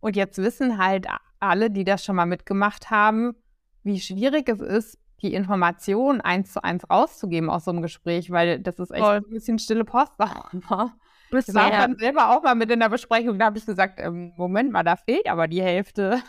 Und 0.00 0.16
jetzt 0.16 0.38
wissen 0.38 0.78
halt 0.78 1.06
alle, 1.40 1.70
die 1.70 1.84
das 1.84 2.04
schon 2.04 2.16
mal 2.16 2.26
mitgemacht 2.26 2.90
haben, 2.90 3.34
wie 3.82 4.00
schwierig 4.00 4.48
es 4.48 4.60
ist, 4.60 4.98
die 5.22 5.32
Information 5.32 6.20
eins 6.20 6.52
zu 6.52 6.62
eins 6.62 6.88
rauszugeben 6.90 7.48
aus 7.48 7.64
so 7.64 7.70
einem 7.70 7.82
Gespräch, 7.82 8.30
weil 8.30 8.60
das 8.60 8.78
ist 8.78 8.90
echt 8.90 9.02
Voll. 9.02 9.16
ein 9.16 9.30
bisschen 9.30 9.58
stille 9.58 9.84
Post. 9.84 10.12
Bist 11.30 11.48
Ich 11.48 11.54
war 11.54 11.70
ja. 11.70 11.80
dann 11.80 11.96
selber 11.96 12.30
auch 12.30 12.42
mal 12.42 12.54
mit 12.54 12.70
in 12.70 12.80
der 12.80 12.90
Besprechung, 12.90 13.38
da 13.38 13.46
habe 13.46 13.58
ich 13.58 13.66
gesagt, 13.66 13.98
ähm, 13.98 14.34
Moment 14.36 14.70
mal, 14.70 14.82
da 14.82 14.96
fehlt 14.96 15.26
aber 15.28 15.48
die 15.48 15.62
Hälfte. 15.62 16.22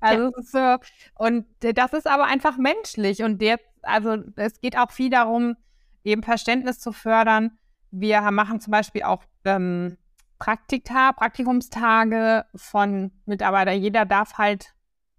Also 0.00 0.32
es 0.38 0.52
ist 0.52 1.12
und 1.14 1.46
das 1.60 1.92
ist 1.92 2.06
aber 2.06 2.24
einfach 2.24 2.56
menschlich 2.58 3.22
und 3.22 3.40
jetzt, 3.40 3.66
also 3.82 4.16
es 4.36 4.60
geht 4.60 4.76
auch 4.76 4.90
viel 4.90 5.10
darum, 5.10 5.56
eben 6.04 6.22
Verständnis 6.22 6.78
zu 6.78 6.92
fördern. 6.92 7.58
Wir 7.96 8.20
machen 8.32 8.60
zum 8.60 8.72
Beispiel 8.72 9.04
auch 9.04 9.22
ähm, 9.44 9.96
Praktika, 10.40 11.12
Praktikumstage 11.12 12.44
von 12.56 13.12
Mitarbeitern. 13.24 13.80
Jeder 13.80 14.04
darf 14.04 14.36
halt 14.36 14.74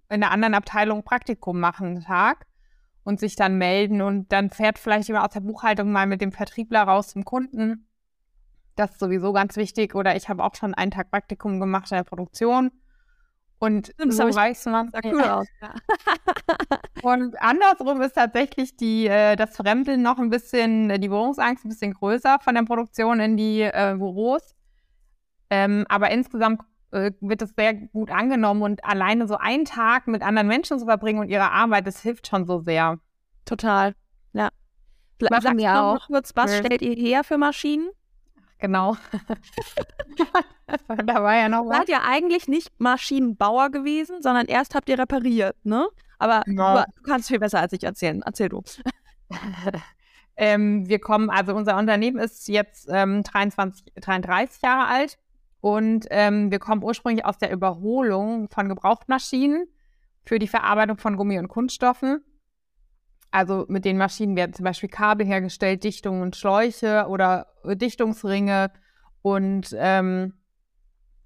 in 0.10 0.22
einer 0.22 0.32
anderen 0.32 0.54
Abteilung 0.54 1.04
Praktikum 1.04 1.60
machen, 1.60 1.88
einen 1.88 2.04
Tag 2.04 2.46
und 3.04 3.20
sich 3.20 3.38
dann 3.38 3.58
melden 3.58 4.02
und 4.02 4.32
dann 4.34 4.50
fährt 4.50 4.78
vielleicht 4.78 5.08
jemand 5.08 5.26
aus 5.26 5.34
der 5.34 5.40
Buchhaltung 5.40 5.92
mal 5.92 6.06
mit 6.06 6.20
dem 6.20 6.34
Vertriebler 6.34 6.84
raus 6.84 7.08
zum 7.08 7.24
Kunden. 7.24 7.88
Das 8.76 8.92
ist 8.92 9.00
sowieso 9.00 9.32
ganz 9.32 9.56
wichtig. 9.56 9.96
Oder 9.96 10.18
ich 10.18 10.28
habe 10.28 10.44
auch 10.44 10.56
schon 10.56 10.74
einen 10.74 10.92
Tag 10.92 11.12
Praktikum 11.12 11.62
gemacht 11.62 11.92
in 11.92 11.98
der 11.98 12.04
Produktion. 12.04 12.72
Und 13.60 13.88
Stimmt, 13.88 14.14
so 14.14 14.24
weiß 14.24 14.66
man. 14.66 14.92
Sah 14.92 15.00
cool 15.04 15.22
aus. 15.24 15.48
Ja. 15.62 15.74
Und 17.04 17.42
andersrum 17.42 18.02
ist 18.02 18.14
tatsächlich 18.14 18.76
die, 18.76 19.08
äh, 19.08 19.36
das 19.36 19.56
Fremdeln 19.56 20.02
noch 20.02 20.20
ein 20.20 20.30
bisschen, 20.30 20.90
äh, 20.90 21.00
die 21.00 21.08
Berührungsangst 21.08 21.66
ein 21.66 21.70
bisschen 21.70 21.94
größer 21.94 22.40
von 22.42 22.56
der 22.56 22.64
Produktion 22.64 23.20
in 23.20 23.38
die 23.38 23.62
äh, 23.62 23.96
Büros. 23.98 24.56
Ähm, 25.50 25.86
aber 25.88 26.12
insgesamt 26.12 26.62
äh, 26.92 27.12
wird 27.22 27.42
es 27.42 27.54
sehr 27.56 27.74
gut 27.74 28.12
angenommen 28.12 28.62
und 28.62 28.84
alleine 28.84 29.28
so 29.28 29.38
einen 29.38 29.66
Tag 29.66 30.08
mit 30.08 30.22
anderen 30.22 30.48
Menschen 30.48 30.80
zu 30.80 30.86
verbringen 30.86 31.20
und 31.20 31.30
ihre 31.30 31.52
Arbeit, 31.52 31.88
das 31.88 32.02
hilft 32.02 32.28
schon 32.28 32.46
so 32.46 32.60
sehr. 32.60 33.00
Total. 33.46 33.94
Ja. 34.34 34.50
Du 35.18 35.28
noch 35.30 35.76
auch. 35.76 36.08
kurz, 36.08 36.36
was 36.36 36.58
stellt 36.58 36.82
ihr 36.82 36.96
her 36.96 37.24
für 37.24 37.38
Maschinen? 37.38 37.90
Genau. 38.60 38.96
da 41.06 41.24
war 41.24 41.36
ja 41.36 41.50
noch 41.50 41.64
Ihr 41.66 41.70
was. 41.70 41.78
seid 41.78 41.90
ja 41.90 42.02
eigentlich 42.08 42.48
nicht 42.48 42.72
Maschinenbauer 42.80 43.70
gewesen, 43.70 44.22
sondern 44.22 44.46
erst 44.48 44.76
habt 44.76 44.90
ihr 44.90 44.98
repariert, 44.98 45.58
ne? 45.64 45.88
Aber 46.20 46.42
Genau. 46.46 46.78
du, 46.78 46.86
du 46.96 47.04
kannst 47.04 47.28
viel 47.28 47.40
besser 47.40 47.60
als 47.60 47.74
ich 47.74 47.84
erzählen. 47.84 48.22
Erzähl 48.26 48.50
du. 48.50 48.64
ähm, 50.38 50.88
wir 50.88 51.00
kommen, 51.00 51.30
also 51.30 51.54
unser 51.54 51.78
Unternehmen 51.78 52.18
ist 52.18 52.48
jetzt 52.48 52.88
ähm, 52.90 53.24
23, 53.24 53.94
33 53.96 54.62
Jahre 54.62 54.88
alt 54.88 55.18
und 55.62 56.06
ähm, 56.12 56.52
wir 56.52 56.60
kommen 56.60 56.84
ursprünglich 56.84 57.26
aus 57.26 57.38
der 57.38 57.52
Überholung 57.52 58.50
von 58.50 58.70
Gebrauchtmaschinen 58.70 59.68
für 60.26 60.40
die 60.40 60.48
Verarbeitung 60.48 60.98
von 60.98 61.18
Gummi 61.18 61.38
und 61.40 61.48
Kunststoffen. 61.50 62.24
Also 63.32 63.66
mit 63.68 63.86
den 63.86 63.98
Maschinen 63.98 64.36
werden 64.36 64.54
zum 64.54 64.64
Beispiel 64.64 64.90
Kabel 64.90 65.26
hergestellt, 65.26 65.84
Dichtungen 65.84 66.22
und 66.22 66.36
Schläuche 66.36 67.08
oder 67.10 67.48
äh, 67.64 67.76
Dichtungsringe 67.76 68.72
und 69.22 69.76
ähm, 69.78 70.34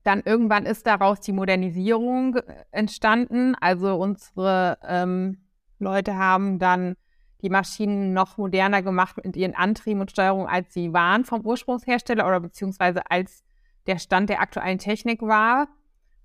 dann 0.03 0.21
irgendwann 0.25 0.65
ist 0.65 0.88
daraus 0.88 1.19
die 1.19 1.33
Modernisierung 1.33 2.38
äh, 2.38 2.41
entstanden. 2.71 3.55
Also 3.59 3.95
unsere 3.95 4.77
ähm, 4.88 5.45
Leute 5.77 6.15
haben 6.15 6.59
dann 6.59 6.95
die 7.41 7.49
Maschinen 7.49 8.13
noch 8.13 8.38
moderner 8.38 8.81
gemacht 8.81 9.17
mit 9.23 9.35
ihren 9.35 9.55
Antrieben 9.55 10.01
und 10.01 10.12
Steuerung, 10.12 10.47
als 10.47 10.73
sie 10.73 10.93
waren 10.93 11.25
vom 11.25 11.41
Ursprungshersteller 11.41 12.27
oder 12.27 12.39
beziehungsweise 12.39 13.09
als 13.09 13.43
der 13.88 13.97
Stand 13.97 14.29
der 14.29 14.41
aktuellen 14.41 14.77
Technik 14.77 15.21
war 15.21 15.67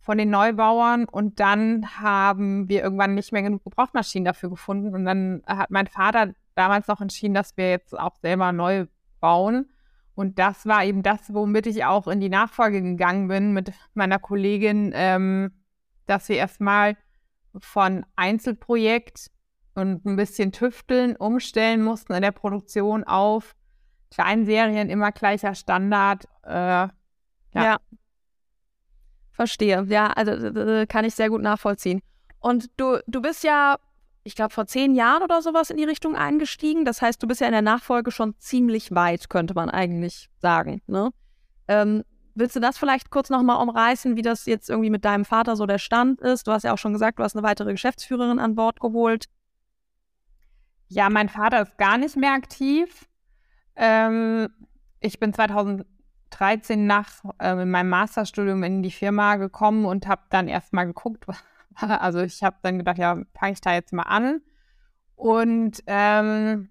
von 0.04 0.18
den 0.18 0.30
Neubauern. 0.30 1.06
Und 1.06 1.40
dann 1.40 1.98
haben 1.98 2.68
wir 2.68 2.82
irgendwann 2.82 3.14
nicht 3.14 3.32
mehr 3.32 3.42
genug 3.42 3.64
Gebrauchtmaschinen 3.64 4.26
dafür 4.26 4.50
gefunden. 4.50 4.94
Und 4.94 5.04
dann 5.06 5.42
hat 5.46 5.70
mein 5.70 5.86
Vater 5.86 6.34
damals 6.54 6.86
noch 6.88 7.00
entschieden, 7.00 7.34
dass 7.34 7.56
wir 7.56 7.70
jetzt 7.70 7.98
auch 7.98 8.16
selber 8.16 8.52
neu 8.52 8.86
bauen. 9.20 9.70
Und 10.14 10.38
das 10.38 10.66
war 10.66 10.84
eben 10.84 11.02
das, 11.02 11.32
womit 11.32 11.66
ich 11.66 11.84
auch 11.84 12.06
in 12.06 12.20
die 12.20 12.28
Nachfolge 12.28 12.82
gegangen 12.82 13.28
bin 13.28 13.52
mit 13.52 13.72
meiner 13.94 14.18
Kollegin, 14.18 14.92
ähm, 14.94 15.52
dass 16.06 16.28
wir 16.28 16.36
erstmal 16.36 16.96
von 17.58 18.04
Einzelprojekt 18.14 19.30
und 19.74 20.04
ein 20.04 20.16
bisschen 20.16 20.52
tüfteln, 20.52 21.16
umstellen 21.16 21.82
mussten 21.82 22.12
in 22.12 22.22
der 22.22 22.30
Produktion 22.30 23.04
auf 23.04 23.56
Kleinserien, 24.10 24.90
immer 24.90 25.10
gleicher 25.10 25.54
Standard. 25.54 26.28
Äh, 26.44 26.50
ja. 26.50 26.90
Ja. 27.54 27.78
Verstehe. 29.34 29.84
Ja, 29.88 30.06
also 30.08 30.86
kann 30.88 31.04
ich 31.04 31.14
sehr 31.14 31.28
gut 31.28 31.42
nachvollziehen. 31.42 32.00
Und 32.38 32.70
du, 32.76 32.98
du 33.06 33.20
bist 33.20 33.42
ja, 33.42 33.76
ich 34.22 34.36
glaube, 34.36 34.54
vor 34.54 34.66
zehn 34.66 34.94
Jahren 34.94 35.22
oder 35.22 35.42
sowas 35.42 35.70
in 35.70 35.76
die 35.76 35.84
Richtung 35.84 36.14
eingestiegen. 36.14 36.84
Das 36.84 37.02
heißt, 37.02 37.22
du 37.22 37.26
bist 37.26 37.40
ja 37.40 37.48
in 37.48 37.52
der 37.52 37.62
Nachfolge 37.62 38.10
schon 38.12 38.38
ziemlich 38.38 38.94
weit, 38.94 39.28
könnte 39.28 39.54
man 39.54 39.70
eigentlich 39.70 40.30
sagen. 40.38 40.82
Ne? 40.86 41.10
Ähm, 41.66 42.04
willst 42.36 42.54
du 42.54 42.60
das 42.60 42.78
vielleicht 42.78 43.10
kurz 43.10 43.28
nochmal 43.28 43.60
umreißen, 43.60 44.16
wie 44.16 44.22
das 44.22 44.46
jetzt 44.46 44.70
irgendwie 44.70 44.90
mit 44.90 45.04
deinem 45.04 45.24
Vater 45.24 45.56
so 45.56 45.66
der 45.66 45.78
Stand 45.78 46.20
ist? 46.20 46.46
Du 46.46 46.52
hast 46.52 46.62
ja 46.62 46.72
auch 46.72 46.78
schon 46.78 46.92
gesagt, 46.92 47.18
du 47.18 47.24
hast 47.24 47.34
eine 47.34 47.42
weitere 47.46 47.72
Geschäftsführerin 47.72 48.38
an 48.38 48.54
Bord 48.54 48.78
geholt. 48.78 49.26
Ja, 50.88 51.10
mein 51.10 51.28
Vater 51.28 51.62
ist 51.62 51.76
gar 51.76 51.98
nicht 51.98 52.16
mehr 52.16 52.32
aktiv. 52.32 53.08
Ähm, 53.74 54.48
ich 55.00 55.18
bin 55.18 55.32
2013 56.34 56.86
nach 56.86 57.08
äh, 57.38 57.64
meinem 57.64 57.88
Masterstudium 57.88 58.62
in 58.62 58.82
die 58.82 58.90
Firma 58.90 59.36
gekommen 59.36 59.84
und 59.84 60.06
habe 60.06 60.22
dann 60.30 60.48
erstmal 60.48 60.86
geguckt. 60.86 61.26
Also 61.76 62.20
ich 62.20 62.44
habe 62.44 62.56
dann 62.62 62.78
gedacht, 62.78 62.98
ja, 62.98 63.20
fange 63.36 63.52
ich 63.52 63.60
da 63.60 63.74
jetzt 63.74 63.92
mal 63.92 64.04
an. 64.04 64.42
Und 65.16 65.82
ähm, 65.88 66.68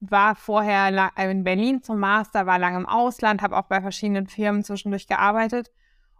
war 0.00 0.34
vorher 0.34 0.90
la- 0.90 1.12
in 1.18 1.44
Berlin 1.44 1.82
zum 1.82 1.98
Master, 1.98 2.46
war 2.46 2.58
lange 2.58 2.78
im 2.78 2.86
Ausland, 2.86 3.42
habe 3.42 3.58
auch 3.58 3.66
bei 3.66 3.82
verschiedenen 3.82 4.26
Firmen 4.26 4.64
zwischendurch 4.64 5.08
gearbeitet. 5.08 5.70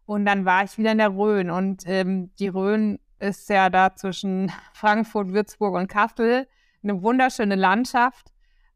Und 0.05 0.27
dann 0.27 0.45
war 0.45 0.65
ich 0.65 0.77
wieder 0.77 0.93
in 0.93 0.99
der 0.99 1.15
Rhön. 1.15 1.51
Und 1.51 1.85
ähm, 1.87 2.35
die 2.39 2.49
Rhön 2.49 2.99
ist 3.21 3.49
ja 3.49 3.71
da 3.71 3.95
zwischen 3.97 4.53
Frankfurt, 4.75 5.33
Würzburg 5.33 5.75
und 5.75 5.89
Kassel 5.89 6.47
eine 6.83 7.03
wunderschöne 7.03 7.55
Landschaft. 7.55 8.33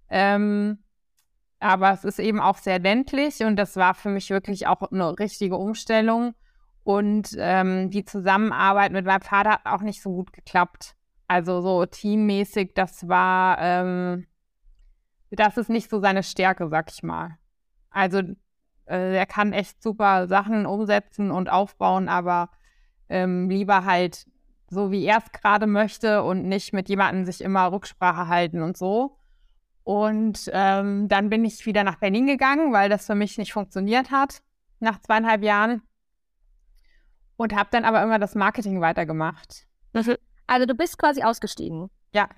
Ähm, 0.09 0.79
aber 1.63 1.93
es 1.93 2.05
ist 2.05 2.19
eben 2.19 2.41
auch 2.41 2.59
sehr 2.59 2.79
ländlich 2.79 3.41
und 3.43 3.57
das 3.57 3.77
war 3.77 3.95
für 3.95 4.09
mich 4.09 4.31
wirklich 4.31 4.67
auch 4.67 4.83
eine 4.91 5.19
richtige 5.19 5.57
Umstellung. 5.57 6.35
Und 6.85 7.37
ähm, 7.39 7.91
die 7.91 8.05
Zusammenarbeit 8.05 8.93
mit 8.93 9.07
meinem 9.07 9.21
Vater 9.21 9.53
hat 9.53 9.67
auch 9.67 9.83
nicht 9.83 10.03
so 10.03 10.11
gut 10.11 10.33
geklappt. 10.33 10.97
Also 11.29 11.61
so 11.61 11.87
teammäßig, 11.87 12.75
das 12.75 13.09
war, 13.09 13.57
ähm, 13.61 14.27
das 15.31 15.57
ist 15.57 15.71
nicht 15.71 15.89
so 15.89 16.01
seine 16.01 16.23
Stärke, 16.23 16.69
sag 16.69 16.91
ich 16.91 17.03
mal. 17.03 17.39
Also 17.91 18.19
äh, 18.87 19.17
er 19.17 19.27
kann 19.27 19.53
echt 19.53 19.83
super 19.83 20.27
Sachen 20.27 20.67
umsetzen 20.67 21.31
und 21.31 21.49
aufbauen, 21.49 22.09
aber 22.09 22.51
ähm, 23.09 23.49
lieber 23.49 23.85
halt 23.85 24.27
so, 24.69 24.91
wie 24.91 25.05
er 25.05 25.19
es 25.19 25.31
gerade 25.33 25.67
möchte 25.67 26.23
und 26.23 26.49
nicht 26.49 26.73
mit 26.73 26.89
jemandem 26.89 27.25
sich 27.25 27.43
immer 27.43 27.71
Rücksprache 27.71 28.27
halten 28.27 28.63
und 28.63 28.77
so. 28.77 29.19
Und 29.85 30.49
ähm, 30.53 31.09
dann 31.09 31.29
bin 31.29 31.45
ich 31.45 31.67
wieder 31.67 31.85
nach 31.85 31.97
Berlin 31.97 32.27
gegangen, 32.27 32.73
weil 32.73 32.89
das 32.89 33.07
für 33.07 33.15
mich 33.15 33.39
nicht 33.39 33.53
funktioniert 33.53 34.11
hat, 34.11 34.41
nach 34.81 35.01
zweieinhalb 35.01 35.43
Jahren. 35.43 35.83
Und 37.37 37.55
habe 37.55 37.71
dann 37.73 37.85
aber 37.85 38.03
immer 38.03 38.19
das 38.19 38.35
Marketing 38.35 38.81
weitergemacht. 38.81 39.67
Also 40.47 40.67
du 40.67 40.75
bist 40.75 40.99
quasi 40.99 41.23
ausgestiegen. 41.23 41.91
Ja. 42.15 42.29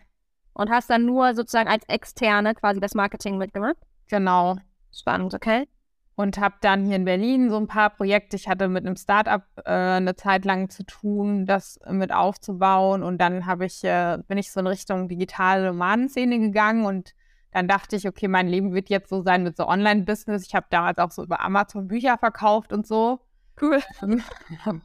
Und 0.54 0.70
hast 0.70 0.88
dann 0.88 1.04
nur 1.04 1.34
sozusagen 1.34 1.68
als 1.68 1.84
Externe 1.88 2.54
quasi 2.54 2.80
das 2.80 2.94
Marketing 2.94 3.38
mitgemacht. 3.38 3.76
Genau. 4.08 4.56
Spannend, 4.92 5.34
okay? 5.34 5.68
Und 6.14 6.38
habe 6.38 6.54
dann 6.60 6.84
hier 6.84 6.96
in 6.96 7.04
Berlin 7.04 7.50
so 7.50 7.56
ein 7.56 7.66
paar 7.66 7.90
Projekte. 7.90 8.36
Ich 8.36 8.48
hatte 8.48 8.68
mit 8.68 8.86
einem 8.86 8.96
Startup 8.96 9.42
äh, 9.64 9.70
eine 9.70 10.14
Zeit 10.14 10.44
lang 10.44 10.70
zu 10.70 10.84
tun, 10.84 11.44
das 11.44 11.80
mit 11.90 12.12
aufzubauen. 12.12 13.02
Und 13.02 13.18
dann 13.18 13.46
habe 13.46 13.66
ich, 13.66 13.82
äh, 13.82 14.18
bin 14.28 14.38
ich 14.38 14.52
so 14.52 14.60
in 14.60 14.68
Richtung 14.68 15.08
digitale 15.08 15.66
Nomadenszene 15.66 16.38
gegangen 16.38 16.86
und 16.86 17.14
dann 17.54 17.68
dachte 17.68 17.94
ich, 17.94 18.08
okay, 18.08 18.26
mein 18.26 18.48
Leben 18.48 18.74
wird 18.74 18.90
jetzt 18.90 19.08
so 19.08 19.22
sein 19.22 19.44
mit 19.44 19.56
so 19.56 19.68
Online-Business. 19.68 20.44
Ich 20.44 20.56
habe 20.56 20.66
damals 20.70 20.98
auch 20.98 21.12
so 21.12 21.22
über 21.22 21.40
Amazon 21.40 21.86
Bücher 21.86 22.18
verkauft 22.18 22.72
und 22.72 22.84
so. 22.84 23.20
Cool. 23.62 23.80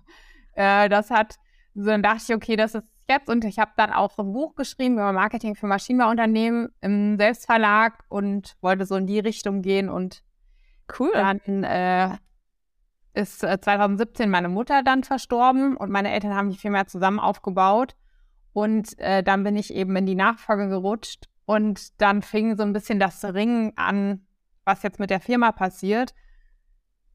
äh, 0.53 0.87
das 0.87 1.09
hat, 1.09 1.37
so 1.73 1.87
dann 1.87 2.03
dachte 2.03 2.25
ich, 2.27 2.35
okay, 2.35 2.55
das 2.55 2.75
ist 2.75 2.93
jetzt 3.07 3.27
und 3.27 3.43
ich 3.43 3.57
habe 3.57 3.71
dann 3.75 3.91
auch 3.91 4.15
ein 4.19 4.33
Buch 4.33 4.53
geschrieben 4.53 4.93
über 4.93 5.11
Marketing 5.13 5.55
für 5.55 5.65
Maschinenbauunternehmen 5.65 6.69
im 6.81 7.17
Selbstverlag 7.17 8.03
und 8.07 8.55
wollte 8.61 8.85
so 8.85 8.97
in 8.97 9.07
die 9.07 9.17
Richtung 9.17 9.63
gehen 9.63 9.89
und 9.89 10.21
cool. 10.99 11.09
Dann 11.11 11.63
äh, 11.63 12.17
ist 13.15 13.39
2017 13.39 14.25
äh, 14.25 14.29
meine 14.29 14.49
Mutter 14.49 14.83
dann 14.83 15.03
verstorben 15.03 15.75
und 15.75 15.89
meine 15.89 16.11
Eltern 16.11 16.35
haben 16.35 16.51
die 16.51 16.57
Firma 16.57 16.85
zusammen 16.85 17.19
aufgebaut 17.19 17.95
und 18.53 18.95
äh, 18.99 19.23
dann 19.23 19.43
bin 19.43 19.55
ich 19.55 19.73
eben 19.73 19.95
in 19.95 20.05
die 20.05 20.13
Nachfolge 20.13 20.69
gerutscht 20.69 21.29
und 21.49 21.99
dann 21.99 22.21
fing 22.21 22.55
so 22.57 22.61
ein 22.61 22.73
bisschen 22.73 22.99
das 22.99 23.25
Ringen 23.25 23.73
an, 23.75 24.21
was 24.65 24.83
jetzt 24.83 24.99
mit 24.99 25.09
der 25.09 25.19
Firma 25.19 25.51
passiert. 25.51 26.13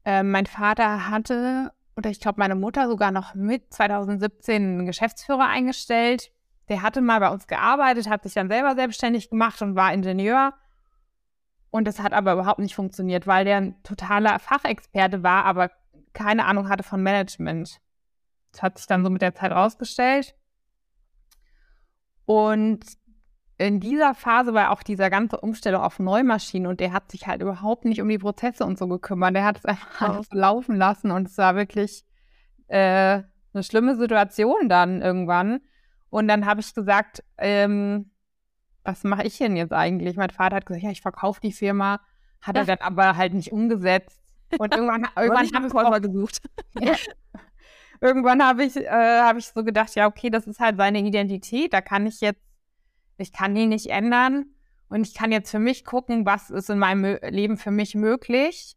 Äh, 0.03 0.23
mein 0.23 0.45
Vater 0.45 1.09
hatte 1.09 1.71
oder 1.95 2.09
ich 2.09 2.19
glaube 2.19 2.41
meine 2.41 2.55
Mutter 2.55 2.89
sogar 2.89 3.11
noch 3.11 3.33
mit 3.33 3.73
2017 3.73 4.61
einen 4.61 4.85
Geschäftsführer 4.85 5.47
eingestellt. 5.47 6.33
Der 6.67 6.81
hatte 6.81 6.99
mal 6.99 7.21
bei 7.21 7.29
uns 7.29 7.47
gearbeitet, 7.47 8.09
hat 8.09 8.23
sich 8.23 8.33
dann 8.33 8.49
selber 8.49 8.75
selbstständig 8.75 9.29
gemacht 9.29 9.61
und 9.61 9.77
war 9.77 9.93
Ingenieur. 9.93 10.53
Und 11.69 11.85
das 11.85 12.01
hat 12.01 12.11
aber 12.11 12.33
überhaupt 12.33 12.59
nicht 12.59 12.75
funktioniert, 12.75 13.27
weil 13.27 13.45
der 13.45 13.55
ein 13.55 13.83
totaler 13.83 14.39
Fachexperte 14.39 15.23
war, 15.23 15.45
aber 15.45 15.71
keine 16.11 16.43
Ahnung 16.43 16.67
hatte 16.67 16.83
von 16.83 17.01
Management. 17.01 17.79
Das 18.51 18.63
hat 18.63 18.79
sich 18.79 18.87
dann 18.87 19.01
so 19.01 19.09
mit 19.09 19.21
der 19.21 19.33
Zeit 19.33 19.53
rausgestellt. 19.53 20.35
Und 22.25 22.83
in 23.57 23.79
dieser 23.79 24.13
Phase 24.13 24.53
war 24.53 24.71
auch 24.71 24.83
dieser 24.83 25.09
ganze 25.09 25.39
Umstellung 25.39 25.81
auf 25.81 25.99
Neumaschinen 25.99 26.67
und 26.67 26.79
der 26.79 26.91
hat 26.91 27.11
sich 27.11 27.25
halt 27.27 27.41
überhaupt 27.41 27.85
nicht 27.85 28.01
um 28.01 28.09
die 28.09 28.17
Prozesse 28.17 28.65
und 28.65 28.77
so 28.77 28.87
gekümmert. 28.87 29.35
Der 29.35 29.45
hat 29.45 29.59
es 29.59 29.65
einfach 29.65 30.19
oh. 30.19 30.23
laufen 30.31 30.75
lassen 30.75 31.11
und 31.11 31.27
es 31.27 31.37
war 31.37 31.55
wirklich 31.55 32.03
äh, 32.67 33.23
eine 33.53 33.63
schlimme 33.63 33.95
Situation 33.95 34.67
dann 34.67 35.01
irgendwann. 35.01 35.61
Und 36.09 36.27
dann 36.27 36.45
habe 36.45 36.59
ich 36.59 36.73
gesagt, 36.73 37.23
ähm, 37.37 38.11
was 38.83 39.03
mache 39.03 39.23
ich 39.23 39.37
denn 39.37 39.55
jetzt 39.55 39.73
eigentlich? 39.73 40.17
Mein 40.17 40.29
Vater 40.29 40.57
hat 40.57 40.65
gesagt, 40.65 40.83
ja, 40.83 40.91
ich 40.91 41.01
verkaufe 41.01 41.39
die 41.41 41.53
Firma, 41.53 42.01
hat 42.41 42.57
er 42.57 42.65
dann 42.65 42.79
aber 42.79 43.15
halt 43.15 43.33
nicht 43.33 43.51
umgesetzt. 43.51 44.19
Und 44.57 44.75
irgendwann, 44.75 45.07
irgendwann 45.15 45.49
habe 45.53 45.67
ich 45.67 45.73
auch, 45.73 46.01
gesucht. 46.01 46.41
ja. 46.79 46.93
Irgendwann 48.01 48.43
habe 48.43 48.65
ich, 48.65 48.75
äh, 48.75 49.21
hab 49.21 49.37
ich 49.37 49.47
so 49.47 49.63
gedacht, 49.63 49.95
ja, 49.95 50.07
okay, 50.07 50.29
das 50.29 50.45
ist 50.45 50.59
halt 50.59 50.77
seine 50.77 50.99
Identität, 50.99 51.73
da 51.73 51.79
kann 51.79 52.05
ich 52.05 52.19
jetzt 52.19 52.44
ich 53.17 53.31
kann 53.31 53.55
die 53.55 53.65
nicht 53.65 53.87
ändern 53.87 54.45
und 54.89 55.07
ich 55.07 55.13
kann 55.13 55.31
jetzt 55.31 55.51
für 55.51 55.59
mich 55.59 55.85
gucken, 55.85 56.25
was 56.25 56.49
ist 56.49 56.69
in 56.69 56.79
meinem 56.79 57.17
Leben 57.21 57.57
für 57.57 57.71
mich 57.71 57.95
möglich. 57.95 58.75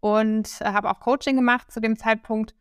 Und 0.00 0.60
habe 0.62 0.90
auch 0.90 1.00
Coaching 1.00 1.36
gemacht 1.36 1.72
zu 1.72 1.80
dem 1.80 1.96
Zeitpunkt. 1.96 2.54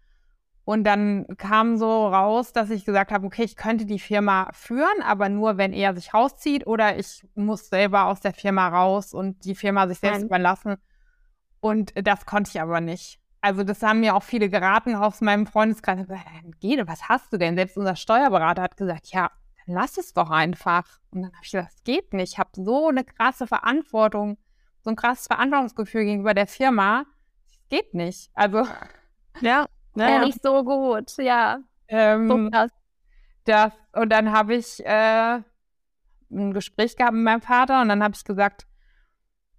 Und 0.64 0.84
dann 0.84 1.28
kam 1.38 1.78
so 1.78 2.08
raus, 2.08 2.54
dass 2.54 2.72
ich 2.72 2.86
gesagt 2.86 3.12
habe, 3.12 3.28
okay, 3.28 3.44
ich 3.44 3.56
könnte 3.56 3.86
die 3.86 4.00
Firma 4.00 4.50
führen, 4.52 5.04
aber 5.04 5.30
nur, 5.30 5.58
wenn 5.58 5.72
er 5.72 5.94
sich 5.94 6.14
rauszieht 6.14 6.66
oder 6.66 6.98
ich 6.98 7.24
muss 7.36 7.70
selber 7.70 8.06
aus 8.06 8.20
der 8.22 8.34
Firma 8.34 8.68
raus 8.70 9.14
und 9.14 9.46
die 9.46 9.54
Firma 9.54 9.88
sich 9.88 10.00
selbst 10.00 10.22
Nein. 10.22 10.26
überlassen. 10.26 10.78
Und 11.60 11.94
das 11.96 12.26
konnte 12.26 12.50
ich 12.52 12.62
aber 12.62 12.82
nicht. 12.82 13.20
Also 13.42 13.64
das 13.64 13.84
haben 13.84 14.00
mir 14.00 14.16
auch 14.16 14.24
viele 14.24 14.50
geraten 14.50 14.96
aus 14.96 15.22
meinem 15.22 15.46
Freundeskreis. 15.46 16.08
Gede, 16.60 16.88
was 16.88 17.10
hast 17.10 17.32
du 17.32 17.38
denn? 17.38 17.56
Selbst 17.56 17.78
unser 17.78 17.96
Steuerberater 17.96 18.64
hat 18.64 18.76
gesagt, 18.76 19.12
ja, 19.12 19.30
lass 19.66 19.98
es 19.98 20.14
doch 20.14 20.30
einfach. 20.30 21.00
Und 21.12 21.24
dann 21.24 21.32
habe 21.32 21.44
ich 21.44 21.52
gesagt, 21.52 21.74
das 21.74 21.84
geht 21.84 22.14
nicht. 22.14 22.34
Ich 22.34 22.40
habe 22.40 22.50
so 22.56 22.88
eine 22.88 23.04
krasse 23.04 23.48
Verantwortung, 23.48 24.38
so 24.82 24.90
ein 24.90 24.96
krasses 24.96 25.28
Verantwortungsgefühl 25.28 26.06
gegenüber 26.06 26.34
der 26.34 26.48
Firma. 26.48 27.06
Das 27.48 27.70
geht 27.70 27.94
nicht. 27.94 28.30
Also, 28.34 28.68
ja, 29.42 29.66
ja, 29.96 30.20
nicht 30.20 30.42
so 30.42 30.64
gut, 30.64 31.18
ja. 31.18 31.60
Ähm, 31.88 32.28
so 32.28 32.50
krass. 32.50 32.72
Das, 33.46 33.74
und 33.94 34.10
dann 34.10 34.32
habe 34.32 34.56
ich 34.56 34.84
äh, 34.86 35.40
ein 36.32 36.54
Gespräch 36.54 36.96
gehabt 36.96 37.14
mit 37.14 37.24
meinem 37.24 37.42
Vater 37.42 37.82
und 37.82 37.90
dann 37.90 38.04
habe 38.04 38.16
ich 38.16 38.24
gesagt, 38.24 38.66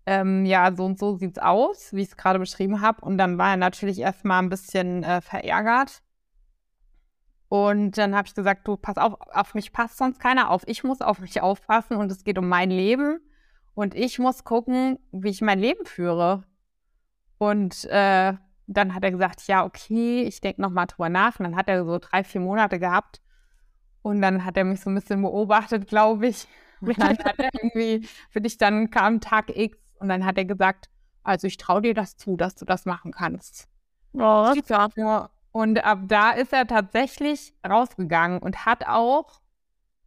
ähm, 0.07 0.45
ja, 0.45 0.75
so 0.75 0.85
und 0.85 0.99
so 0.99 1.17
sieht 1.17 1.37
es 1.37 1.43
aus, 1.43 1.93
wie 1.93 2.03
ich 2.03 2.09
es 2.09 2.17
gerade 2.17 2.39
beschrieben 2.39 2.81
habe. 2.81 3.05
Und 3.05 3.19
dann 3.19 3.39
war 3.39 3.51
er 3.51 3.57
natürlich 3.57 3.99
erstmal 3.99 4.41
ein 4.41 4.49
bisschen 4.49 5.03
äh, 5.03 5.21
verärgert. 5.21 6.03
Und 7.49 7.97
dann 7.97 8.17
habe 8.17 8.27
ich 8.27 8.35
gesagt, 8.35 8.67
du 8.67 8.77
pass 8.77 8.97
auf, 8.97 9.15
auf 9.33 9.55
mich 9.55 9.73
passt 9.73 9.99
sonst 9.99 10.19
keiner 10.19 10.51
auf. 10.51 10.63
Ich 10.67 10.83
muss 10.83 11.01
auf 11.01 11.21
mich 11.21 11.41
aufpassen 11.41 11.97
und 11.97 12.11
es 12.11 12.25
geht 12.25 12.39
um 12.39 12.49
mein 12.49 12.71
Leben. 12.71 13.21
Und 13.75 13.95
ich 13.95 14.19
muss 14.19 14.45
gucken, 14.45 14.99
wie 15.13 15.29
ich 15.29 15.43
mein 15.43 15.61
Leben 15.61 15.85
führe. 15.85 16.45
Und 17.39 17.85
äh, 17.85 18.33
dann 18.67 18.95
hat 18.95 19.05
er 19.05 19.11
gesagt, 19.11 19.47
ja, 19.47 19.65
okay, 19.65 20.23
ich 20.23 20.41
denke 20.41 20.63
nochmal 20.63 20.87
drüber 20.87 21.09
nach. 21.09 21.39
Und 21.39 21.45
dann 21.45 21.57
hat 21.57 21.69
er 21.69 21.85
so 21.85 21.99
drei, 21.99 22.25
vier 22.25 22.41
Monate 22.41 22.79
gehabt. 22.79 23.21
Und 24.03 24.23
dann 24.23 24.45
hat 24.45 24.57
er 24.57 24.65
mich 24.65 24.81
so 24.81 24.91
ein 24.91 24.95
bisschen 24.95 25.23
beobachtet, 25.23 25.87
glaube 25.87 26.29
ich. 26.29 26.49
Und 26.81 26.99
dann 27.01 27.19
hat 27.19 27.39
er 27.39 27.51
irgendwie, 27.55 28.07
für 28.31 28.41
dich 28.41 28.59
dann 28.59 28.91
kam 28.91 29.21
Tag 29.21 29.49
X 29.49 29.79
und 29.99 30.11
dann 30.11 30.27
hat 30.27 30.37
er 30.37 30.45
gesagt, 30.45 30.91
also 31.23 31.47
ich 31.47 31.57
traue 31.57 31.81
dir 31.81 31.95
das 31.95 32.19
zu, 32.19 32.37
dass 32.37 32.55
du 32.55 32.67
das 32.67 32.85
machen 32.85 33.13
kannst. 33.13 33.67
Oh, 34.13 34.53
ja. 34.97 35.31
Und 35.57 35.83
ab 35.87 36.01
da 36.03 36.33
ist 36.33 36.53
er 36.53 36.67
tatsächlich 36.67 37.55
rausgegangen 37.67 38.41
und 38.41 38.67
hat 38.67 38.87
auch, 38.87 39.41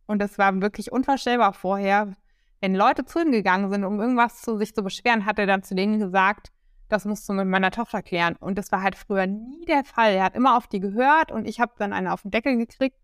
und 0.05 0.19
das 0.19 0.37
war 0.37 0.61
wirklich 0.61 0.91
unvorstellbar 0.91 1.53
vorher, 1.53 2.13
wenn 2.61 2.75
Leute 2.75 3.03
zu 3.03 3.19
ihm 3.19 3.31
gegangen 3.31 3.71
sind, 3.71 3.83
um 3.83 3.99
irgendwas 3.99 4.43
zu 4.43 4.59
sich 4.59 4.75
zu 4.75 4.83
beschweren, 4.83 5.25
hat 5.25 5.39
er 5.39 5.47
dann 5.47 5.63
zu 5.63 5.73
denen 5.73 5.97
gesagt, 5.97 6.51
das 6.87 7.05
musst 7.05 7.27
du 7.27 7.33
mit 7.33 7.47
meiner 7.47 7.71
Tochter 7.71 8.03
klären. 8.03 8.35
Und 8.35 8.59
das 8.59 8.71
war 8.71 8.83
halt 8.83 8.95
früher 8.95 9.25
nie 9.25 9.65
der 9.65 9.83
Fall. 9.85 10.13
Er 10.13 10.25
hat 10.25 10.35
immer 10.35 10.55
auf 10.55 10.67
die 10.67 10.79
gehört 10.79 11.31
und 11.31 11.47
ich 11.47 11.59
habe 11.59 11.71
dann 11.79 11.93
eine 11.93 12.13
auf 12.13 12.21
den 12.21 12.29
Deckel 12.29 12.55
gekriegt. 12.55 12.99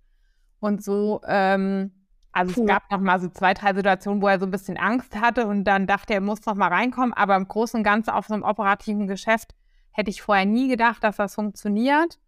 Und 0.60 0.84
so, 0.84 1.22
ähm, 1.28 1.94
also 2.32 2.62
es 2.62 2.68
gab 2.68 2.92
noch 2.92 3.00
mal 3.00 3.20
so 3.20 3.30
zwei, 3.30 3.56
drei 3.56 3.74
Situationen, 3.74 4.22
wo 4.22 4.28
er 4.28 4.38
so 4.38 4.46
ein 4.46 4.52
bisschen 4.52 4.78
Angst 4.78 5.20
hatte 5.20 5.48
und 5.48 5.64
dann 5.64 5.88
dachte 5.88 6.14
er, 6.14 6.18
er 6.18 6.22
muss 6.22 6.46
noch 6.46 6.54
mal 6.54 6.68
reinkommen. 6.68 7.14
Aber 7.14 7.38
im 7.38 7.48
Großen 7.48 7.80
und 7.80 7.84
Ganzen 7.84 8.12
auf 8.12 8.28
so 8.28 8.36
einem 8.36 8.44
operativen 8.44 9.08
Geschäft 9.08 9.56
hätte 9.90 10.12
ich 10.12 10.22
vorher 10.22 10.46
nie 10.46 10.68
gedacht, 10.68 11.04
dass 11.04 11.16
das 11.16 11.34
funktioniert 11.34 12.20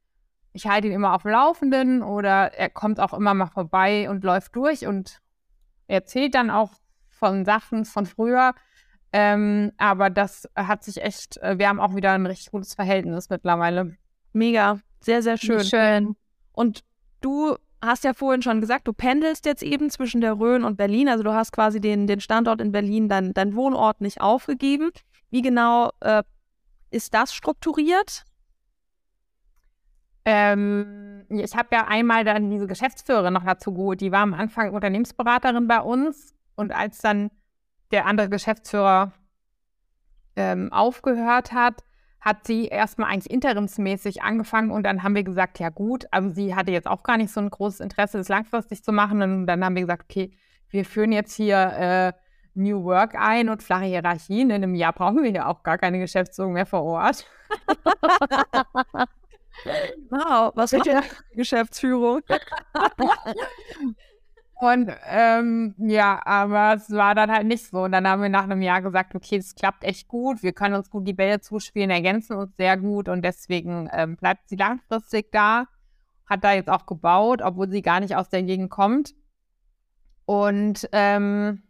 ich 0.58 0.66
halte 0.66 0.88
ihn 0.88 0.94
immer 0.94 1.14
auf 1.14 1.22
dem 1.22 1.32
Laufenden 1.32 2.02
oder 2.02 2.52
er 2.54 2.70
kommt 2.70 3.00
auch 3.00 3.14
immer 3.14 3.36
mal 3.36 3.46
vorbei 3.46 4.10
und 4.10 4.24
läuft 4.24 4.56
durch 4.56 4.88
und 4.88 5.22
erzählt 5.88 6.34
dann 6.34 6.50
auch 6.50 6.72
von 7.10 7.46
Sachen 7.46 7.86
von 7.86 8.08
früher. 8.08 8.56
Ähm, 9.14 9.72
aber 9.78 10.10
das 10.10 10.50
hat 10.56 10.84
sich 10.84 11.02
echt, 11.02 11.38
äh, 11.38 11.60
wir 11.60 11.70
haben 11.70 11.80
auch 11.80 11.96
wieder 11.96 12.12
ein 12.12 12.26
richtig 12.26 12.52
gutes 12.52 12.74
Verhältnis 12.74 13.30
mittlerweile. 13.30 13.96
Mega, 14.34 14.80
sehr, 15.00 15.22
sehr 15.22 15.38
schön. 15.38 15.64
schön. 15.64 16.16
Und 16.54 16.84
du 17.22 17.56
hast 17.80 18.04
ja 18.04 18.14
vorhin 18.14 18.42
schon 18.42 18.60
gesagt, 18.60 18.88
du 18.88 18.94
pendelst 18.94 19.46
jetzt 19.46 19.62
eben 19.62 19.92
zwischen 19.92 20.22
der 20.22 20.40
Rhön 20.40 20.64
und 20.64 20.76
Berlin. 20.76 21.08
Also 21.08 21.24
du 21.24 21.34
hast 21.34 21.52
quasi 21.52 21.80
den, 21.80 22.08
den 22.08 22.20
Standort 22.20 22.62
in 22.62 22.72
Berlin, 22.72 23.10
dein, 23.10 23.34
dein 23.34 23.56
Wohnort 23.56 24.02
nicht 24.02 24.22
aufgegeben. 24.22 24.90
Wie 25.30 25.44
genau 25.44 25.92
äh, 26.00 26.24
ist 26.90 27.14
das 27.14 27.32
strukturiert? 27.34 28.26
Ähm, 30.30 31.26
ich 31.30 31.56
habe 31.56 31.70
ja 31.72 31.88
einmal 31.88 32.26
dann 32.26 32.50
diese 32.50 32.68
Geschäftsführerin 32.68 33.34
noch 33.34 33.46
dazu 33.46 33.74
geholt. 33.74 34.02
Die 34.02 34.12
war 34.12 34.20
am 34.20 34.34
Anfang 34.34 34.74
Unternehmensberaterin 34.74 35.70
bei 35.70 35.80
uns. 35.80 36.36
Und 36.58 36.74
als 36.74 37.00
dann 37.00 37.32
der 37.92 38.06
andere 38.06 38.28
Geschäftsführer 38.28 39.14
ähm, 40.36 40.74
aufgehört 40.74 41.54
hat, 41.54 41.82
hat 42.20 42.46
sie 42.46 42.66
erstmal 42.66 43.10
eigentlich 43.10 43.32
interimsmäßig 43.32 44.22
angefangen 44.22 44.72
und 44.72 44.84
dann 44.84 45.02
haben 45.02 45.16
wir 45.16 45.24
gesagt, 45.24 45.60
ja 45.60 45.70
gut, 45.70 46.08
also 46.12 46.30
sie 46.30 46.56
hatte 46.56 46.72
jetzt 46.72 46.88
auch 46.88 47.04
gar 47.04 47.16
nicht 47.16 47.32
so 47.32 47.40
ein 47.40 47.50
großes 47.50 47.80
Interesse, 47.80 48.18
das 48.18 48.28
langfristig 48.28 48.84
zu 48.84 48.92
machen. 48.92 49.22
Und 49.22 49.48
dann 49.48 49.64
haben 49.64 49.76
wir 49.76 49.84
gesagt, 49.84 50.08
okay, 50.10 50.34
wir 50.70 50.84
führen 50.84 51.14
jetzt 51.14 51.36
hier 51.36 51.58
äh, 51.58 52.14
New 52.54 52.84
Work 52.84 53.16
ein 53.16 53.48
und 53.48 53.64
flache 53.64 53.86
Hierarchien. 53.86 54.50
In 54.50 54.56
einem 54.56 54.76
Jahr 54.76 54.92
brauchen 54.92 55.24
wir 55.24 55.32
ja 55.32 55.48
auch 55.48 55.64
gar 55.64 55.78
keine 55.78 56.00
Geschäftsführung 56.00 56.52
mehr 56.52 56.66
vor 56.66 56.84
Ort. 56.84 57.26
Wow, 60.10 60.52
was 60.56 60.72
macht 60.72 60.88
die 60.88 61.36
Geschäftsführung? 61.36 62.22
Und 64.60 64.92
ähm, 65.06 65.76
ja, 65.78 66.20
aber 66.26 66.74
es 66.76 66.90
war 66.90 67.14
dann 67.14 67.32
halt 67.32 67.46
nicht 67.46 67.68
so. 67.68 67.84
Und 67.84 67.92
dann 67.92 68.08
haben 68.08 68.24
wir 68.24 68.30
nach 68.30 68.44
einem 68.44 68.64
Jahr 68.64 68.82
gesagt, 68.82 69.14
okay, 69.14 69.38
es 69.38 69.54
klappt 69.54 69.84
echt 69.84 70.08
gut, 70.08 70.42
wir 70.42 70.52
können 70.52 70.74
uns 70.74 70.90
gut 70.90 71.08
die 71.08 71.14
Bälle 71.14 71.42
zuspielen, 71.42 71.92
ergänzen 71.92 72.36
uns 72.36 72.56
sehr 72.58 72.76
gut 72.78 73.08
und 73.08 73.22
deswegen 73.22 73.88
ähm, 73.94 74.16
bleibt 74.18 74.50
sie 74.50 74.56
langfristig 74.56 75.32
da. 75.32 75.66
Hat 76.26 76.44
da 76.44 76.54
jetzt 76.54 76.70
auch 76.70 76.88
gebaut, 76.88 77.42
obwohl 77.44 77.70
sie 77.70 77.82
gar 77.84 78.00
nicht 78.00 78.16
aus 78.16 78.30
der 78.30 78.44
Gegend 78.44 78.72
kommt. 78.72 79.14
Und 80.26 80.90
ähm, 80.92 81.64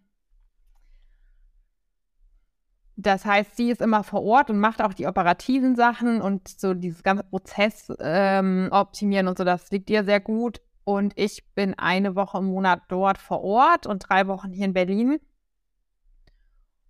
das 3.00 3.26
heißt, 3.26 3.56
sie 3.56 3.70
ist 3.70 3.80
immer 3.80 4.04
vor 4.04 4.24
Ort 4.24 4.50
und 4.50 4.60
macht 4.60 4.82
auch 4.82 4.94
die 4.94 5.06
operativen 5.06 5.76
Sachen 5.76 6.20
und 6.20 6.48
so 6.48 6.74
dieses 6.74 7.04
ganze 7.04 7.24
Prozess 7.24 7.94
ähm, 8.00 8.70
optimieren 8.72 9.28
und 9.28 9.38
so, 9.38 9.44
das 9.44 9.70
liegt 9.70 9.92
ihr 9.92 10.04
sehr 10.04 10.20
gut. 10.20 10.62
Und 10.84 11.14
ich 11.16 11.54
bin 11.54 11.78
eine 11.78 12.16
Woche 12.16 12.40
im 12.40 12.46
Monat 12.46 12.82
dort 12.88 13.20
vor 13.20 13.44
Ort 13.44 13.86
und 13.86 14.10
drei 14.10 14.26
Wochen 14.28 14.52
hier 14.52 14.66
in 14.66 14.74
Berlin. 14.74 15.20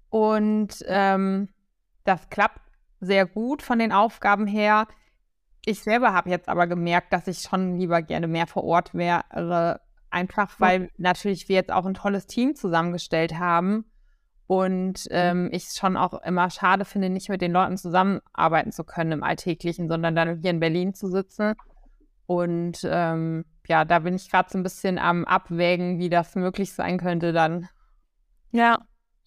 Und 0.10 0.82
ähm, 0.88 1.50
das 2.06 2.30
klappt 2.30 2.62
sehr 3.02 3.26
gut 3.26 3.62
von 3.62 3.78
den 3.78 3.92
Aufgaben 3.92 4.48
her. 4.48 4.88
Ich 5.66 5.82
selber 5.82 6.14
habe 6.14 6.30
jetzt 6.30 6.48
aber 6.48 6.68
gemerkt, 6.68 7.12
dass 7.12 7.28
ich 7.28 7.40
schon 7.40 7.76
lieber 7.76 8.02
gerne 8.02 8.28
mehr 8.28 8.48
vor 8.48 8.64
Ort 8.64 8.94
wäre, 8.94 9.82
Einfach 10.10 10.58
weil 10.62 10.90
natürlich 10.98 11.50
wir 11.50 11.58
jetzt 11.58 11.72
auch 11.72 11.86
ein 11.86 11.94
tolles 11.94 12.28
Team 12.28 12.56
zusammengestellt 12.56 13.38
haben 13.38 13.84
und 14.48 15.08
Mhm. 15.12 15.12
ähm, 15.12 15.50
ich 15.52 15.66
es 15.68 15.76
schon 15.78 15.98
auch 15.98 16.14
immer 16.24 16.50
schade 16.50 16.86
finde, 16.86 17.10
nicht 17.10 17.30
mit 17.30 17.42
den 17.42 17.52
Leuten 17.52 17.78
zusammenarbeiten 17.78 18.72
zu 18.72 18.84
können 18.86 19.12
im 19.14 19.24
Alltäglichen, 19.24 19.90
sondern 19.90 20.16
dann 20.16 20.42
hier 20.42 20.52
in 20.52 20.60
Berlin 20.62 20.94
zu 20.94 21.08
sitzen. 21.10 21.56
Und 22.28 22.80
ähm, 22.86 23.46
ja, 23.68 23.86
da 23.86 24.00
bin 24.00 24.16
ich 24.16 24.30
gerade 24.32 24.50
so 24.52 24.58
ein 24.58 24.64
bisschen 24.64 25.00
am 25.00 25.26
Abwägen, 25.26 26.00
wie 26.00 26.10
das 26.10 26.36
möglich 26.36 26.74
sein 26.74 26.98
könnte 27.00 27.34
dann. 27.34 27.70
Ja, 28.52 28.80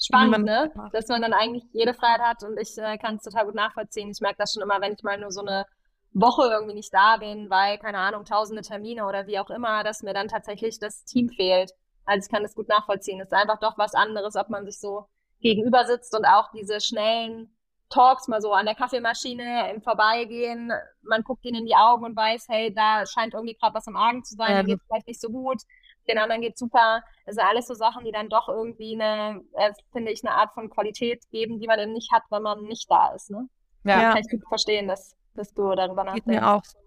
Spannend, 0.03 0.31
man- 0.33 0.45
ne? 0.45 0.73
Dass 0.93 1.09
man 1.09 1.21
dann 1.23 1.33
eigentlich 1.35 1.65
jede 1.73 1.93
Freiheit 1.95 2.21
hat 2.21 2.43
und 2.43 2.59
ich 2.59 2.77
äh, 2.79 2.97
kann 2.99 3.17
es 3.17 3.23
total 3.23 3.45
gut 3.45 3.55
nachvollziehen. 3.55 4.11
Ich 4.11 4.21
merke 4.21 4.37
das 4.39 4.53
schon 4.55 4.63
immer, 4.63 4.81
wenn 4.81 4.95
ich 4.95 5.03
mal 5.03 5.19
nur 5.21 5.31
so 5.31 5.43
eine 5.43 5.67
Woche 6.13 6.43
irgendwie 6.51 6.75
nicht 6.75 6.93
da 6.93 7.19
bin, 7.19 7.51
weil, 7.51 7.79
keine 7.79 7.99
Ahnung, 7.99 8.25
tausende 8.25 8.63
Termine 8.63 9.07
oder 9.07 9.27
wie 9.27 9.39
auch 9.39 9.51
immer, 9.51 9.85
dass 9.85 10.03
mir 10.03 10.15
dann 10.15 10.29
tatsächlich 10.29 10.79
das 10.79 11.05
Team 11.05 11.29
fehlt. 11.29 11.73
Also 12.05 12.27
ich 12.27 12.33
kann 12.33 12.43
das 12.43 12.55
gut 12.55 12.69
nachvollziehen. 12.69 13.21
Es 13.21 13.29
ist 13.29 13.33
einfach 13.33 13.59
doch 13.61 13.79
was 13.79 13.95
anderes, 13.95 14.37
ob 14.37 14.49
man 14.49 14.65
sich 14.65 14.79
so 14.79 15.07
gegenüber 15.41 15.85
sitzt 15.85 16.17
und 16.17 16.25
auch 16.25 16.51
diese 16.53 16.81
schnellen 16.81 17.55
Talks 17.91 18.29
mal 18.29 18.41
so 18.41 18.53
an 18.53 18.67
der 18.67 18.75
Kaffeemaschine 18.77 19.71
im 19.73 19.83
Vorbeigehen. 19.83 20.73
Man 21.03 21.23
guckt 21.23 21.45
ihnen 21.45 21.61
in 21.61 21.67
die 21.67 21.75
Augen 21.75 22.05
und 22.05 22.17
weiß, 22.17 22.47
hey, 22.49 22.73
da 22.73 23.05
scheint 23.05 23.35
irgendwie 23.35 23.55
gerade 23.55 23.75
was 23.75 23.87
im 23.87 23.97
Argen 23.97 24.23
zu 24.23 24.37
sein, 24.37 24.59
dem 24.59 24.67
geht 24.67 24.81
vielleicht 24.87 25.09
nicht 25.09 25.21
so 25.21 25.29
gut, 25.29 25.63
den 26.09 26.19
anderen 26.19 26.41
geht 26.41 26.57
super. 26.57 27.03
Das 27.27 27.35
sind 27.35 27.45
alles 27.45 27.67
so 27.67 27.75
Sachen, 27.75 28.05
die 28.05 28.13
dann 28.13 28.29
doch 28.29 28.49
irgendwie 28.49 28.95
eine, 28.95 29.43
äh, 29.55 29.73
finde 29.93 30.13
ich, 30.13 30.25
eine 30.25 30.35
Art 30.35 30.53
von 30.55 30.71
Qualität 30.71 31.29
geben, 31.31 31.59
die 31.59 31.67
man 31.67 31.79
dann 31.79 31.93
nicht 31.93 32.13
hat, 32.13 32.23
wenn 32.31 32.43
man 32.43 32.63
nicht 32.63 32.91
da 32.91 33.13
ist. 33.13 33.31
Ne? 33.31 33.49
Ja. 33.85 34.13
Kann 34.13 34.19
ich 34.19 34.31
gut 34.31 34.47
verstehen, 34.49 34.87
dass, 34.87 35.17
dass 35.35 35.53
du 35.53 35.75
darüber 35.75 36.05
geht 36.05 36.27
nachdenkst. 36.27 36.27
mir 36.27 36.49
auch 36.49 36.65
so. 36.65 36.79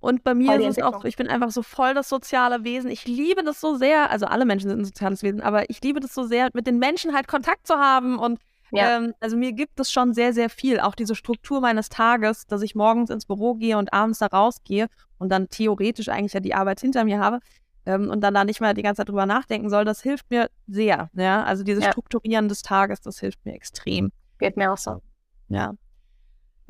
Und 0.00 0.24
bei 0.24 0.34
mir 0.34 0.58
ist 0.60 0.78
es 0.78 0.82
auch 0.82 1.04
ich 1.04 1.16
bin 1.16 1.28
einfach 1.28 1.50
so 1.50 1.62
voll 1.62 1.92
das 1.94 2.08
soziale 2.08 2.64
Wesen. 2.64 2.90
Ich 2.90 3.06
liebe 3.06 3.42
das 3.44 3.60
so 3.60 3.76
sehr, 3.76 4.10
also 4.10 4.26
alle 4.26 4.46
Menschen 4.46 4.70
sind 4.70 4.80
ein 4.80 4.84
soziales 4.84 5.22
Wesen, 5.22 5.42
aber 5.42 5.68
ich 5.68 5.82
liebe 5.82 6.00
das 6.00 6.14
so 6.14 6.24
sehr, 6.24 6.48
mit 6.54 6.66
den 6.66 6.78
Menschen 6.78 7.14
halt 7.14 7.28
Kontakt 7.28 7.66
zu 7.66 7.74
haben. 7.74 8.18
Und 8.18 8.40
Ja. 8.72 8.96
ähm, 8.96 9.14
also 9.20 9.36
mir 9.36 9.52
gibt 9.52 9.78
es 9.78 9.92
schon 9.92 10.14
sehr, 10.14 10.32
sehr 10.32 10.48
viel. 10.48 10.80
Auch 10.80 10.94
diese 10.94 11.14
Struktur 11.14 11.60
meines 11.60 11.88
Tages, 11.90 12.46
dass 12.46 12.62
ich 12.62 12.74
morgens 12.74 13.10
ins 13.10 13.26
Büro 13.26 13.54
gehe 13.54 13.76
und 13.76 13.92
abends 13.92 14.20
da 14.20 14.26
rausgehe 14.26 14.86
und 15.18 15.28
dann 15.30 15.48
theoretisch 15.48 16.08
eigentlich 16.08 16.32
ja 16.32 16.40
die 16.40 16.54
Arbeit 16.54 16.80
hinter 16.80 17.04
mir 17.04 17.18
habe 17.18 17.40
ähm, 17.84 18.08
und 18.08 18.22
dann 18.22 18.32
da 18.32 18.44
nicht 18.44 18.60
mehr 18.60 18.72
die 18.72 18.82
ganze 18.82 19.00
Zeit 19.00 19.08
drüber 19.08 19.26
nachdenken 19.26 19.68
soll, 19.68 19.84
das 19.84 20.00
hilft 20.02 20.30
mir 20.30 20.48
sehr. 20.66 21.10
Ja? 21.14 21.42
Also 21.44 21.62
dieses 21.62 21.84
Ja. 21.84 21.90
Strukturieren 21.92 22.48
des 22.48 22.62
Tages, 22.62 23.00
das 23.00 23.18
hilft 23.20 23.44
mir 23.44 23.54
extrem. 23.54 24.12
Geht 24.38 24.56
mir 24.56 24.72
auch 24.72 24.78
so. 24.78 25.02
Ja. 25.48 25.74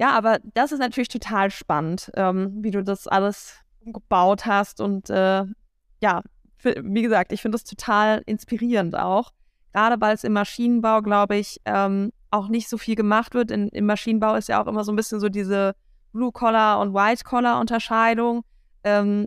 Ja, 0.00 0.12
aber 0.12 0.38
das 0.54 0.72
ist 0.72 0.78
natürlich 0.78 1.08
total 1.08 1.50
spannend, 1.50 2.10
ähm, 2.14 2.64
wie 2.64 2.70
du 2.70 2.82
das 2.82 3.06
alles 3.06 3.60
gebaut 3.82 4.46
hast. 4.46 4.80
Und 4.80 5.10
äh, 5.10 5.44
ja, 6.00 6.22
fi- 6.56 6.80
wie 6.82 7.02
gesagt, 7.02 7.32
ich 7.32 7.42
finde 7.42 7.56
das 7.56 7.64
total 7.64 8.22
inspirierend 8.24 8.96
auch. 8.96 9.30
Gerade 9.74 10.00
weil 10.00 10.14
es 10.14 10.24
im 10.24 10.32
Maschinenbau, 10.32 11.02
glaube 11.02 11.36
ich, 11.36 11.60
ähm, 11.66 12.12
auch 12.30 12.48
nicht 12.48 12.70
so 12.70 12.78
viel 12.78 12.94
gemacht 12.94 13.34
wird. 13.34 13.50
In, 13.50 13.68
Im 13.68 13.84
Maschinenbau 13.84 14.36
ist 14.36 14.48
ja 14.48 14.62
auch 14.62 14.66
immer 14.68 14.84
so 14.84 14.92
ein 14.92 14.96
bisschen 14.96 15.20
so 15.20 15.28
diese 15.28 15.74
Blue-Collar- 16.14 16.80
und 16.80 16.94
White-Collar-Unterscheidung, 16.94 18.42
ähm, 18.84 19.26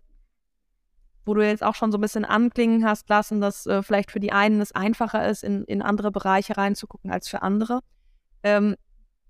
wo 1.23 1.35
du 1.35 1.45
jetzt 1.45 1.63
auch 1.63 1.75
schon 1.75 1.91
so 1.91 1.99
ein 1.99 2.01
bisschen 2.01 2.25
anklingen 2.25 2.83
hast 2.83 3.07
lassen, 3.09 3.41
dass 3.41 3.67
äh, 3.67 3.83
vielleicht 3.83 4.09
für 4.09 4.19
die 4.19 4.31
einen 4.31 4.59
es 4.59 4.71
einfacher 4.71 5.29
ist, 5.29 5.43
in, 5.43 5.65
in 5.65 5.83
andere 5.83 6.11
Bereiche 6.11 6.57
reinzugucken 6.57 7.11
als 7.11 7.29
für 7.29 7.43
andere. 7.43 7.81
Ähm, 8.41 8.75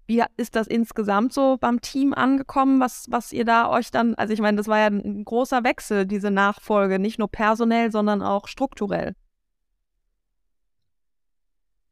wie 0.06 0.24
ist 0.38 0.56
das 0.56 0.68
insgesamt 0.68 1.34
so 1.34 1.58
beim 1.60 1.82
Team 1.82 2.14
angekommen, 2.14 2.80
was, 2.80 3.08
was 3.10 3.32
ihr 3.32 3.46
da 3.46 3.70
euch 3.70 3.92
dann, 3.92 4.16
also 4.16 4.34
ich 4.34 4.42
meine, 4.42 4.58
das 4.58 4.68
war 4.68 4.80
ja 4.80 4.88
ein 4.88 5.24
großer 5.24 5.64
Wechsel, 5.64 6.06
diese 6.06 6.32
Nachfolge, 6.32 7.00
nicht 7.00 7.20
nur 7.20 7.30
personell, 7.30 7.92
sondern 7.92 8.22
auch 8.22 8.48
strukturell. 8.48 9.16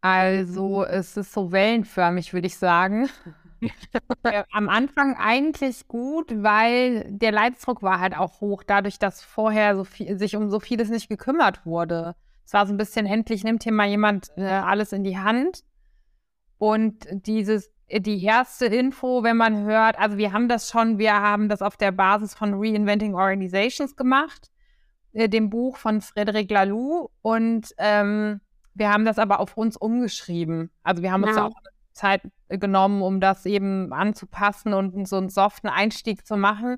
Also 0.01 0.83
es 0.83 1.15
ist 1.15 1.31
so 1.31 1.51
wellenförmig, 1.51 2.33
würde 2.33 2.47
ich 2.47 2.57
sagen. 2.57 3.07
Am 4.51 4.67
Anfang 4.67 5.15
eigentlich 5.15 5.87
gut, 5.87 6.31
weil 6.35 7.05
der 7.07 7.31
Leidensdruck 7.31 7.83
war 7.83 7.99
halt 7.99 8.17
auch 8.17 8.41
hoch, 8.41 8.63
dadurch, 8.63 8.97
dass 8.97 9.23
vorher 9.23 9.75
so 9.75 9.83
viel, 9.83 10.17
sich 10.17 10.35
um 10.35 10.49
so 10.49 10.59
vieles 10.59 10.89
nicht 10.89 11.07
gekümmert 11.07 11.65
wurde. 11.65 12.15
Es 12.43 12.53
war 12.53 12.65
so 12.65 12.73
ein 12.73 12.77
bisschen, 12.77 13.05
endlich 13.05 13.43
nimmt 13.43 13.63
hier 13.63 13.71
mal 13.71 13.87
jemand 13.87 14.31
äh, 14.35 14.43
alles 14.43 14.91
in 14.91 15.03
die 15.03 15.19
Hand. 15.19 15.63
Und 16.57 17.07
dieses, 17.11 17.71
die 17.99 18.23
erste 18.23 18.65
Info, 18.67 19.23
wenn 19.23 19.37
man 19.37 19.63
hört, 19.63 19.99
also 19.99 20.17
wir 20.17 20.31
haben 20.31 20.47
das 20.47 20.69
schon, 20.69 20.97
wir 20.97 21.13
haben 21.13 21.49
das 21.49 21.61
auf 21.61 21.77
der 21.77 21.91
Basis 21.91 22.33
von 22.33 22.53
Reinventing 22.53 23.15
Organizations 23.15 23.95
gemacht, 23.95 24.49
äh, 25.13 25.27
dem 25.27 25.49
Buch 25.49 25.77
von 25.77 26.01
Frederic 26.01 26.49
Laloux. 26.49 27.09
Und 27.21 27.73
ähm, 27.77 28.41
wir 28.73 28.91
haben 28.91 29.05
das 29.05 29.19
aber 29.19 29.39
auf 29.39 29.57
uns 29.57 29.75
umgeschrieben. 29.77 30.71
Also 30.83 31.01
wir 31.03 31.11
haben 31.11 31.23
uns 31.23 31.35
Ja. 31.35 31.41
da 31.41 31.45
auch 31.47 31.61
Zeit 31.93 32.21
genommen, 32.47 33.01
um 33.01 33.19
das 33.19 33.45
eben 33.45 33.91
anzupassen 33.91 34.73
und 34.73 35.07
so 35.07 35.17
einen 35.17 35.29
soften 35.29 35.67
Einstieg 35.67 36.25
zu 36.25 36.37
machen. 36.37 36.77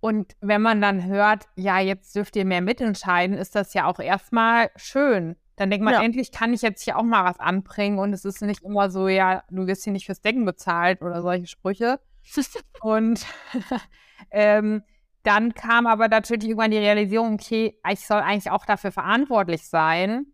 Und 0.00 0.36
wenn 0.40 0.62
man 0.62 0.80
dann 0.80 1.04
hört, 1.06 1.46
ja, 1.56 1.80
jetzt 1.80 2.14
dürft 2.14 2.36
ihr 2.36 2.44
mehr 2.44 2.60
mitentscheiden, 2.60 3.36
ist 3.36 3.56
das 3.56 3.74
ja 3.74 3.86
auch 3.86 3.98
erstmal 3.98 4.70
schön. 4.76 5.36
Dann 5.56 5.70
denkt 5.70 5.84
man, 5.84 5.94
Ja. 5.94 6.02
endlich 6.02 6.32
kann 6.32 6.52
ich 6.52 6.62
jetzt 6.62 6.82
hier 6.82 6.98
auch 6.98 7.02
mal 7.02 7.24
was 7.24 7.40
anbringen 7.40 7.98
und 7.98 8.12
es 8.12 8.24
ist 8.24 8.42
nicht 8.42 8.62
immer 8.62 8.90
so, 8.90 9.08
ja, 9.08 9.42
du 9.50 9.66
wirst 9.66 9.84
hier 9.84 9.92
nicht 9.92 10.06
fürs 10.06 10.20
Decken 10.20 10.44
bezahlt 10.44 11.02
oder 11.02 11.22
solche 11.22 11.46
Sprüche. 11.46 11.98
Und 12.82 13.24
ähm, 14.30 14.82
dann 15.22 15.54
kam 15.54 15.86
aber 15.86 16.08
natürlich 16.08 16.44
irgendwann 16.44 16.70
die 16.70 16.78
Realisierung, 16.78 17.34
okay, 17.34 17.78
ich 17.90 18.06
soll 18.06 18.18
eigentlich 18.20 18.50
auch 18.50 18.66
dafür 18.66 18.92
verantwortlich 18.92 19.66
sein. 19.68 20.26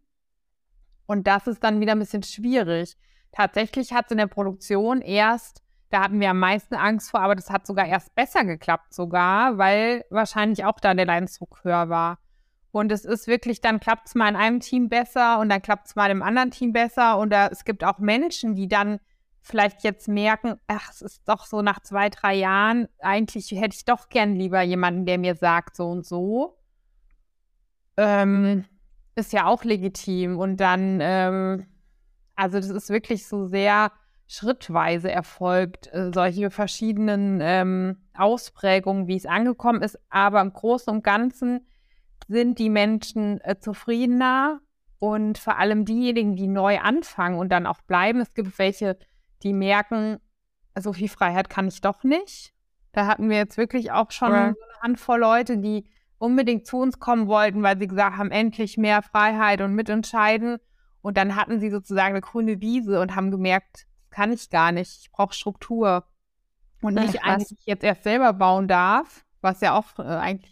Und 1.06 1.26
das 1.26 1.46
ist 1.46 1.62
dann 1.62 1.80
wieder 1.80 1.92
ein 1.92 1.98
bisschen 1.98 2.22
schwierig. 2.22 2.96
Tatsächlich 3.32 3.92
hat 3.92 4.06
es 4.06 4.12
in 4.12 4.18
der 4.18 4.26
Produktion 4.26 5.00
erst, 5.02 5.62
da 5.90 6.04
hatten 6.04 6.20
wir 6.20 6.30
am 6.30 6.38
meisten 6.38 6.74
Angst 6.74 7.10
vor, 7.10 7.20
aber 7.20 7.34
das 7.34 7.50
hat 7.50 7.66
sogar 7.66 7.86
erst 7.86 8.14
besser 8.14 8.44
geklappt 8.44 8.94
sogar, 8.94 9.58
weil 9.58 10.04
wahrscheinlich 10.10 10.64
auch 10.64 10.80
da 10.80 10.94
der 10.94 11.06
Leidensdruck 11.06 11.60
höher 11.64 11.88
war. 11.90 12.18
Und 12.72 12.90
es 12.90 13.04
ist 13.04 13.26
wirklich, 13.26 13.60
dann 13.60 13.80
klappt 13.80 14.08
es 14.08 14.14
mal 14.14 14.28
in 14.28 14.36
einem 14.36 14.60
Team 14.60 14.88
besser 14.88 15.38
und 15.38 15.50
dann 15.50 15.60
klappt 15.60 15.88
es 15.88 15.94
mal 15.94 16.10
im 16.10 16.22
anderen 16.22 16.50
Team 16.50 16.72
besser. 16.72 17.18
Und 17.18 17.30
da, 17.30 17.48
es 17.48 17.64
gibt 17.64 17.84
auch 17.84 17.98
Menschen, 17.98 18.54
die 18.54 18.66
dann 18.66 18.98
vielleicht 19.42 19.84
jetzt 19.84 20.08
merken, 20.08 20.54
ach, 20.68 20.90
es 20.90 21.02
ist 21.02 21.28
doch 21.28 21.44
so 21.44 21.60
nach 21.60 21.80
zwei, 21.80 22.08
drei 22.08 22.34
Jahren, 22.34 22.88
eigentlich 23.00 23.50
hätte 23.50 23.76
ich 23.76 23.84
doch 23.84 24.08
gern 24.08 24.34
lieber 24.36 24.62
jemanden, 24.62 25.04
der 25.04 25.18
mir 25.18 25.34
sagt, 25.34 25.76
so 25.76 25.90
und 25.90 26.06
so. 26.06 26.56
Ähm, 27.98 28.64
ist 29.16 29.34
ja 29.34 29.46
auch 29.46 29.64
legitim. 29.64 30.38
Und 30.38 30.56
dann, 30.58 30.98
ähm, 31.02 31.66
also 32.34 32.56
das 32.56 32.70
ist 32.70 32.88
wirklich 32.88 33.26
so 33.26 33.46
sehr 33.48 33.92
schrittweise 34.26 35.10
erfolgt, 35.12 35.92
äh, 35.92 36.10
solche 36.14 36.50
verschiedenen 36.50 37.40
ähm, 37.42 37.98
Ausprägungen, 38.14 39.08
wie 39.08 39.16
es 39.16 39.26
angekommen 39.26 39.82
ist. 39.82 39.98
Aber 40.08 40.40
im 40.40 40.54
Großen 40.54 40.90
und 40.90 41.04
Ganzen 41.04 41.66
sind 42.28 42.58
die 42.58 42.70
Menschen 42.70 43.40
äh, 43.42 43.58
zufriedener 43.58 44.60
und 44.98 45.38
vor 45.38 45.58
allem 45.58 45.84
diejenigen, 45.84 46.36
die 46.36 46.46
neu 46.46 46.78
anfangen 46.78 47.38
und 47.38 47.48
dann 47.50 47.66
auch 47.66 47.80
bleiben. 47.82 48.20
Es 48.20 48.34
gibt 48.34 48.58
welche, 48.58 48.98
die 49.42 49.52
merken, 49.52 50.18
so 50.78 50.92
viel 50.92 51.08
Freiheit 51.08 51.50
kann 51.50 51.68
ich 51.68 51.80
doch 51.80 52.04
nicht. 52.04 52.52
Da 52.92 53.06
hatten 53.06 53.28
wir 53.28 53.36
jetzt 53.36 53.56
wirklich 53.56 53.90
auch 53.90 54.10
schon 54.10 54.28
so 54.28 54.34
eine 54.34 54.56
Handvoll 54.80 55.20
Leute, 55.20 55.58
die 55.58 55.86
unbedingt 56.18 56.66
zu 56.66 56.78
uns 56.78 57.00
kommen 57.00 57.26
wollten, 57.26 57.62
weil 57.62 57.78
sie 57.78 57.88
gesagt 57.88 58.16
haben, 58.16 58.30
endlich 58.30 58.78
mehr 58.78 59.02
Freiheit 59.02 59.60
und 59.60 59.74
mitentscheiden. 59.74 60.58
Und 61.00 61.16
dann 61.16 61.34
hatten 61.34 61.58
sie 61.58 61.70
sozusagen 61.70 62.10
eine 62.10 62.20
grüne 62.20 62.60
Wiese 62.60 63.00
und 63.00 63.16
haben 63.16 63.30
gemerkt, 63.30 63.86
das 64.02 64.10
kann 64.10 64.32
ich 64.32 64.50
gar 64.50 64.70
nicht. 64.70 65.00
Ich 65.00 65.10
brauche 65.10 65.34
Struktur. 65.34 66.04
Und 66.80 66.96
Ach, 66.96 67.02
nicht 67.02 67.24
eigentlich 67.24 67.58
jetzt 67.64 67.82
erst 67.82 68.04
selber 68.04 68.32
bauen 68.32 68.68
darf, 68.68 69.24
was 69.40 69.60
ja 69.60 69.76
auch 69.76 69.98
äh, 69.98 70.02
eigentlich 70.02 70.51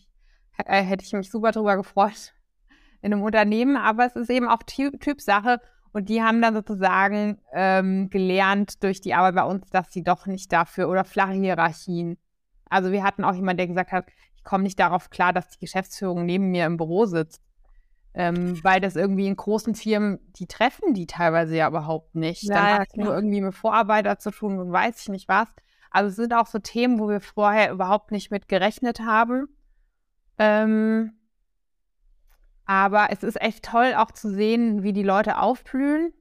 äh, 0.67 0.83
hätte 0.83 1.05
ich 1.05 1.13
mich 1.13 1.31
super 1.31 1.53
drüber 1.53 1.77
gefreut 1.77 2.35
in 3.03 3.13
einem 3.13 3.23
Unternehmen, 3.23 3.77
aber 3.77 4.07
es 4.07 4.17
ist 4.17 4.31
eben 4.31 4.49
auch 4.49 4.63
Ty 4.65 4.91
Typsache 4.99 5.61
und 5.93 6.09
die 6.09 6.23
haben 6.23 6.41
dann 6.41 6.55
sozusagen 6.55 7.39
ähm, 7.53 8.11
gelernt 8.11 8.83
durch 8.83 9.01
die 9.01 9.15
Arbeit 9.15 9.35
bei 9.35 9.45
uns, 9.45 9.69
dass 9.71 9.93
sie 9.93 10.05
doch 10.05 10.27
nicht 10.27 10.53
dafür 10.53 10.89
oder 10.89 11.05
flache 11.05 11.33
Hierarchien. 11.33 12.17
Also 12.69 12.93
wir 12.93 13.03
hatten 13.03 13.25
auch 13.25 13.35
jemanden, 13.35 13.59
der 13.59 13.67
gesagt 13.67 13.91
hat, 13.91 14.07
ich 14.37 14.45
komme 14.45 14.63
nicht 14.63 14.79
darauf 14.79 15.11
klar, 15.11 15.33
dass 15.33 15.49
die 15.51 15.59
Geschäftsführung 15.59 16.25
neben 16.25 16.51
mir 16.51 16.67
im 16.67 16.77
Büro 16.77 17.07
sitzt. 17.07 17.43
Ähm, 18.13 18.63
weil 18.65 18.81
das 18.81 18.97
irgendwie 18.97 19.29
in 19.29 19.37
großen 19.37 19.77
Firmen, 19.77 20.19
die 20.37 20.47
treffen 20.47 20.95
die 20.95 21.07
teilweise 21.07 21.57
ja 21.57 21.69
überhaupt 21.69 22.17
nicht. 22.17 22.43
Ja, 22.43 22.55
Dann 22.55 22.67
ja, 22.67 22.79
hat 22.81 22.89
es 22.89 22.97
nur 22.97 23.15
irgendwie 23.15 23.41
mit 23.41 23.55
Vorarbeiter 23.55 24.19
zu 24.19 24.33
tun 24.33 24.59
und 24.59 24.73
weiß 24.73 25.03
ich 25.03 25.09
nicht 25.11 25.29
was. 25.29 25.49
Also 25.91 26.09
es 26.09 26.17
sind 26.17 26.35
auch 26.35 26.47
so 26.47 26.59
Themen, 26.59 26.99
wo 26.99 27.09
wir 27.09 27.21
vorher 27.21 27.71
überhaupt 27.71 28.11
nicht 28.11 28.31
mit 28.31 28.49
gerechnet 28.49 29.01
haben. 29.01 29.49
Ähm, 30.41 31.13
aber 32.65 33.09
es 33.11 33.23
ist 33.23 33.39
echt 33.41 33.63
toll 33.63 33.93
auch 33.95 34.11
zu 34.11 34.31
sehen, 34.31 34.83
wie 34.83 34.95
die 34.95 35.03
Leute 35.03 35.39
aufblühen. 35.39 36.15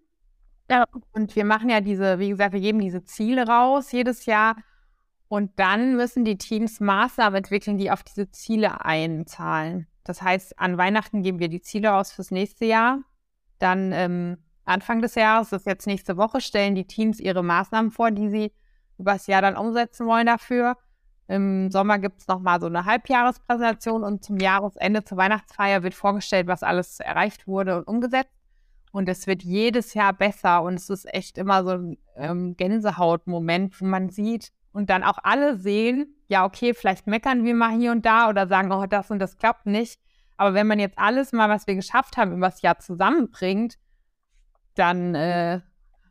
Ja. 0.69 0.83
Und 1.13 1.37
wir 1.37 1.45
machen 1.45 1.69
ja 1.69 1.79
diese, 1.79 2.19
wie 2.19 2.29
gesagt, 2.29 2.53
wir 2.53 2.59
geben 2.59 2.79
diese 2.79 3.03
Ziele 3.05 3.47
raus 3.47 3.93
jedes 3.93 4.25
Jahr. 4.25 4.57
Und 5.29 5.57
dann 5.57 5.95
müssen 5.95 6.25
die 6.25 6.37
Teams 6.37 6.81
Maßnahmen 6.81 7.37
entwickeln, 7.37 7.77
die 7.77 7.91
auf 7.91 8.03
diese 8.03 8.29
Ziele 8.29 8.83
einzahlen. 8.83 9.87
Das 10.03 10.21
heißt, 10.21 10.59
an 10.59 10.77
Weihnachten 10.77 11.21
geben 11.21 11.39
wir 11.39 11.47
die 11.47 11.61
Ziele 11.61 11.93
aus 11.93 12.11
fürs 12.11 12.31
nächste 12.31 12.65
Jahr. 12.65 12.99
Dann 13.57 13.91
ähm, 13.93 14.37
Anfang 14.65 15.01
des 15.01 15.15
Jahres, 15.15 15.49
das 15.49 15.61
ist 15.61 15.67
jetzt 15.67 15.87
nächste 15.87 16.17
Woche, 16.17 16.41
stellen 16.41 16.75
die 16.75 16.87
Teams 16.87 17.21
ihre 17.21 17.43
Maßnahmen 17.43 17.91
vor, 17.91 18.11
die 18.11 18.27
sie 18.27 18.51
übers 18.97 19.27
Jahr 19.27 19.41
dann 19.41 19.55
umsetzen 19.55 20.07
wollen 20.07 20.25
dafür. 20.25 20.75
Im 21.29 21.69
Sommer 21.69 21.99
gibt 21.99 22.21
es 22.21 22.27
nochmal 22.27 22.59
so 22.59 22.65
eine 22.65 22.85
Halbjahrespräsentation 22.85 24.03
und 24.03 24.23
zum 24.25 24.39
Jahresende, 24.39 25.03
zur 25.03 25.19
Weihnachtsfeier 25.19 25.83
wird 25.83 25.93
vorgestellt, 25.93 26.47
was 26.47 26.63
alles 26.63 26.99
erreicht 26.99 27.47
wurde 27.47 27.77
und 27.77 27.83
umgesetzt. 27.87 28.33
Und 28.91 29.07
es 29.07 29.27
wird 29.27 29.43
jedes 29.43 29.93
Jahr 29.93 30.11
besser 30.11 30.63
und 30.63 30.73
es 30.73 30.89
ist 30.89 31.13
echt 31.13 31.37
immer 31.37 31.63
so 31.63 31.69
ein 31.69 31.97
ähm, 32.15 32.57
Gänsehautmoment, 32.57 33.79
wo 33.79 33.85
man 33.85 34.09
sieht 34.09 34.51
und 34.71 34.89
dann 34.89 35.03
auch 35.03 35.19
alle 35.21 35.55
sehen, 35.55 36.15
ja, 36.29 36.45
okay, 36.45 36.73
vielleicht 36.73 37.05
meckern 37.05 37.43
wir 37.43 37.53
mal 37.53 37.77
hier 37.77 37.91
und 37.91 38.07
da 38.07 38.29
oder 38.29 38.47
sagen, 38.47 38.71
oh, 38.71 38.87
das 38.87 39.11
und 39.11 39.19
das 39.19 39.37
klappt 39.37 39.67
nicht. 39.67 40.01
Aber 40.35 40.55
wenn 40.55 40.65
man 40.65 40.79
jetzt 40.79 40.97
alles 40.97 41.31
mal, 41.31 41.47
was 41.47 41.67
wir 41.67 41.75
geschafft 41.75 42.17
haben, 42.17 42.33
übers 42.33 42.63
Jahr 42.63 42.79
zusammenbringt, 42.79 43.77
dann 44.73 45.13
äh, 45.13 45.61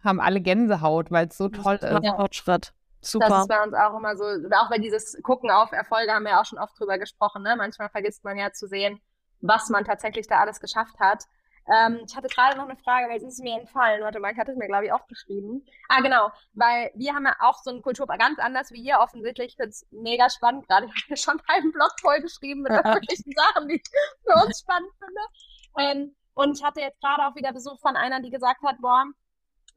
haben 0.04 0.20
alle 0.20 0.40
Gänsehaut, 0.40 1.10
weil 1.10 1.26
es 1.26 1.36
so 1.36 1.48
toll 1.48 1.74
ist. 1.76 1.90
Fortschritt. 2.14 2.72
Super. 3.00 3.28
Das 3.28 3.42
ist 3.42 3.48
bei 3.48 3.62
uns 3.62 3.74
auch 3.74 3.96
immer 3.96 4.16
so, 4.16 4.24
auch 4.24 4.70
bei 4.70 4.78
dieses 4.78 5.20
Gucken 5.22 5.50
auf 5.50 5.72
Erfolge 5.72 6.12
haben 6.12 6.24
wir 6.24 6.40
auch 6.40 6.44
schon 6.44 6.58
oft 6.58 6.78
drüber 6.78 6.98
gesprochen. 6.98 7.42
Ne? 7.42 7.54
Manchmal 7.56 7.88
vergisst 7.90 8.24
man 8.24 8.36
ja 8.36 8.52
zu 8.52 8.66
sehen, 8.66 9.00
was 9.40 9.68
man 9.68 9.84
tatsächlich 9.84 10.26
da 10.26 10.40
alles 10.40 10.60
geschafft 10.60 10.98
hat. 10.98 11.24
Ähm, 11.70 12.00
ich 12.06 12.16
hatte 12.16 12.28
gerade 12.28 12.56
noch 12.56 12.64
eine 12.64 12.78
Frage, 12.78 13.08
weil 13.08 13.18
es 13.18 13.22
ist 13.22 13.42
mir 13.42 13.60
entfallen. 13.60 14.02
Warte 14.02 14.20
mal, 14.20 14.32
ich 14.32 14.38
hatte 14.38 14.52
es 14.52 14.56
mir, 14.56 14.66
glaube 14.66 14.86
ich, 14.86 14.92
aufgeschrieben. 14.92 15.66
Ah, 15.88 16.00
genau, 16.00 16.30
weil 16.54 16.90
wir 16.94 17.14
haben 17.14 17.26
ja 17.26 17.36
auch 17.40 17.58
so 17.62 17.70
eine 17.70 17.82
Kultur 17.82 18.06
ganz 18.06 18.38
anders 18.38 18.72
wie 18.72 18.80
ihr 18.80 18.98
offensichtlich. 18.98 19.48
Ich 19.48 19.56
finde 19.56 19.70
es 19.70 19.86
mega 19.90 20.30
spannend. 20.30 20.66
Gerade 20.66 20.86
habe 20.88 21.14
ich 21.14 21.20
schon 21.20 21.40
einen 21.46 21.72
Blog 21.72 21.92
vollgeschrieben 22.00 22.62
mit 22.62 22.72
irgendwelchen 22.72 23.32
Sachen, 23.32 23.68
die 23.68 23.76
ich 23.76 23.82
für 24.24 24.44
uns 24.44 24.60
spannend 24.60 24.90
finde. 24.98 25.20
Ähm, 25.78 26.16
und 26.34 26.56
ich 26.56 26.64
hatte 26.64 26.80
jetzt 26.80 27.00
gerade 27.00 27.26
auch 27.26 27.34
wieder 27.34 27.52
Besuch 27.52 27.78
von 27.80 27.96
einer, 27.96 28.20
die 28.20 28.30
gesagt 28.30 28.62
hat, 28.62 28.76
boah, 28.80 29.04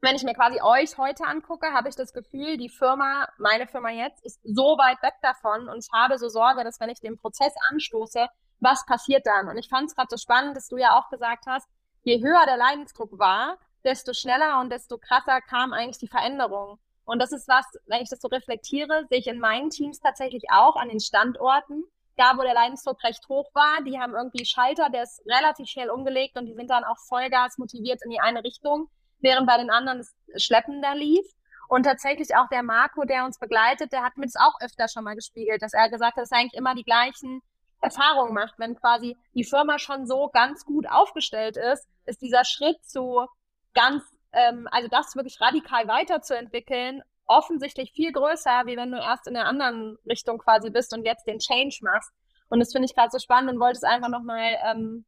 wenn 0.02 0.16
ich 0.16 0.24
mir 0.24 0.34
quasi 0.34 0.60
euch 0.60 0.98
heute 0.98 1.24
angucke, 1.24 1.72
habe 1.72 1.88
ich 1.88 1.94
das 1.94 2.12
Gefühl, 2.12 2.56
die 2.56 2.68
Firma, 2.68 3.28
meine 3.38 3.68
Firma 3.68 3.90
jetzt, 3.90 4.24
ist 4.24 4.40
so 4.42 4.76
weit 4.76 5.00
weg 5.00 5.14
davon 5.22 5.68
und 5.68 5.78
ich 5.78 5.88
habe 5.92 6.18
so 6.18 6.28
Sorge, 6.28 6.64
dass 6.64 6.80
wenn 6.80 6.90
ich 6.90 7.00
den 7.00 7.16
Prozess 7.16 7.54
anstoße, 7.70 8.26
was 8.58 8.84
passiert 8.84 9.24
dann? 9.26 9.48
Und 9.48 9.58
ich 9.58 9.68
fand 9.68 9.88
es 9.88 9.94
gerade 9.94 10.08
so 10.10 10.16
spannend, 10.16 10.56
dass 10.56 10.66
du 10.66 10.76
ja 10.76 10.98
auch 10.98 11.08
gesagt 11.08 11.44
hast, 11.46 11.68
je 12.02 12.20
höher 12.20 12.44
der 12.46 12.56
Leidensdruck 12.56 13.16
war, 13.16 13.58
desto 13.84 14.12
schneller 14.12 14.60
und 14.60 14.70
desto 14.70 14.98
krasser 14.98 15.40
kam 15.40 15.72
eigentlich 15.72 15.98
die 15.98 16.08
Veränderung. 16.08 16.80
Und 17.04 17.20
das 17.20 17.30
ist 17.30 17.46
was, 17.46 17.64
wenn 17.86 18.02
ich 18.02 18.10
das 18.10 18.20
so 18.20 18.28
reflektiere, 18.28 19.06
sehe 19.08 19.18
ich 19.18 19.28
in 19.28 19.38
meinen 19.38 19.70
Teams 19.70 20.00
tatsächlich 20.00 20.44
auch 20.50 20.74
an 20.74 20.88
den 20.88 21.00
Standorten, 21.00 21.84
da 22.16 22.36
wo 22.36 22.42
der 22.42 22.54
Leidensdruck 22.54 23.02
recht 23.04 23.28
hoch 23.28 23.50
war, 23.54 23.82
die 23.86 24.00
haben 24.00 24.14
irgendwie 24.14 24.44
Schalter, 24.44 24.90
der 24.90 25.04
ist 25.04 25.22
relativ 25.26 25.68
schnell 25.68 25.90
umgelegt 25.90 26.36
und 26.36 26.46
die 26.46 26.54
sind 26.54 26.70
dann 26.70 26.84
auch 26.84 26.98
Vollgas 27.08 27.58
motiviert 27.58 28.00
in 28.04 28.10
die 28.10 28.20
eine 28.20 28.42
Richtung, 28.42 28.88
während 29.22 29.46
bei 29.46 29.56
den 29.56 29.70
anderen 29.70 30.00
es 30.00 30.14
schleppender 30.36 30.94
lief. 30.94 31.24
Und 31.68 31.84
tatsächlich 31.84 32.36
auch 32.36 32.48
der 32.48 32.62
Marco, 32.62 33.04
der 33.04 33.24
uns 33.24 33.38
begleitet, 33.38 33.92
der 33.92 34.02
hat 34.02 34.18
mir 34.18 34.26
das 34.26 34.36
auch 34.36 34.60
öfter 34.60 34.88
schon 34.88 35.04
mal 35.04 35.14
gespiegelt, 35.14 35.62
dass 35.62 35.72
er 35.72 35.88
gesagt 35.88 36.16
hat, 36.16 36.24
es 36.24 36.32
eigentlich 36.32 36.52
immer 36.52 36.74
die 36.74 36.84
gleichen 36.84 37.40
Erfahrungen 37.80 38.34
macht, 38.34 38.58
wenn 38.58 38.76
quasi 38.76 39.16
die 39.34 39.44
Firma 39.44 39.78
schon 39.78 40.06
so 40.06 40.28
ganz 40.28 40.64
gut 40.64 40.86
aufgestellt 40.88 41.56
ist, 41.56 41.88
ist 42.04 42.20
dieser 42.20 42.44
Schritt 42.44 42.84
zu 42.84 43.26
ganz, 43.74 44.04
ähm, 44.32 44.68
also 44.70 44.88
das 44.88 45.16
wirklich 45.16 45.40
radikal 45.40 45.88
weiterzuentwickeln, 45.88 47.02
offensichtlich 47.26 47.92
viel 47.92 48.12
größer, 48.12 48.62
wie 48.66 48.76
wenn 48.76 48.92
du 48.92 48.98
erst 48.98 49.26
in 49.26 49.34
der 49.34 49.46
anderen 49.46 49.98
Richtung 50.06 50.38
quasi 50.38 50.70
bist 50.70 50.94
und 50.94 51.04
jetzt 51.04 51.26
den 51.26 51.38
Change 51.38 51.78
machst. 51.82 52.12
Und 52.48 52.60
das 52.60 52.72
finde 52.72 52.86
ich 52.86 52.94
gerade 52.94 53.10
so 53.10 53.18
spannend 53.18 53.50
und 53.50 53.60
wollte 53.60 53.78
es 53.78 53.82
einfach 53.82 54.08
nochmal 54.08 54.58
ähm, 54.64 55.04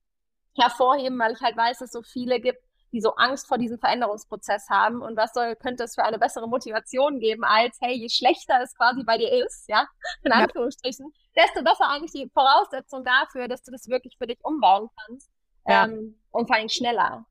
hervorheben, 0.57 1.19
weil 1.19 1.33
ich 1.33 1.41
halt 1.41 1.57
weiß, 1.57 1.79
dass 1.79 1.89
es 1.89 1.93
so 1.93 2.03
viele 2.03 2.41
gibt, 2.41 2.63
die 2.95 3.01
so 3.01 3.15
Angst 3.17 3.49
vor 3.49 3.59
diesem 3.59 3.79
Veränderungsprozess 3.79 4.71
haben. 4.71 5.03
Und 5.03 5.17
was 5.17 5.33
soll, 5.33 5.57
könnte 5.57 5.83
es 5.83 5.97
für 5.97 6.05
eine 6.05 6.19
bessere 6.19 6.49
Motivation 6.49 7.19
geben, 7.19 7.43
als, 7.45 7.77
hey, 7.81 7.95
je 7.95 8.09
schlechter 8.09 8.61
es 8.63 8.75
quasi 8.77 9.03
bei 9.03 9.19
dir 9.19 9.31
ist, 9.45 9.69
ja, 9.69 9.87
in 10.23 10.33
Anführungsstrichen, 10.33 11.13
ja. 11.35 11.43
desto 11.43 11.65
besser 11.65 11.91
eigentlich 11.91 12.13
die 12.13 12.31
Voraussetzung 12.33 13.05
dafür, 13.05 13.49
dass 13.49 13.63
du 13.65 13.73
das 13.73 13.89
wirklich 13.89 14.17
für 14.17 14.29
dich 14.29 14.39
umbauen 14.43 14.89
kannst. 15.05 15.29
Ja. 15.67 15.87
Ähm, 15.87 16.21
und 16.31 16.47
vor 16.47 16.57
allem 16.57 16.69
schneller. 16.69 17.27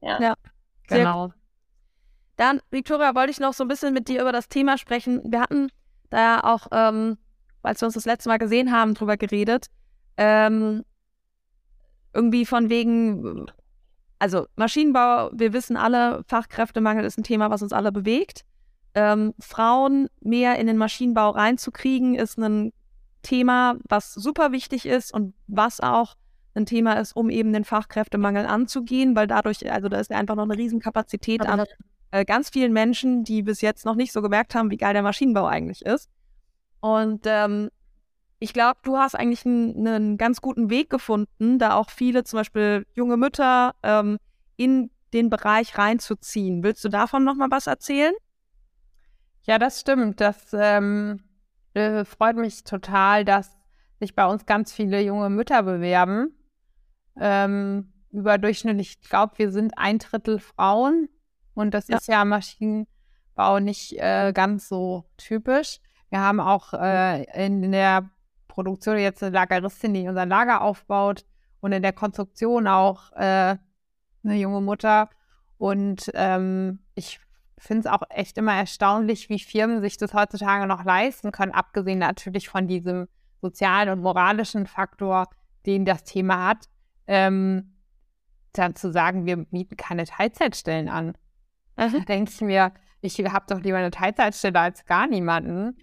Ja, 0.00 0.20
ja 0.20 0.34
genau. 0.86 1.32
Dann, 2.36 2.60
Victoria, 2.70 3.14
wollte 3.14 3.30
ich 3.30 3.40
noch 3.40 3.54
so 3.54 3.64
ein 3.64 3.68
bisschen 3.68 3.94
mit 3.94 4.08
dir 4.08 4.20
über 4.20 4.30
das 4.30 4.48
Thema 4.48 4.78
sprechen. 4.78 5.22
Wir 5.24 5.40
hatten 5.40 5.70
da 6.10 6.18
ja 6.18 6.44
auch, 6.44 6.66
ähm, 6.70 7.18
als 7.62 7.80
wir 7.80 7.86
uns 7.86 7.94
das 7.94 8.04
letzte 8.04 8.28
Mal 8.28 8.38
gesehen 8.38 8.72
haben, 8.72 8.94
drüber 8.94 9.16
geredet. 9.16 9.66
Ähm, 10.18 10.84
irgendwie 12.12 12.44
von 12.44 12.68
wegen, 12.68 13.50
also 14.18 14.46
Maschinenbau, 14.56 15.30
wir 15.32 15.52
wissen 15.52 15.76
alle, 15.76 16.22
Fachkräftemangel 16.26 17.04
ist 17.04 17.18
ein 17.18 17.24
Thema, 17.24 17.50
was 17.50 17.62
uns 17.62 17.72
alle 17.72 17.92
bewegt. 17.92 18.44
Ähm, 18.94 19.34
Frauen 19.38 20.08
mehr 20.20 20.58
in 20.58 20.66
den 20.66 20.76
Maschinenbau 20.76 21.30
reinzukriegen, 21.30 22.14
ist 22.14 22.38
ein 22.38 22.72
Thema, 23.22 23.76
was 23.88 24.14
super 24.14 24.52
wichtig 24.52 24.86
ist 24.86 25.12
und 25.12 25.34
was 25.46 25.80
auch 25.80 26.14
ein 26.54 26.66
Thema 26.66 26.94
ist, 26.94 27.14
um 27.14 27.30
eben 27.30 27.52
den 27.52 27.64
Fachkräftemangel 27.64 28.46
anzugehen, 28.46 29.14
weil 29.14 29.26
dadurch, 29.26 29.70
also 29.70 29.88
da 29.88 29.98
ist 29.98 30.10
einfach 30.10 30.34
noch 30.34 30.44
eine 30.44 30.56
Riesenkapazität 30.56 31.42
an 31.42 31.64
äh, 32.10 32.24
ganz 32.24 32.50
vielen 32.50 32.72
Menschen, 32.72 33.22
die 33.22 33.42
bis 33.42 33.60
jetzt 33.60 33.84
noch 33.84 33.94
nicht 33.94 34.12
so 34.12 34.22
gemerkt 34.22 34.54
haben, 34.54 34.70
wie 34.70 34.76
geil 34.76 34.94
der 34.94 35.02
Maschinenbau 35.02 35.46
eigentlich 35.46 35.84
ist. 35.84 36.08
Und 36.80 37.22
ähm, 37.26 37.70
ich 38.38 38.52
glaube, 38.52 38.78
du 38.84 38.96
hast 38.96 39.14
eigentlich 39.14 39.44
einen 39.44 40.16
ganz 40.16 40.40
guten 40.40 40.70
Weg 40.70 40.90
gefunden, 40.90 41.58
da 41.58 41.74
auch 41.74 41.90
viele, 41.90 42.24
zum 42.24 42.38
Beispiel 42.38 42.86
junge 42.94 43.16
Mütter, 43.16 43.74
ähm, 43.82 44.18
in 44.56 44.90
den 45.12 45.30
Bereich 45.30 45.76
reinzuziehen. 45.78 46.62
Willst 46.62 46.84
du 46.84 46.88
davon 46.88 47.24
noch 47.24 47.34
mal 47.34 47.50
was 47.50 47.66
erzählen? 47.66 48.14
Ja, 49.42 49.58
das 49.58 49.80
stimmt. 49.80 50.20
Das 50.20 50.52
ähm, 50.52 51.24
äh, 51.74 52.04
freut 52.04 52.36
mich 52.36 52.64
total, 52.64 53.24
dass 53.24 53.56
sich 53.98 54.14
bei 54.14 54.26
uns 54.26 54.46
ganz 54.46 54.72
viele 54.72 55.00
junge 55.00 55.30
Mütter 55.30 55.62
bewerben 55.62 56.34
ähm, 57.18 57.92
überdurchschnittlich. 58.10 58.98
Ich 59.02 59.08
glaube, 59.08 59.38
wir 59.38 59.50
sind 59.50 59.72
ein 59.76 59.98
Drittel 59.98 60.38
Frauen 60.38 61.08
und 61.54 61.74
das 61.74 61.88
ja. 61.88 61.96
ist 61.96 62.08
ja 62.08 62.22
im 62.22 62.28
Maschinenbau 62.28 63.58
nicht 63.60 63.98
äh, 63.98 64.32
ganz 64.32 64.68
so 64.68 65.04
typisch. 65.16 65.80
Wir 66.10 66.20
haben 66.20 66.40
auch 66.40 66.72
äh, 66.74 67.24
in 67.46 67.72
der 67.72 68.10
Produktion 68.58 68.98
jetzt 68.98 69.22
eine 69.22 69.32
Lageristin, 69.32 69.94
die 69.94 70.08
unser 70.08 70.26
Lager 70.26 70.62
aufbaut 70.62 71.24
und 71.60 71.70
in 71.70 71.80
der 71.80 71.92
Konstruktion 71.92 72.66
auch 72.66 73.12
äh, 73.12 73.56
eine 74.24 74.34
junge 74.34 74.60
Mutter. 74.60 75.10
Und 75.58 76.10
ähm, 76.14 76.80
ich 76.96 77.20
finde 77.56 77.80
es 77.82 77.86
auch 77.86 78.02
echt 78.10 78.36
immer 78.36 78.54
erstaunlich, 78.54 79.28
wie 79.28 79.38
Firmen 79.38 79.80
sich 79.80 79.96
das 79.96 80.12
heutzutage 80.12 80.66
noch 80.66 80.84
leisten 80.84 81.30
können, 81.30 81.52
abgesehen 81.52 82.00
natürlich 82.00 82.48
von 82.48 82.66
diesem 82.66 83.06
sozialen 83.40 83.90
und 83.90 84.00
moralischen 84.00 84.66
Faktor, 84.66 85.28
den 85.64 85.84
das 85.84 86.02
Thema 86.02 86.48
hat 86.48 86.68
ähm, 87.06 87.76
dann 88.54 88.74
zu 88.74 88.90
sagen, 88.90 89.24
wir 89.24 89.46
mieten 89.52 89.76
keine 89.76 90.04
Teilzeitstellen 90.04 90.88
an. 90.88 91.16
Da 91.76 91.86
denke 91.90 92.32
ich 92.32 92.40
mir, 92.40 92.72
ich 93.02 93.16
habe 93.20 93.46
doch 93.48 93.60
lieber 93.60 93.76
eine 93.76 93.92
Teilzeitstelle 93.92 94.58
als 94.58 94.84
gar 94.84 95.06
niemanden. 95.06 95.78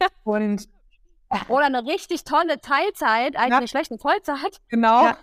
Und 0.24 0.66
oder 1.48 1.66
eine 1.66 1.84
richtig 1.84 2.24
tolle 2.24 2.60
Teilzeit 2.60 3.36
als 3.36 3.50
ja. 3.50 3.58
eine 3.58 3.68
schlechte 3.68 3.98
Vollzeit. 3.98 4.60
Genau. 4.68 5.04
Ja. 5.04 5.18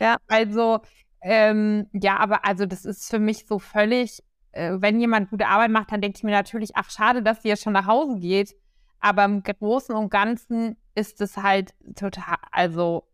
ja. 0.00 0.16
Also, 0.28 0.80
ähm, 1.22 1.88
ja, 1.92 2.16
aber 2.18 2.44
also 2.44 2.66
das 2.66 2.84
ist 2.84 3.10
für 3.10 3.18
mich 3.18 3.46
so 3.46 3.58
völlig, 3.58 4.22
äh, 4.52 4.72
wenn 4.74 5.00
jemand 5.00 5.30
gute 5.30 5.46
Arbeit 5.46 5.70
macht, 5.70 5.92
dann 5.92 6.00
denke 6.00 6.16
ich 6.16 6.24
mir 6.24 6.32
natürlich, 6.32 6.74
ach 6.74 6.90
schade, 6.90 7.22
dass 7.22 7.42
sie 7.42 7.48
jetzt 7.48 7.62
schon 7.62 7.72
nach 7.72 7.86
Hause 7.86 8.18
geht. 8.18 8.54
Aber 9.00 9.24
im 9.24 9.42
Großen 9.42 9.94
und 9.94 10.10
Ganzen 10.10 10.76
ist 10.94 11.20
es 11.20 11.36
halt 11.36 11.74
total, 11.96 12.36
also 12.50 13.08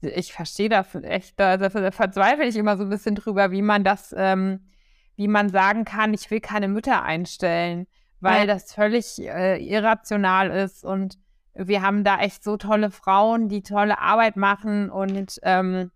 ich 0.00 0.32
verstehe 0.32 0.68
das 0.68 0.94
echt, 0.94 1.38
da, 1.38 1.56
da, 1.56 1.70
verzweifle 1.90 2.44
ich 2.44 2.56
immer 2.56 2.76
so 2.76 2.84
ein 2.84 2.90
bisschen 2.90 3.14
drüber, 3.14 3.50
wie 3.50 3.62
man 3.62 3.84
das, 3.84 4.14
ähm, 4.16 4.68
wie 5.16 5.28
man 5.28 5.48
sagen 5.48 5.84
kann, 5.84 6.12
ich 6.12 6.30
will 6.30 6.40
keine 6.40 6.68
Mütter 6.68 7.02
einstellen, 7.02 7.86
weil 8.20 8.46
ja. 8.46 8.54
das 8.54 8.74
völlig 8.74 9.18
äh, 9.20 9.56
irrational 9.58 10.50
ist 10.50 10.84
und 10.84 11.18
wir 11.58 11.82
haben 11.82 12.04
da 12.04 12.18
echt 12.18 12.44
so 12.44 12.56
tolle 12.56 12.90
Frauen, 12.90 13.48
die 13.48 13.62
tolle 13.62 13.98
Arbeit 13.98 14.36
machen 14.36 14.90
und 14.90 15.38
ähm, 15.42 15.90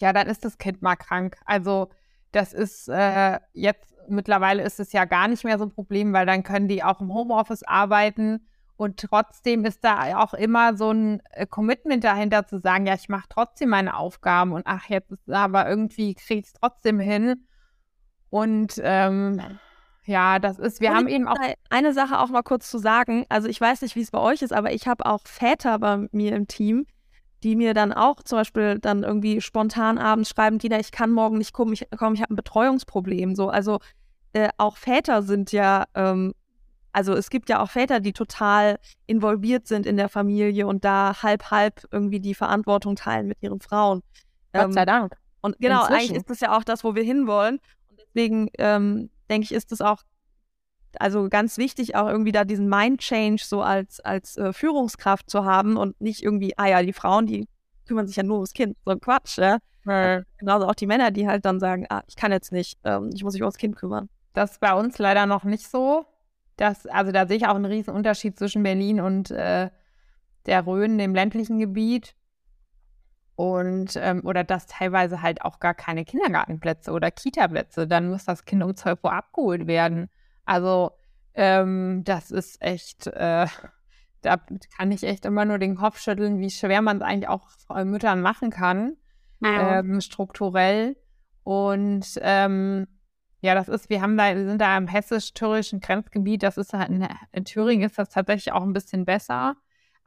ja, 0.00 0.12
dann 0.12 0.28
ist 0.28 0.44
das 0.44 0.58
Kind 0.58 0.82
mal 0.82 0.96
krank. 0.96 1.36
Also 1.44 1.90
das 2.32 2.52
ist 2.52 2.88
äh, 2.88 3.38
jetzt 3.52 3.94
mittlerweile 4.08 4.62
ist 4.62 4.80
es 4.80 4.92
ja 4.92 5.04
gar 5.04 5.28
nicht 5.28 5.44
mehr 5.44 5.58
so 5.58 5.64
ein 5.64 5.74
Problem, 5.74 6.12
weil 6.12 6.26
dann 6.26 6.42
können 6.42 6.68
die 6.68 6.82
auch 6.82 7.00
im 7.00 7.12
Homeoffice 7.12 7.62
arbeiten 7.62 8.46
und 8.80 8.98
trotzdem 8.98 9.66
ist 9.66 9.84
da 9.84 10.16
auch 10.16 10.32
immer 10.32 10.74
so 10.74 10.90
ein 10.90 11.20
äh, 11.32 11.46
Commitment 11.46 12.02
dahinter 12.02 12.46
zu 12.46 12.60
sagen, 12.60 12.86
ja, 12.86 12.94
ich 12.94 13.10
mache 13.10 13.28
trotzdem 13.28 13.68
meine 13.68 13.94
Aufgaben 13.94 14.52
und 14.52 14.62
ach, 14.64 14.88
jetzt 14.88 15.10
ist 15.10 15.28
aber 15.28 15.68
irgendwie 15.68 16.14
kriege 16.14 16.40
ich 16.40 16.46
es 16.46 16.52
trotzdem 16.54 16.98
hin. 16.98 17.46
Und 18.30 18.80
ähm, 18.82 19.42
ja, 20.10 20.40
das 20.40 20.58
ist, 20.58 20.80
wir 20.80 20.90
und 20.90 20.96
haben 20.96 21.08
eben 21.08 21.28
auch. 21.28 21.36
Eine 21.70 21.92
Sache 21.92 22.18
auch 22.18 22.28
mal 22.28 22.42
kurz 22.42 22.68
zu 22.68 22.78
sagen. 22.78 23.26
Also 23.28 23.48
ich 23.48 23.60
weiß 23.60 23.82
nicht, 23.82 23.94
wie 23.94 24.00
es 24.00 24.10
bei 24.10 24.18
euch 24.18 24.42
ist, 24.42 24.52
aber 24.52 24.72
ich 24.72 24.88
habe 24.88 25.06
auch 25.06 25.20
Väter 25.24 25.78
bei 25.78 26.08
mir 26.10 26.34
im 26.34 26.48
Team, 26.48 26.86
die 27.44 27.54
mir 27.54 27.74
dann 27.74 27.92
auch 27.92 28.20
zum 28.24 28.38
Beispiel 28.38 28.80
dann 28.80 29.04
irgendwie 29.04 29.40
spontan 29.40 29.98
abends 29.98 30.30
schreiben, 30.30 30.58
Dina, 30.58 30.80
ich 30.80 30.90
kann 30.90 31.12
morgen 31.12 31.38
nicht 31.38 31.52
kommen, 31.52 31.72
ich, 31.72 31.86
komm, 31.96 32.14
ich 32.14 32.22
habe 32.22 32.34
ein 32.34 32.36
Betreuungsproblem. 32.36 33.36
So, 33.36 33.50
also 33.50 33.78
äh, 34.32 34.48
auch 34.58 34.76
Väter 34.76 35.22
sind 35.22 35.52
ja, 35.52 35.84
ähm, 35.94 36.34
also 36.92 37.14
es 37.14 37.30
gibt 37.30 37.48
ja 37.48 37.62
auch 37.62 37.70
Väter, 37.70 38.00
die 38.00 38.12
total 38.12 38.80
involviert 39.06 39.68
sind 39.68 39.86
in 39.86 39.96
der 39.96 40.08
Familie 40.08 40.66
und 40.66 40.84
da 40.84 41.22
halb 41.22 41.52
halb 41.52 41.84
irgendwie 41.92 42.18
die 42.18 42.34
Verantwortung 42.34 42.96
teilen 42.96 43.28
mit 43.28 43.38
ihren 43.42 43.60
Frauen. 43.60 44.02
Gott 44.52 44.72
sei 44.72 44.80
ähm, 44.80 44.86
Dank. 44.86 45.16
Und 45.40 45.56
genau, 45.60 45.82
Inzwischen. 45.82 46.00
eigentlich 46.00 46.16
ist 46.16 46.30
das 46.30 46.40
ja 46.40 46.56
auch 46.56 46.64
das, 46.64 46.82
wo 46.82 46.96
wir 46.96 47.04
hinwollen. 47.04 47.60
Und 47.88 48.00
deswegen 48.00 48.48
ähm, 48.58 49.08
denke 49.30 49.44
ich, 49.44 49.52
ist 49.52 49.72
es 49.72 49.80
auch 49.80 50.02
also 50.98 51.28
ganz 51.28 51.56
wichtig, 51.56 51.94
auch 51.94 52.08
irgendwie 52.08 52.32
da 52.32 52.44
diesen 52.44 52.68
Mind-Change 52.68 53.42
so 53.44 53.62
als, 53.62 54.00
als 54.00 54.36
äh, 54.36 54.52
Führungskraft 54.52 55.30
zu 55.30 55.44
haben 55.44 55.76
und 55.76 56.00
nicht 56.00 56.22
irgendwie, 56.22 56.56
ah 56.58 56.66
ja, 56.66 56.82
die 56.82 56.92
Frauen, 56.92 57.26
die 57.26 57.46
kümmern 57.86 58.06
sich 58.06 58.16
ja 58.16 58.22
nur 58.22 58.36
ums 58.36 58.52
Kind. 58.52 58.76
So 58.84 58.90
ein 58.90 59.00
Quatsch, 59.00 59.38
ja. 59.38 59.58
ja. 59.86 60.22
Genauso 60.38 60.66
auch 60.66 60.74
die 60.74 60.86
Männer, 60.86 61.10
die 61.10 61.28
halt 61.28 61.44
dann 61.44 61.60
sagen, 61.60 61.86
ah, 61.90 62.02
ich 62.08 62.16
kann 62.16 62.32
jetzt 62.32 62.52
nicht, 62.52 62.78
ähm, 62.84 63.10
ich 63.14 63.22
muss 63.22 63.34
mich 63.34 63.42
ums 63.42 63.56
Kind 63.56 63.76
kümmern. 63.76 64.08
Das 64.32 64.52
ist 64.52 64.60
bei 64.60 64.74
uns 64.74 64.98
leider 64.98 65.26
noch 65.26 65.44
nicht 65.44 65.68
so. 65.68 66.06
Das, 66.56 66.86
also 66.86 67.12
da 67.12 67.26
sehe 67.26 67.36
ich 67.36 67.46
auch 67.46 67.54
einen 67.54 67.64
riesen 67.64 67.94
Unterschied 67.94 68.38
zwischen 68.38 68.62
Berlin 68.62 69.00
und 69.00 69.30
äh, 69.30 69.70
der 70.46 70.66
Rhön, 70.66 70.98
dem 70.98 71.14
ländlichen 71.14 71.58
Gebiet. 71.58 72.14
Und 73.40 73.96
ähm, 73.96 74.20
oder 74.26 74.44
dass 74.44 74.66
teilweise 74.66 75.22
halt 75.22 75.40
auch 75.40 75.60
gar 75.60 75.72
keine 75.72 76.04
Kindergartenplätze 76.04 76.92
oder 76.92 77.10
Kitaplätze. 77.10 77.86
Dann 77.86 78.10
muss 78.10 78.26
das 78.26 78.44
Kind 78.44 78.62
um 78.62 78.76
12 78.76 79.02
Uhr 79.02 79.14
abgeholt 79.14 79.66
werden. 79.66 80.10
Also 80.44 80.90
ähm, 81.32 82.02
das 82.04 82.30
ist 82.32 82.60
echt, 82.60 83.06
äh, 83.06 83.46
da 84.20 84.36
kann 84.76 84.92
ich 84.92 85.04
echt 85.04 85.24
immer 85.24 85.46
nur 85.46 85.56
den 85.56 85.76
Kopf 85.76 85.98
schütteln, 85.98 86.38
wie 86.38 86.50
schwer 86.50 86.82
man 86.82 86.98
es 86.98 87.02
eigentlich 87.02 87.30
auch 87.30 87.48
Müttern 87.82 88.20
machen 88.20 88.50
kann, 88.50 88.98
ja. 89.42 89.78
ähm, 89.78 90.02
strukturell. 90.02 90.98
Und 91.42 92.18
ähm, 92.20 92.88
ja, 93.40 93.54
das 93.54 93.70
ist, 93.70 93.88
wir 93.88 94.02
haben 94.02 94.18
da, 94.18 94.36
wir 94.36 94.44
sind 94.44 94.60
da 94.60 94.76
im 94.76 94.86
hessisch-thürischen 94.86 95.80
Grenzgebiet, 95.80 96.42
das 96.42 96.58
ist 96.58 96.74
halt 96.74 96.90
in, 96.90 97.08
in, 97.32 97.46
Thüringen 97.46 97.88
ist 97.88 97.98
das 97.98 98.10
tatsächlich 98.10 98.52
auch 98.52 98.64
ein 98.64 98.74
bisschen 98.74 99.06
besser. 99.06 99.56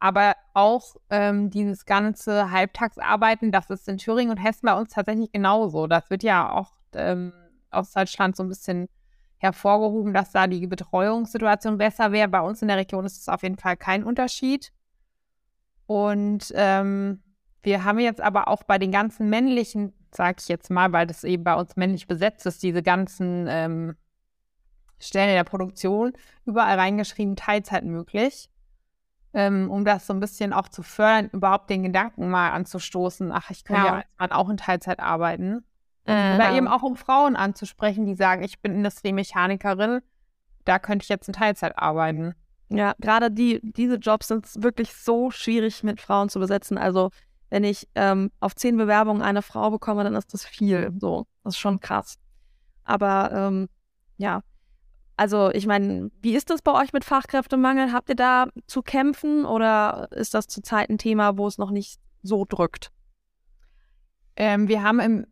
Aber 0.04 0.36
auch 0.54 0.97
ähm, 1.10 1.49
dieses 1.49 1.86
ganze 1.86 2.51
Halbtagsarbeiten, 2.51 3.54
das 3.54 3.70
ist 3.70 3.88
in 3.88 3.97
Thüringen 3.97 4.32
und 4.32 4.38
Hessen 4.43 4.66
bei 4.66 4.74
uns 4.74 4.89
tatsächlich 4.89 5.32
genauso. 5.32 5.88
Das 5.88 6.10
wird 6.10 6.24
ja 6.24 6.51
auch 6.51 6.74
ähm, 6.93 7.32
aus 7.72 7.93
Deutschland 7.93 8.36
so 8.36 8.43
ein 8.43 8.49
bisschen 8.49 8.89
hervorgehoben, 9.38 10.14
dass 10.14 10.34
da 10.34 10.47
die 10.47 10.68
Betreuungssituation 10.68 11.78
besser 11.78 12.12
wäre. 12.12 12.28
Bei 12.28 12.41
uns 12.41 12.62
in 12.62 12.68
der 12.68 12.76
Region 12.76 13.06
ist 13.06 13.22
es 13.22 13.30
auf 13.30 13.43
jeden 13.43 13.56
Fall 13.56 13.78
kein 13.78 14.04
Unterschied. 14.04 14.74
Und 15.86 16.51
ähm, 16.54 17.24
wir 17.62 17.86
haben 17.86 17.99
jetzt 17.99 18.20
aber 18.20 18.49
auch 18.49 18.64
bei 18.64 18.78
den 18.78 18.91
ganzen 18.91 19.30
männlichen, 19.30 19.93
sage 20.14 20.36
ich 20.41 20.49
jetzt 20.49 20.70
mal, 20.70 20.91
weil 20.91 21.08
das 21.08 21.24
eben 21.24 21.45
bei 21.45 21.56
uns 21.56 21.78
männlich 21.78 22.08
besetzt 22.08 22.45
ist, 22.45 22.62
diese 22.62 22.84
ganzen 22.84 23.47
ähm, 23.47 23.95
Stellen 24.99 25.30
in 25.30 25.36
der 25.36 25.45
Produktion 25.45 26.12
überall 26.43 26.78
reingeschrieben, 26.78 27.38
Teilzeit 27.38 27.86
möglich. 27.86 28.49
Ähm, 29.36 29.71
um 29.71 29.84
das 29.84 30.05
so 30.05 30.13
ein 30.13 30.19
bisschen 30.19 30.53
auch 30.53 30.69
zu 30.69 30.84
fördern, 30.84 31.29
überhaupt 31.34 31.69
den 31.69 31.81
Gedanken 31.81 32.29
mal 32.29 32.51
anzustoßen, 32.51 33.31
ach, 33.31 33.49
ich 33.49 33.63
könnte 33.63 33.88
ja, 33.88 34.03
ja 34.19 34.31
auch 34.31 34.47
in 34.49 34.57
Teilzeit 34.57 34.99
arbeiten. 34.99 35.65
Äh, 36.05 36.36
Oder 36.36 36.51
eben 36.51 36.67
auch 36.67 36.84
um 36.84 36.95
Frauen 36.95 37.36
anzusprechen, 37.36 38.05
die 38.05 38.13
sagen, 38.13 38.43
ich 38.43 38.59
bin 38.59 38.75
Industriemechanikerin, 38.75 40.01
da 40.65 40.77
könnte 40.77 41.03
ich 41.03 41.09
jetzt 41.09 41.27
in 41.27 41.34
Teilzeit 41.34 41.77
arbeiten. 41.77 42.36
Ja, 42.69 42.93
gerade 42.99 43.31
die, 43.31 43.59
diese 43.63 43.95
Jobs 43.95 44.27
sind 44.27 44.47
wirklich 44.61 44.93
so 44.93 45.31
schwierig 45.31 45.84
mit 45.84 46.01
Frauen 46.01 46.29
zu 46.29 46.39
besetzen. 46.39 46.77
Also 46.77 47.09
wenn 47.49 47.63
ich 47.63 47.88
ähm, 47.95 48.31
auf 48.39 48.55
zehn 48.55 48.77
Bewerbungen 48.77 49.21
eine 49.21 49.41
Frau 49.41 49.69
bekomme, 49.69 50.03
dann 50.03 50.15
ist 50.15 50.34
das 50.34 50.45
viel. 50.45 50.91
So, 50.99 51.27
das 51.43 51.53
ist 51.53 51.59
schon 51.59 51.79
krass. 51.79 52.17
Aber 52.84 53.31
ähm, 53.31 53.69
ja, 54.17 54.41
also 55.18 55.51
ich 55.51 55.68
meine, 55.68 56.11
wie 56.22 56.36
ist 56.36 56.49
das 56.49 56.61
bei 56.61 56.74
euch 56.74 56.93
mit 56.93 57.05
Fachkräftemangel? 57.05 57.91
Habt 57.91 58.09
ihr 58.09 58.16
da 58.16 58.47
zu 58.68 58.82
kämpfen 58.82 59.45
oder 59.45 60.07
ist 60.11 60.34
das 60.34 60.47
zurzeit 60.47 60.89
ein 60.89 60.97
Thema, 60.97 61.38
wo 61.38 61.47
es 61.47 61.57
noch 61.57 61.72
nicht 61.72 61.99
so 62.22 62.45
drückt? 62.45 62.91
Ähm, 64.36 64.68
wir 64.68 64.84
haben 64.84 64.99
im 64.99 65.26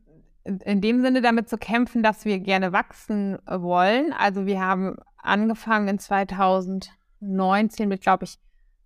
in 0.44 0.82
dem 0.82 1.02
Sinne 1.02 1.22
damit 1.22 1.50
zu 1.50 1.58
kämpfen, 1.58 2.02
dass 2.02 2.26
wir 2.26 2.40
gerne 2.40 2.74
wachsen 2.74 3.38
wollen. 3.46 4.12
Also 4.14 4.46
wir 4.46 4.60
haben 4.60 4.98
angefangen 5.18 5.88
in 5.88 6.00
2019 6.00 7.88
mit, 7.88 8.02
glaube 8.02 8.26
ich, 8.26 8.40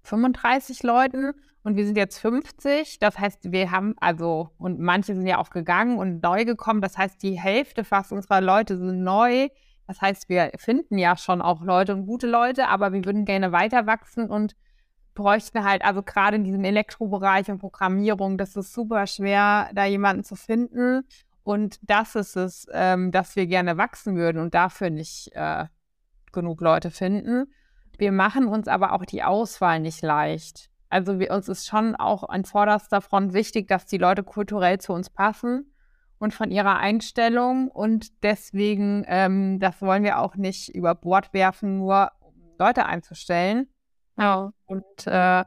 35 0.03 0.83
Leuten 0.83 1.31
und 1.63 1.77
wir 1.77 1.85
sind 1.85 1.97
jetzt 1.97 2.19
50. 2.19 2.99
Das 2.99 3.17
heißt, 3.17 3.51
wir 3.51 3.71
haben 3.71 3.95
also, 3.99 4.49
und 4.57 4.79
manche 4.79 5.15
sind 5.15 5.25
ja 5.25 5.39
auch 5.39 5.49
gegangen 5.49 5.97
und 5.97 6.21
neu 6.21 6.45
gekommen. 6.45 6.81
Das 6.81 6.97
heißt, 6.97 7.23
die 7.23 7.39
Hälfte 7.39 7.83
fast 7.83 8.11
unserer 8.11 8.41
Leute 8.41 8.77
sind 8.77 9.03
neu. 9.03 9.47
Das 9.87 10.01
heißt, 10.01 10.29
wir 10.29 10.51
finden 10.57 10.97
ja 10.97 11.15
schon 11.15 11.41
auch 11.41 11.61
Leute 11.61 11.93
und 11.93 12.05
gute 12.05 12.27
Leute, 12.27 12.67
aber 12.67 12.91
wir 12.91 13.05
würden 13.05 13.25
gerne 13.25 13.51
weiter 13.51 13.85
wachsen 13.85 14.29
und 14.29 14.55
bräuchten 15.13 15.63
halt, 15.63 15.83
also 15.85 16.03
gerade 16.03 16.35
in 16.35 16.43
diesem 16.43 16.63
Elektrobereich 16.63 17.49
und 17.49 17.59
Programmierung, 17.59 18.37
das 18.37 18.55
ist 18.55 18.73
super 18.73 19.07
schwer, 19.07 19.69
da 19.73 19.85
jemanden 19.85 20.23
zu 20.23 20.35
finden. 20.35 21.07
Und 21.43 21.79
das 21.83 22.15
ist 22.15 22.35
es, 22.35 22.67
ähm, 22.73 23.11
dass 23.11 23.35
wir 23.35 23.45
gerne 23.45 23.77
wachsen 23.77 24.15
würden 24.15 24.41
und 24.41 24.55
dafür 24.55 24.89
nicht 24.89 25.31
äh, 25.33 25.65
genug 26.31 26.59
Leute 26.59 26.89
finden. 26.89 27.53
Wir 27.97 28.11
machen 28.11 28.47
uns 28.47 28.67
aber 28.67 28.93
auch 28.93 29.05
die 29.05 29.23
Auswahl 29.23 29.79
nicht 29.79 30.01
leicht. 30.01 30.69
Also 30.89 31.19
wir, 31.19 31.31
uns 31.31 31.47
ist 31.47 31.67
schon 31.67 31.95
auch 31.95 32.27
an 32.27 32.45
vorderster 32.45 32.99
Front 32.99 33.33
wichtig, 33.33 33.67
dass 33.67 33.85
die 33.85 33.97
Leute 33.97 34.23
kulturell 34.23 34.79
zu 34.79 34.91
uns 34.91 35.09
passen 35.09 35.71
und 36.19 36.33
von 36.33 36.51
ihrer 36.51 36.77
Einstellung. 36.77 37.69
Und 37.69 38.23
deswegen, 38.23 39.03
ähm, 39.07 39.59
das 39.59 39.81
wollen 39.81 40.03
wir 40.03 40.19
auch 40.19 40.35
nicht 40.35 40.69
über 40.69 40.95
Bord 40.95 41.33
werfen, 41.33 41.77
nur 41.79 42.11
um 42.19 42.33
Leute 42.59 42.85
einzustellen. 42.85 43.67
Ja. 44.17 44.51
Und 44.65 45.07
äh, 45.07 45.43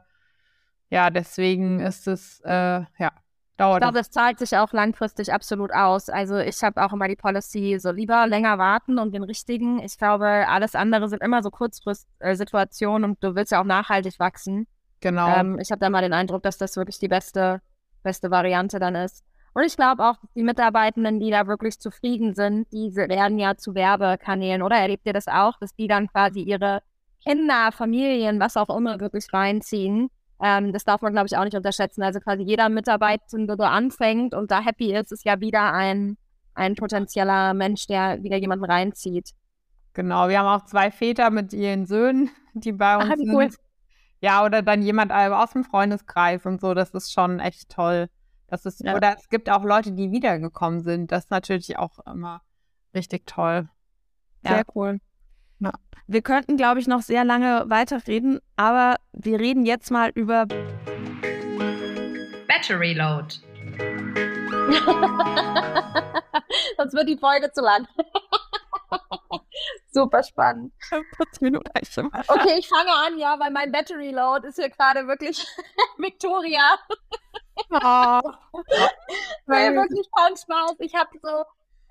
ja, 0.91 1.09
deswegen 1.11 1.79
ist 1.79 2.07
es, 2.07 2.41
äh, 2.45 2.81
ja, 2.97 3.11
dauert. 3.59 3.77
Ich 3.77 3.81
glaube, 3.81 3.97
das 3.97 4.09
zahlt 4.09 4.39
sich 4.39 4.57
auch 4.57 4.71
langfristig 4.73 5.33
absolut 5.33 5.71
aus. 5.73 6.09
Also 6.09 6.37
ich 6.37 6.61
habe 6.63 6.83
auch 6.83 6.93
immer 6.93 7.07
die 7.07 7.15
Policy, 7.15 7.77
so 7.79 7.91
lieber 7.91 8.25
länger 8.27 8.57
warten 8.57 8.97
und 8.99 9.13
den 9.13 9.23
richtigen. 9.23 9.79
Ich 9.79 9.97
glaube, 9.97 10.47
alles 10.47 10.75
andere 10.75 11.09
sind 11.09 11.21
immer 11.21 11.43
so 11.43 11.51
Kurzfrist-Situationen 11.51 13.11
und 13.11 13.23
du 13.23 13.35
willst 13.35 13.51
ja 13.51 13.61
auch 13.61 13.65
nachhaltig 13.65 14.19
wachsen. 14.19 14.67
Genau. 15.01 15.27
Ähm, 15.27 15.59
ich 15.59 15.71
habe 15.71 15.79
da 15.79 15.89
mal 15.89 16.01
den 16.01 16.13
Eindruck, 16.13 16.43
dass 16.43 16.57
das 16.57 16.75
wirklich 16.75 16.99
die 16.99 17.07
beste, 17.07 17.61
beste 18.03 18.31
Variante 18.31 18.79
dann 18.79 18.95
ist. 18.95 19.23
Und 19.53 19.63
ich 19.63 19.75
glaube 19.75 20.03
auch, 20.03 20.15
die 20.35 20.43
Mitarbeitenden, 20.43 21.19
die 21.19 21.31
da 21.31 21.47
wirklich 21.47 21.79
zufrieden 21.79 22.35
sind, 22.35 22.71
die 22.71 22.95
werden 22.95 23.39
ja 23.39 23.57
zu 23.57 23.75
Werbekanälen, 23.75 24.61
oder? 24.61 24.77
Erlebt 24.77 25.05
ihr 25.05 25.13
das 25.13 25.27
auch, 25.27 25.57
dass 25.59 25.73
die 25.75 25.87
dann 25.87 26.07
quasi 26.07 26.41
ihre 26.41 26.81
Kinder, 27.23 27.71
Familien, 27.71 28.39
was 28.39 28.57
auch 28.57 28.75
immer 28.75 28.99
wirklich 28.99 29.25
reinziehen? 29.33 30.09
Ähm, 30.41 30.71
das 30.71 30.85
darf 30.85 31.01
man, 31.01 31.13
glaube 31.13 31.27
ich, 31.27 31.37
auch 31.37 31.43
nicht 31.43 31.55
unterschätzen. 31.55 32.01
Also 32.01 32.19
quasi 32.19 32.43
jeder 32.43 32.69
Mitarbeitende, 32.69 33.57
der 33.57 33.71
anfängt 33.71 34.33
und 34.33 34.51
da 34.51 34.61
happy 34.61 34.93
ist, 34.95 35.11
ist 35.11 35.25
ja 35.25 35.39
wieder 35.41 35.73
ein, 35.73 36.17
ein 36.53 36.75
potenzieller 36.75 37.53
Mensch, 37.53 37.87
der 37.87 38.23
wieder 38.23 38.37
jemanden 38.37 38.65
reinzieht. 38.65 39.31
Genau, 39.93 40.29
wir 40.29 40.39
haben 40.39 40.61
auch 40.61 40.65
zwei 40.65 40.91
Väter 40.91 41.29
mit 41.29 41.51
ihren 41.51 41.85
Söhnen, 41.85 42.29
die 42.53 42.71
bei 42.71 42.95
uns 42.95 43.11
Ach, 43.11 43.17
sind. 43.17 43.33
Cool. 43.33 43.49
Ja, 44.21 44.45
oder 44.45 44.61
dann 44.61 44.81
jemand 44.81 45.11
aus 45.11 45.51
dem 45.51 45.63
Freundeskreis 45.63 46.45
und 46.45 46.61
so, 46.61 46.73
das 46.73 46.91
ist 46.91 47.11
schon 47.13 47.39
echt 47.39 47.69
toll. 47.69 48.09
Das 48.49 48.65
ist, 48.65 48.81
ja. 48.81 48.95
Oder 48.95 49.15
es 49.17 49.29
gibt 49.29 49.49
auch 49.49 49.63
Leute, 49.63 49.91
die 49.91 50.11
wiedergekommen 50.11 50.81
sind. 50.81 51.11
Das 51.11 51.25
ist 51.25 51.31
natürlich 51.31 51.77
auch 51.77 51.99
immer 52.05 52.41
richtig 52.93 53.27
toll. 53.27 53.69
Sehr 54.43 54.57
ja. 54.57 54.63
cool. 54.75 54.99
Ja. 55.59 55.73
Wir 56.07 56.21
könnten, 56.21 56.57
glaube 56.57 56.79
ich, 56.79 56.87
noch 56.87 57.01
sehr 57.01 57.23
lange 57.23 57.65
weiterreden, 57.67 58.39
aber 58.55 58.95
wir 59.13 59.39
reden 59.39 59.65
jetzt 59.65 59.91
mal 59.91 60.09
über 60.15 60.47
Battery 62.47 62.93
Load. 62.93 63.35
Sonst 66.77 66.93
wird 66.93 67.09
die 67.09 67.17
Folge 67.17 67.51
zu 67.51 67.61
lang. 67.61 67.87
Super 69.91 70.23
spannend. 70.23 70.73
40 70.79 71.41
Minuten 71.41 71.69
Okay, 72.27 72.57
ich 72.57 72.67
fange 72.67 72.91
an, 73.05 73.17
ja, 73.17 73.39
weil 73.39 73.51
mein 73.51 73.71
Battery 73.71 74.11
Load 74.11 74.47
ist 74.47 74.55
hier 74.55 74.69
gerade 74.69 75.07
wirklich 75.07 75.45
Victoria. 75.97 76.77
Oh. 77.71 78.21
Weil 79.45 79.75
wirklich 79.75 80.07
Spaß. 80.07 80.75
Ich 80.79 80.95
habe 80.95 81.09
so 81.21 81.43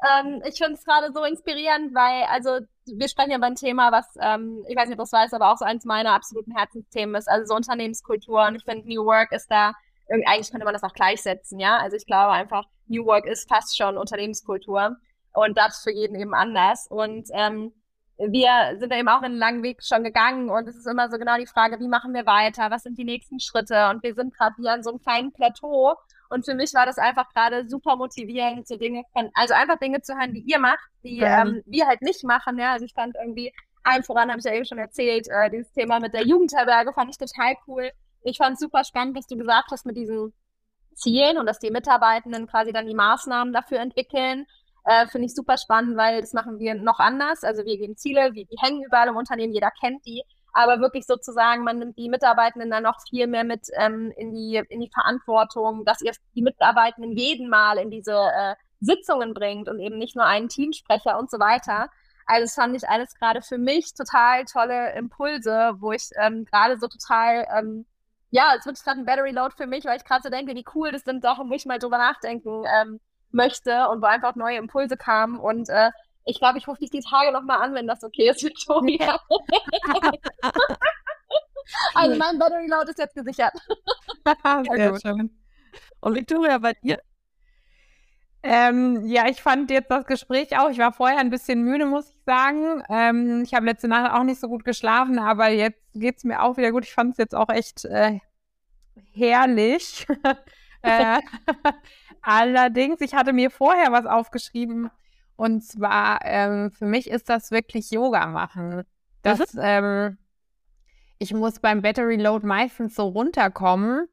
ähm, 0.06 0.42
ich 0.46 0.58
finde 0.58 0.74
es 0.74 0.84
gerade 0.84 1.12
so 1.12 1.24
inspirierend, 1.24 1.94
weil, 1.94 2.24
also, 2.30 2.60
wir 2.86 3.08
sprechen 3.08 3.32
ja 3.32 3.38
beim 3.38 3.56
Thema, 3.56 3.90
was, 3.90 4.06
ähm, 4.20 4.64
ich 4.68 4.76
weiß 4.76 4.88
nicht, 4.88 4.98
ob 4.98 5.04
du 5.04 5.10
das 5.10 5.12
weißt, 5.12 5.34
aber 5.34 5.52
auch 5.52 5.56
so 5.56 5.64
eins 5.64 5.84
meiner 5.84 6.12
absoluten 6.12 6.56
Herzensthemen 6.56 7.16
ist, 7.16 7.28
also 7.28 7.46
so 7.46 7.54
Unternehmenskultur. 7.54 8.46
Und 8.46 8.54
ich 8.54 8.64
finde, 8.64 8.86
New 8.88 9.04
Work 9.04 9.32
ist 9.32 9.50
da, 9.50 9.72
eigentlich 10.08 10.50
könnte 10.50 10.64
man 10.64 10.72
das 10.72 10.84
auch 10.84 10.94
gleichsetzen, 10.94 11.58
ja. 11.58 11.78
Also 11.78 11.96
ich 11.96 12.06
glaube 12.06 12.32
einfach, 12.32 12.64
New 12.86 13.04
Work 13.06 13.26
ist 13.26 13.48
fast 13.48 13.76
schon 13.76 13.98
Unternehmenskultur. 13.98 14.96
Und 15.34 15.58
das 15.58 15.82
für 15.82 15.92
jeden 15.92 16.18
eben 16.18 16.34
anders. 16.34 16.86
Und 16.88 17.28
ähm, 17.32 17.72
wir 18.18 18.76
sind 18.78 18.92
eben 18.92 19.08
auch 19.08 19.22
einen 19.22 19.36
langen 19.36 19.62
Weg 19.62 19.82
schon 19.82 20.02
gegangen 20.02 20.50
und 20.50 20.68
es 20.68 20.76
ist 20.76 20.86
immer 20.86 21.08
so 21.08 21.18
genau 21.18 21.36
die 21.38 21.46
Frage, 21.46 21.78
wie 21.78 21.86
machen 21.86 22.12
wir 22.12 22.26
weiter, 22.26 22.70
was 22.70 22.82
sind 22.82 22.98
die 22.98 23.04
nächsten 23.04 23.38
Schritte 23.38 23.88
und 23.90 24.02
wir 24.02 24.14
sind 24.14 24.34
gerade 24.34 24.56
hier 24.58 24.72
an 24.72 24.82
so 24.82 24.90
einem 24.90 25.00
kleinen 25.00 25.32
Plateau 25.32 25.94
und 26.28 26.44
für 26.44 26.54
mich 26.54 26.74
war 26.74 26.84
das 26.84 26.98
einfach 26.98 27.28
gerade 27.32 27.68
super 27.68 27.96
motivierend, 27.96 28.66
so 28.66 28.76
Dinge, 28.76 29.04
also 29.34 29.54
einfach 29.54 29.78
Dinge 29.78 30.02
zu 30.02 30.16
hören, 30.16 30.34
die 30.34 30.40
ihr 30.40 30.58
macht, 30.58 30.90
die 31.04 31.18
ja. 31.18 31.42
ähm, 31.42 31.62
wir 31.64 31.86
halt 31.86 32.02
nicht 32.02 32.24
machen, 32.24 32.58
ja, 32.58 32.72
also 32.72 32.84
ich 32.84 32.92
fand 32.92 33.14
irgendwie, 33.16 33.52
allen 33.84 34.02
voran 34.02 34.30
habe 34.30 34.40
ich 34.40 34.44
ja 34.44 34.52
eben 34.52 34.64
schon 34.66 34.78
erzählt, 34.78 35.28
äh, 35.28 35.48
dieses 35.50 35.72
Thema 35.72 36.00
mit 36.00 36.12
der 36.12 36.26
Jugendherberge 36.26 36.92
fand 36.92 37.10
ich 37.10 37.18
total 37.18 37.54
cool. 37.66 37.90
Ich 38.22 38.36
fand 38.36 38.54
es 38.54 38.60
super 38.60 38.84
spannend, 38.84 39.16
was 39.16 39.26
du 39.26 39.36
gesagt 39.36 39.70
hast 39.70 39.86
mit 39.86 39.96
diesen 39.96 40.34
Zielen 40.94 41.38
und 41.38 41.46
dass 41.46 41.60
die 41.60 41.70
Mitarbeitenden 41.70 42.48
quasi 42.48 42.72
dann 42.72 42.86
die 42.86 42.94
Maßnahmen 42.94 43.52
dafür 43.52 43.78
entwickeln 43.78 44.46
äh, 44.88 45.06
Finde 45.06 45.26
ich 45.26 45.34
super 45.34 45.58
spannend, 45.58 45.98
weil 45.98 46.22
das 46.22 46.32
machen 46.32 46.58
wir 46.58 46.74
noch 46.74 46.98
anders. 46.98 47.44
Also 47.44 47.64
wir 47.66 47.76
geben 47.76 47.96
Ziele, 47.96 48.32
die, 48.32 48.46
die 48.46 48.56
hängen 48.58 48.82
überall 48.82 49.08
im 49.08 49.16
Unternehmen, 49.16 49.52
jeder 49.52 49.70
kennt 49.70 50.04
die. 50.06 50.22
Aber 50.54 50.80
wirklich 50.80 51.04
sozusagen, 51.04 51.62
man 51.62 51.78
nimmt 51.78 51.98
die 51.98 52.08
Mitarbeitenden 52.08 52.70
dann 52.70 52.84
noch 52.84 52.96
viel 53.08 53.26
mehr 53.26 53.44
mit 53.44 53.68
ähm, 53.76 54.12
in, 54.16 54.32
die, 54.32 54.62
in 54.70 54.80
die 54.80 54.90
Verantwortung, 54.90 55.84
dass 55.84 56.00
ihr 56.00 56.12
die 56.34 56.40
Mitarbeitenden 56.40 57.12
jeden 57.12 57.50
Mal 57.50 57.76
in 57.76 57.90
diese 57.90 58.14
äh, 58.14 58.54
Sitzungen 58.80 59.34
bringt 59.34 59.68
und 59.68 59.78
eben 59.78 59.98
nicht 59.98 60.16
nur 60.16 60.24
einen 60.24 60.48
Teamsprecher 60.48 61.18
und 61.18 61.30
so 61.30 61.38
weiter. 61.38 61.90
Also 62.24 62.44
das 62.44 62.54
fand 62.54 62.74
ich 62.74 62.88
alles 62.88 63.14
gerade 63.14 63.42
für 63.42 63.58
mich 63.58 63.92
total 63.94 64.46
tolle 64.46 64.94
Impulse, 64.94 65.72
wo 65.80 65.92
ich 65.92 66.08
ähm, 66.18 66.46
gerade 66.46 66.78
so 66.78 66.88
total, 66.88 67.46
ähm, 67.54 67.84
ja, 68.30 68.54
es 68.58 68.64
wird 68.64 68.82
gerade 68.82 69.00
ein 69.00 69.06
Battery 69.06 69.32
Load 69.32 69.54
für 69.54 69.66
mich, 69.66 69.84
weil 69.84 69.98
ich 69.98 70.04
gerade 70.04 70.22
so 70.22 70.30
denke, 70.30 70.54
wie 70.54 70.64
cool 70.74 70.92
das 70.92 71.02
sind 71.02 71.22
Sachen, 71.22 71.50
wo 71.50 71.54
ich 71.54 71.66
mal 71.66 71.78
drüber 71.78 71.98
nachdenken 71.98 72.64
ähm, 72.66 73.00
möchte 73.30 73.88
und 73.88 74.02
wo 74.02 74.06
einfach 74.06 74.34
neue 74.34 74.58
Impulse 74.58 74.96
kamen. 74.96 75.38
Und 75.38 75.68
äh, 75.68 75.90
ich 76.24 76.38
glaube, 76.38 76.58
ich 76.58 76.68
rufe 76.68 76.80
dich 76.80 76.90
die 76.90 77.00
Tage 77.00 77.32
nochmal 77.32 77.62
an, 77.62 77.74
wenn 77.74 77.86
das 77.86 78.02
okay 78.04 78.28
ist, 78.30 78.42
Victoria. 78.44 79.20
also 81.94 82.16
mein 82.16 82.38
Battery 82.38 82.66
Load 82.68 82.90
ist 82.90 82.98
jetzt 82.98 83.14
gesichert. 83.14 83.52
Sehr 84.72 84.90
gut. 84.90 85.02
schön. 85.02 85.38
Und 86.00 86.14
Victoria, 86.14 86.58
bei 86.58 86.74
dir? 86.74 87.00
Ähm, 88.42 89.04
ja, 89.06 89.26
ich 89.28 89.42
fand 89.42 89.70
jetzt 89.70 89.90
das 89.90 90.06
Gespräch 90.06 90.56
auch, 90.56 90.70
ich 90.70 90.78
war 90.78 90.92
vorher 90.92 91.18
ein 91.18 91.30
bisschen 91.30 91.62
müde, 91.62 91.86
muss 91.86 92.08
ich 92.08 92.22
sagen. 92.24 92.82
Ähm, 92.88 93.42
ich 93.44 93.52
habe 93.52 93.66
letzte 93.66 93.88
Nacht 93.88 94.12
auch 94.12 94.22
nicht 94.22 94.40
so 94.40 94.48
gut 94.48 94.64
geschlafen, 94.64 95.18
aber 95.18 95.48
jetzt 95.48 95.80
geht 95.94 96.18
es 96.18 96.24
mir 96.24 96.42
auch 96.42 96.56
wieder 96.56 96.70
gut. 96.70 96.84
Ich 96.84 96.94
fand 96.94 97.12
es 97.12 97.18
jetzt 97.18 97.34
auch 97.34 97.48
echt 97.48 97.84
äh, 97.84 98.20
herrlich. 99.12 100.06
äh, 100.82 101.20
Allerdings, 102.22 103.00
ich 103.00 103.14
hatte 103.14 103.32
mir 103.32 103.50
vorher 103.50 103.92
was 103.92 104.06
aufgeschrieben 104.06 104.90
und 105.36 105.62
zwar 105.62 106.20
ähm, 106.24 106.70
für 106.72 106.86
mich 106.86 107.08
ist 107.08 107.28
das 107.28 107.50
wirklich 107.50 107.90
Yoga 107.90 108.26
machen. 108.26 108.82
Das, 109.22 109.54
mhm. 109.54 109.60
ähm, 109.62 110.18
ich 111.18 111.32
muss 111.32 111.60
beim 111.60 111.82
Battery 111.82 112.16
Load 112.16 112.46
meistens 112.46 112.94
so 112.94 113.08
runterkommen 113.08 114.08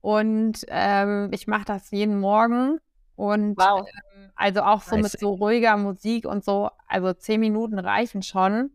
und 0.00 0.64
ähm, 0.68 1.28
ich 1.32 1.46
mache 1.46 1.64
das 1.64 1.90
jeden 1.90 2.18
Morgen 2.18 2.78
und 3.16 3.56
wow. 3.58 3.86
ähm, 4.16 4.30
also 4.34 4.62
auch 4.62 4.82
so 4.82 4.96
mit 4.96 5.10
so 5.10 5.34
ruhiger 5.34 5.76
Musik 5.76 6.26
und 6.26 6.44
so, 6.44 6.70
also 6.88 7.12
zehn 7.12 7.40
Minuten 7.40 7.78
reichen 7.78 8.22
schon. 8.22 8.70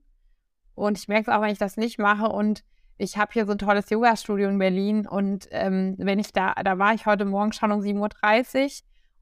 Und 0.75 0.97
ich 0.97 1.07
merke 1.07 1.31
es 1.31 1.35
auch, 1.35 1.41
wenn 1.41 1.49
ich 1.49 1.57
das 1.57 1.75
nicht 1.75 1.97
mache 1.97 2.29
und 2.29 2.63
ich 2.97 3.17
habe 3.17 3.31
hier 3.33 3.45
so 3.45 3.51
ein 3.51 3.57
tolles 3.57 3.89
Yoga-Studio 3.89 4.49
in 4.49 4.57
Berlin 4.57 5.07
und 5.07 5.47
ähm, 5.51 5.95
wenn 5.97 6.19
ich 6.19 6.33
da, 6.33 6.53
da 6.53 6.77
war 6.79 6.93
ich 6.93 7.05
heute 7.05 7.25
Morgen 7.25 7.53
schon 7.53 7.71
um 7.71 7.81
7.30 7.81 8.65
Uhr. 8.65 8.71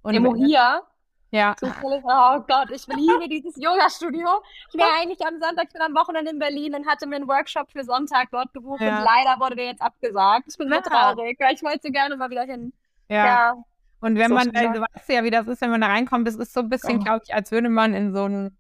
Und 0.04 0.16
Emo 0.16 0.36
hier? 0.36 0.84
Ja. 1.32 1.56
Zufällig, 1.58 2.04
oh 2.06 2.40
Gott, 2.48 2.72
ich 2.72 2.88
liebe 2.88 3.28
dieses 3.28 3.56
Yoga-Studio. 3.58 4.28
Ich 4.70 4.80
wäre 4.80 4.90
eigentlich 5.02 5.20
am 5.26 5.40
Sonntag, 5.42 5.66
ich 5.68 5.74
bin 5.74 5.82
am 5.82 5.94
Wochenende 5.94 6.32
in 6.32 6.40
Berlin 6.40 6.76
und 6.76 6.88
hatte 6.88 7.08
mir 7.08 7.18
einen 7.18 7.28
Workshop 7.28 7.70
für 7.72 7.84
Sonntag 7.84 8.30
dort 8.32 8.54
gebucht 8.54 8.82
ja. 8.82 9.00
und 9.00 9.04
leider 9.04 9.40
wurde 9.40 9.58
der 9.58 9.66
jetzt 9.66 9.82
abgesagt. 9.82 10.46
Ich 10.48 10.58
bin 10.58 10.70
sehr 10.70 10.82
traurig, 10.82 11.38
weil 11.40 11.54
ich 11.54 11.64
wollte 11.64 11.80
so 11.84 11.92
gerne 11.92 12.16
mal 12.16 12.30
wieder 12.30 12.44
hin. 12.44 12.72
Ja. 13.10 13.26
ja. 13.26 13.56
Und 14.00 14.18
wenn 14.18 14.30
so 14.30 14.36
man, 14.36 14.56
also 14.56 14.82
weißt 14.82 15.10
du 15.10 15.14
ja, 15.14 15.24
wie 15.24 15.32
das 15.32 15.48
ist, 15.48 15.62
wenn 15.62 15.72
man 15.72 15.82
da 15.82 15.88
reinkommt, 15.88 16.28
das 16.28 16.36
ist 16.36 16.54
so 16.54 16.62
ein 16.62 16.70
bisschen, 16.70 17.00
oh. 17.00 17.04
glaube 17.04 17.22
ich, 17.26 17.34
als 17.34 17.52
würde 17.52 17.70
man 17.70 17.94
in 17.94 18.14
so 18.14 18.26
ein 18.26 18.56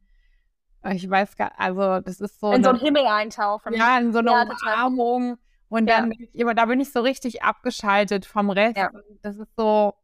ich 0.92 1.10
weiß 1.10 1.36
gar 1.36 1.52
also 1.58 2.00
das 2.00 2.22
ist 2.22 2.40
so. 2.40 2.48
In 2.48 2.56
eine, 2.56 2.64
so 2.64 2.70
einen 2.72 2.80
Himmel 2.80 3.06
eintauchen. 3.06 3.74
Ja, 3.74 3.98
in 3.98 4.12
so 4.14 4.20
eine 4.20 4.32
ja, 4.32 4.44
Umarmung. 4.44 5.38
Und 5.70 5.88
dann, 5.88 6.14
ja. 6.34 6.54
da 6.54 6.66
bin 6.66 6.80
ich 6.80 6.92
so 6.92 7.02
richtig 7.02 7.44
abgeschaltet 7.44 8.26
vom 8.26 8.50
Rest. 8.50 8.78
Ja. 8.78 8.92
Das 9.22 9.38
ist 9.38 9.56
so. 9.58 9.96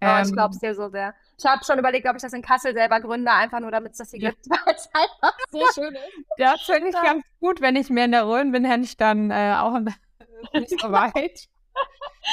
Ähm, 0.00 0.18
oh, 0.18 0.26
ich 0.26 0.32
glaube 0.32 0.54
es 0.54 0.60
dir 0.60 0.74
so 0.74 0.88
sehr. 0.88 1.14
Ich 1.38 1.44
habe 1.46 1.64
schon 1.64 1.78
überlegt, 1.78 2.06
ob 2.06 2.16
ich 2.16 2.22
das 2.22 2.32
in 2.32 2.42
Kassel 2.42 2.74
selber 2.74 3.00
gründe, 3.00 3.30
einfach 3.30 3.60
nur 3.60 3.70
damit 3.70 3.92
es 3.92 3.98
das 3.98 4.10
hier 4.10 4.20
ja. 4.20 4.30
gibt, 4.30 4.46
weil 4.50 4.74
es 4.74 4.88
einfach 4.92 5.38
so 5.50 5.62
schön 5.74 5.94
ist. 5.94 6.24
Das 6.36 6.60
finde 6.62 6.88
ich 6.88 6.94
ganz 6.94 7.24
gut, 7.40 7.60
wenn 7.60 7.76
ich 7.76 7.90
mehr 7.90 8.04
in 8.04 8.12
der 8.12 8.26
Rhön 8.26 8.52
bin, 8.52 8.64
hätte 8.64 8.84
ich 8.84 8.96
dann 8.96 9.30
äh, 9.30 9.54
auch 9.58 9.78
nicht 10.52 10.80
so 10.80 10.92
weit. 10.92 11.48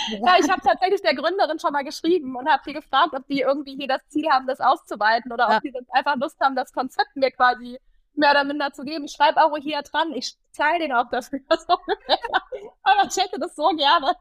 Ja, 0.09 0.35
ich 0.39 0.49
habe 0.49 0.61
tatsächlich 0.61 1.01
der 1.01 1.15
Gründerin 1.15 1.59
schon 1.59 1.73
mal 1.73 1.83
geschrieben 1.83 2.35
und 2.35 2.49
habe 2.49 2.63
sie 2.65 2.73
gefragt, 2.73 3.13
ob 3.13 3.27
die 3.27 3.41
irgendwie 3.41 3.75
hier 3.75 3.87
das 3.87 4.07
Ziel 4.07 4.29
haben, 4.29 4.47
das 4.47 4.59
auszuweiten 4.59 5.31
oder 5.31 5.49
ja. 5.49 5.57
ob 5.57 5.63
die 5.63 5.73
einfach 5.91 6.15
Lust 6.15 6.39
haben, 6.39 6.55
das 6.55 6.71
Konzept 6.73 7.15
mir 7.15 7.31
quasi 7.31 7.79
mehr 8.15 8.31
oder 8.31 8.43
minder 8.43 8.71
zu 8.73 8.83
geben. 8.83 9.05
Ich 9.05 9.13
schreibe 9.13 9.43
auch 9.43 9.55
hier 9.57 9.81
dran, 9.81 10.13
ich 10.13 10.35
zahle 10.51 10.79
den 10.79 10.91
auch 10.93 11.09
dafür. 11.09 11.39
Aber 11.49 13.07
ich 13.07 13.17
hätte 13.17 13.39
das 13.39 13.55
so 13.55 13.69
gerne. 13.69 14.15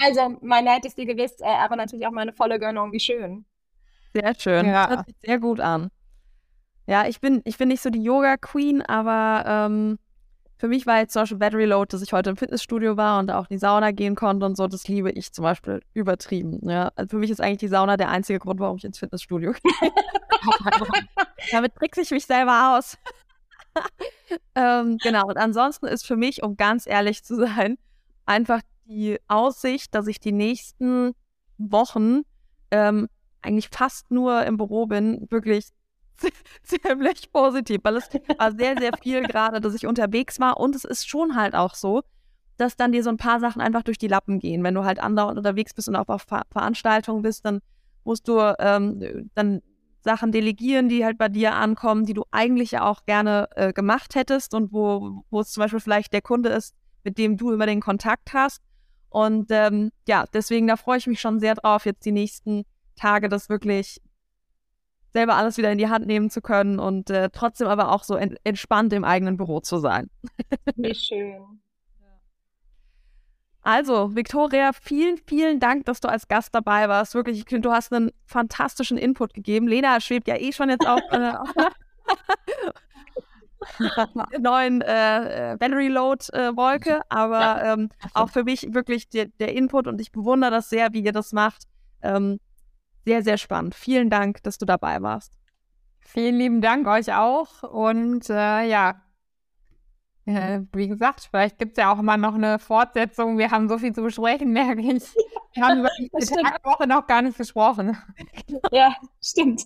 also, 0.00 0.36
mein 0.40 0.64
Neid 0.64 0.84
ist 0.84 0.98
dir 0.98 1.06
gewiss, 1.06 1.40
äh, 1.40 1.44
aber 1.44 1.76
natürlich 1.76 2.06
auch 2.06 2.12
meine 2.12 2.32
volle 2.32 2.58
Gönnung. 2.58 2.92
Wie 2.92 3.00
schön. 3.00 3.44
Sehr 4.12 4.34
schön. 4.34 4.66
Ja. 4.66 4.88
Hört 4.88 5.06
sich 5.06 5.16
sehr 5.20 5.38
gut 5.38 5.60
an. 5.60 5.90
Ja, 6.86 7.06
ich 7.06 7.20
bin, 7.20 7.40
ich 7.44 7.56
bin 7.56 7.68
nicht 7.68 7.82
so 7.82 7.90
die 7.90 8.02
Yoga-Queen, 8.02 8.82
aber 8.82 9.44
ähm, 9.46 9.98
für 10.58 10.68
mich 10.68 10.86
war 10.86 10.98
jetzt 10.98 11.12
zum 11.12 11.22
Beispiel 11.22 11.38
Battery 11.38 11.64
Load, 11.66 11.92
dass 11.92 12.02
ich 12.02 12.12
heute 12.12 12.30
im 12.30 12.36
Fitnessstudio 12.36 12.96
war 12.96 13.20
und 13.20 13.30
auch 13.30 13.48
in 13.48 13.54
die 13.54 13.58
Sauna 13.58 13.92
gehen 13.92 14.16
konnte 14.16 14.44
und 14.44 14.56
so, 14.56 14.66
das 14.66 14.88
liebe 14.88 15.10
ich 15.10 15.32
zum 15.32 15.44
Beispiel 15.44 15.80
übertrieben. 15.94 16.68
Ja. 16.68 16.90
Also 16.96 17.10
für 17.10 17.18
mich 17.18 17.30
ist 17.30 17.40
eigentlich 17.40 17.58
die 17.58 17.68
Sauna 17.68 17.96
der 17.96 18.08
einzige 18.08 18.40
Grund, 18.40 18.58
warum 18.58 18.76
ich 18.76 18.84
ins 18.84 18.98
Fitnessstudio 18.98 19.52
gehe. 19.52 19.92
Damit 21.52 21.76
trickse 21.76 22.00
ich 22.00 22.10
mich 22.10 22.26
selber 22.26 22.76
aus. 22.76 22.98
ähm, 24.56 24.98
genau, 24.98 25.26
und 25.28 25.36
ansonsten 25.36 25.86
ist 25.86 26.04
für 26.04 26.16
mich, 26.16 26.42
um 26.42 26.56
ganz 26.56 26.86
ehrlich 26.86 27.22
zu 27.22 27.36
sein, 27.36 27.78
einfach 28.26 28.60
die 28.86 29.18
Aussicht, 29.28 29.94
dass 29.94 30.08
ich 30.08 30.18
die 30.18 30.32
nächsten 30.32 31.12
Wochen 31.58 32.22
ähm, 32.72 33.08
eigentlich 33.42 33.68
fast 33.68 34.10
nur 34.10 34.44
im 34.44 34.56
Büro 34.56 34.86
bin, 34.86 35.26
wirklich 35.30 35.68
ziemlich 36.62 37.32
positiv, 37.32 37.80
weil 37.82 37.96
es 37.96 38.08
war 38.38 38.52
sehr, 38.52 38.76
sehr 38.78 38.92
viel 39.02 39.22
gerade, 39.22 39.60
dass 39.60 39.74
ich 39.74 39.86
unterwegs 39.86 40.40
war 40.40 40.58
und 40.58 40.74
es 40.74 40.84
ist 40.84 41.08
schon 41.08 41.36
halt 41.36 41.54
auch 41.54 41.74
so, 41.74 42.02
dass 42.56 42.76
dann 42.76 42.92
dir 42.92 43.02
so 43.02 43.10
ein 43.10 43.16
paar 43.16 43.40
Sachen 43.40 43.62
einfach 43.62 43.82
durch 43.82 43.98
die 43.98 44.08
Lappen 44.08 44.38
gehen. 44.40 44.64
Wenn 44.64 44.74
du 44.74 44.84
halt 44.84 44.98
andauernd 44.98 45.38
unterwegs 45.38 45.74
bist 45.74 45.88
und 45.88 45.96
auch 45.96 46.08
auf 46.08 46.22
Ver 46.22 46.42
Veranstaltungen 46.50 47.22
bist, 47.22 47.44
dann 47.44 47.60
musst 48.04 48.26
du 48.26 48.38
ähm, 48.58 49.30
dann 49.34 49.62
Sachen 50.00 50.32
delegieren, 50.32 50.88
die 50.88 51.04
halt 51.04 51.18
bei 51.18 51.28
dir 51.28 51.54
ankommen, 51.54 52.04
die 52.04 52.14
du 52.14 52.24
eigentlich 52.30 52.72
ja 52.72 52.88
auch 52.88 53.04
gerne 53.04 53.48
äh, 53.56 53.72
gemacht 53.72 54.14
hättest 54.14 54.54
und 54.54 54.72
wo, 54.72 55.24
wo 55.30 55.40
es 55.40 55.52
zum 55.52 55.62
Beispiel 55.62 55.80
vielleicht 55.80 56.12
der 56.12 56.22
Kunde 56.22 56.48
ist, 56.50 56.74
mit 57.04 57.18
dem 57.18 57.36
du 57.36 57.52
immer 57.52 57.66
den 57.66 57.80
Kontakt 57.80 58.32
hast. 58.32 58.62
Und 59.10 59.46
ähm, 59.50 59.90
ja, 60.06 60.24
deswegen, 60.32 60.66
da 60.66 60.76
freue 60.76 60.98
ich 60.98 61.06
mich 61.06 61.20
schon 61.20 61.40
sehr 61.40 61.54
drauf, 61.54 61.86
jetzt 61.86 62.04
die 62.04 62.12
nächsten 62.12 62.64
Tage 62.96 63.28
das 63.28 63.48
wirklich 63.48 64.00
selber 65.12 65.36
alles 65.36 65.56
wieder 65.56 65.72
in 65.72 65.78
die 65.78 65.88
Hand 65.88 66.06
nehmen 66.06 66.30
zu 66.30 66.40
können 66.40 66.78
und 66.78 67.10
äh, 67.10 67.30
trotzdem 67.30 67.68
aber 67.68 67.92
auch 67.92 68.04
so 68.04 68.16
en 68.16 68.36
entspannt 68.44 68.92
im 68.92 69.04
eigenen 69.04 69.36
Büro 69.36 69.60
zu 69.60 69.78
sein. 69.78 70.10
Wie 70.76 70.94
schön. 70.94 71.60
Also, 73.62 74.14
Victoria, 74.14 74.70
vielen, 74.72 75.18
vielen 75.26 75.60
Dank, 75.60 75.84
dass 75.84 76.00
du 76.00 76.08
als 76.08 76.28
Gast 76.28 76.54
dabei 76.54 76.88
warst. 76.88 77.14
Wirklich, 77.14 77.38
ich 77.38 77.44
finde, 77.46 77.68
du 77.68 77.74
hast 77.74 77.92
einen 77.92 78.12
fantastischen 78.24 78.96
Input 78.96 79.34
gegeben. 79.34 79.68
Lena 79.68 80.00
schwebt 80.00 80.26
ja 80.26 80.36
eh 80.36 80.52
schon 80.52 80.70
jetzt 80.70 80.86
auf, 80.86 81.02
äh, 81.10 81.34
neuen 84.40 84.80
äh, 84.80 85.56
Battery 85.58 85.88
Load 85.88 86.24
äh, 86.32 86.56
Wolke, 86.56 87.02
aber 87.08 87.62
ähm, 87.64 87.90
auch 88.14 88.30
für 88.30 88.44
mich 88.44 88.72
wirklich 88.72 89.08
der, 89.08 89.26
der, 89.26 89.54
Input 89.54 89.86
und 89.86 90.00
ich 90.00 90.12
bewundere 90.12 90.50
das 90.50 90.70
sehr, 90.70 90.92
wie 90.92 91.00
ihr 91.00 91.12
das 91.12 91.32
macht. 91.32 91.64
Ähm, 92.00 92.40
sehr, 93.04 93.22
sehr 93.22 93.38
spannend. 93.38 93.74
Vielen 93.74 94.10
Dank, 94.10 94.42
dass 94.42 94.58
du 94.58 94.66
dabei 94.66 95.02
warst. 95.02 95.32
Vielen 96.00 96.36
lieben 96.36 96.60
Dank 96.60 96.86
euch 96.86 97.12
auch. 97.12 97.62
Und 97.62 98.30
äh, 98.30 98.64
ja, 98.64 99.02
äh, 100.28 100.60
wie 100.74 100.88
gesagt, 100.88 101.26
vielleicht 101.30 101.58
gibt 101.58 101.78
es 101.78 101.82
ja 101.82 101.90
auch 101.90 101.98
immer 101.98 102.18
noch 102.18 102.34
eine 102.34 102.58
Fortsetzung. 102.58 103.38
Wir 103.38 103.50
haben 103.50 103.66
so 103.68 103.78
viel 103.78 103.94
zu 103.94 104.02
besprechen, 104.02 104.52
merke 104.52 104.82
ich. 104.82 105.14
Wir 105.54 105.64
haben 105.64 105.80
über 105.80 105.88
die 105.98 106.64
Woche 106.64 106.86
noch 106.86 107.06
gar 107.06 107.22
nicht 107.22 107.38
gesprochen. 107.38 107.96
Ja, 108.70 108.94
stimmt. 109.22 109.62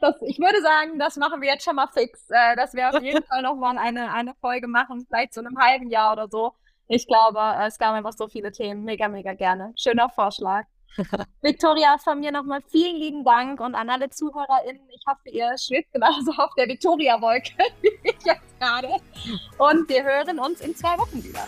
Das, 0.00 0.14
ich 0.22 0.38
würde 0.38 0.60
sagen, 0.62 0.98
das 0.98 1.16
machen 1.16 1.40
wir 1.40 1.48
jetzt 1.48 1.64
schon 1.64 1.76
mal 1.76 1.88
fix, 1.88 2.28
äh, 2.30 2.56
dass 2.56 2.74
wir 2.74 2.88
auf 2.88 3.02
jeden 3.02 3.22
Fall 3.28 3.42
noch 3.42 3.56
mal 3.56 3.76
eine, 3.76 4.12
eine 4.12 4.34
Folge 4.40 4.68
machen, 4.68 5.06
vielleicht 5.06 5.34
so 5.34 5.40
in 5.40 5.46
einem 5.46 5.58
halben 5.58 5.90
Jahr 5.90 6.12
oder 6.12 6.28
so. 6.28 6.54
Ich 6.88 7.06
glaube, 7.06 7.40
es 7.66 7.78
gab 7.78 7.94
einfach 7.94 8.12
so 8.12 8.28
viele 8.28 8.50
Themen. 8.52 8.84
Mega, 8.84 9.08
mega 9.08 9.34
gerne. 9.34 9.72
Schöner 9.76 10.08
Vorschlag. 10.08 10.64
Victoria, 11.42 11.98
von 11.98 12.20
mir 12.20 12.32
nochmal 12.32 12.60
vielen 12.68 12.96
lieben 12.96 13.24
Dank 13.24 13.60
und 13.60 13.74
an 13.74 13.90
alle 13.90 14.10
ZuhörerInnen. 14.10 14.88
Ich 14.90 15.02
hoffe, 15.06 15.28
ihr 15.30 15.56
schwebt 15.58 15.92
genauso 15.92 16.32
auf 16.32 16.50
der 16.56 16.68
Victoria-Wolke 16.68 17.52
wie 17.82 17.98
ich 18.02 18.24
jetzt 18.24 18.58
gerade. 18.58 18.88
Und 19.58 19.88
wir 19.88 20.02
hören 20.02 20.38
uns 20.38 20.60
in 20.60 20.74
zwei 20.74 20.98
Wochen 20.98 21.22
wieder. 21.22 21.46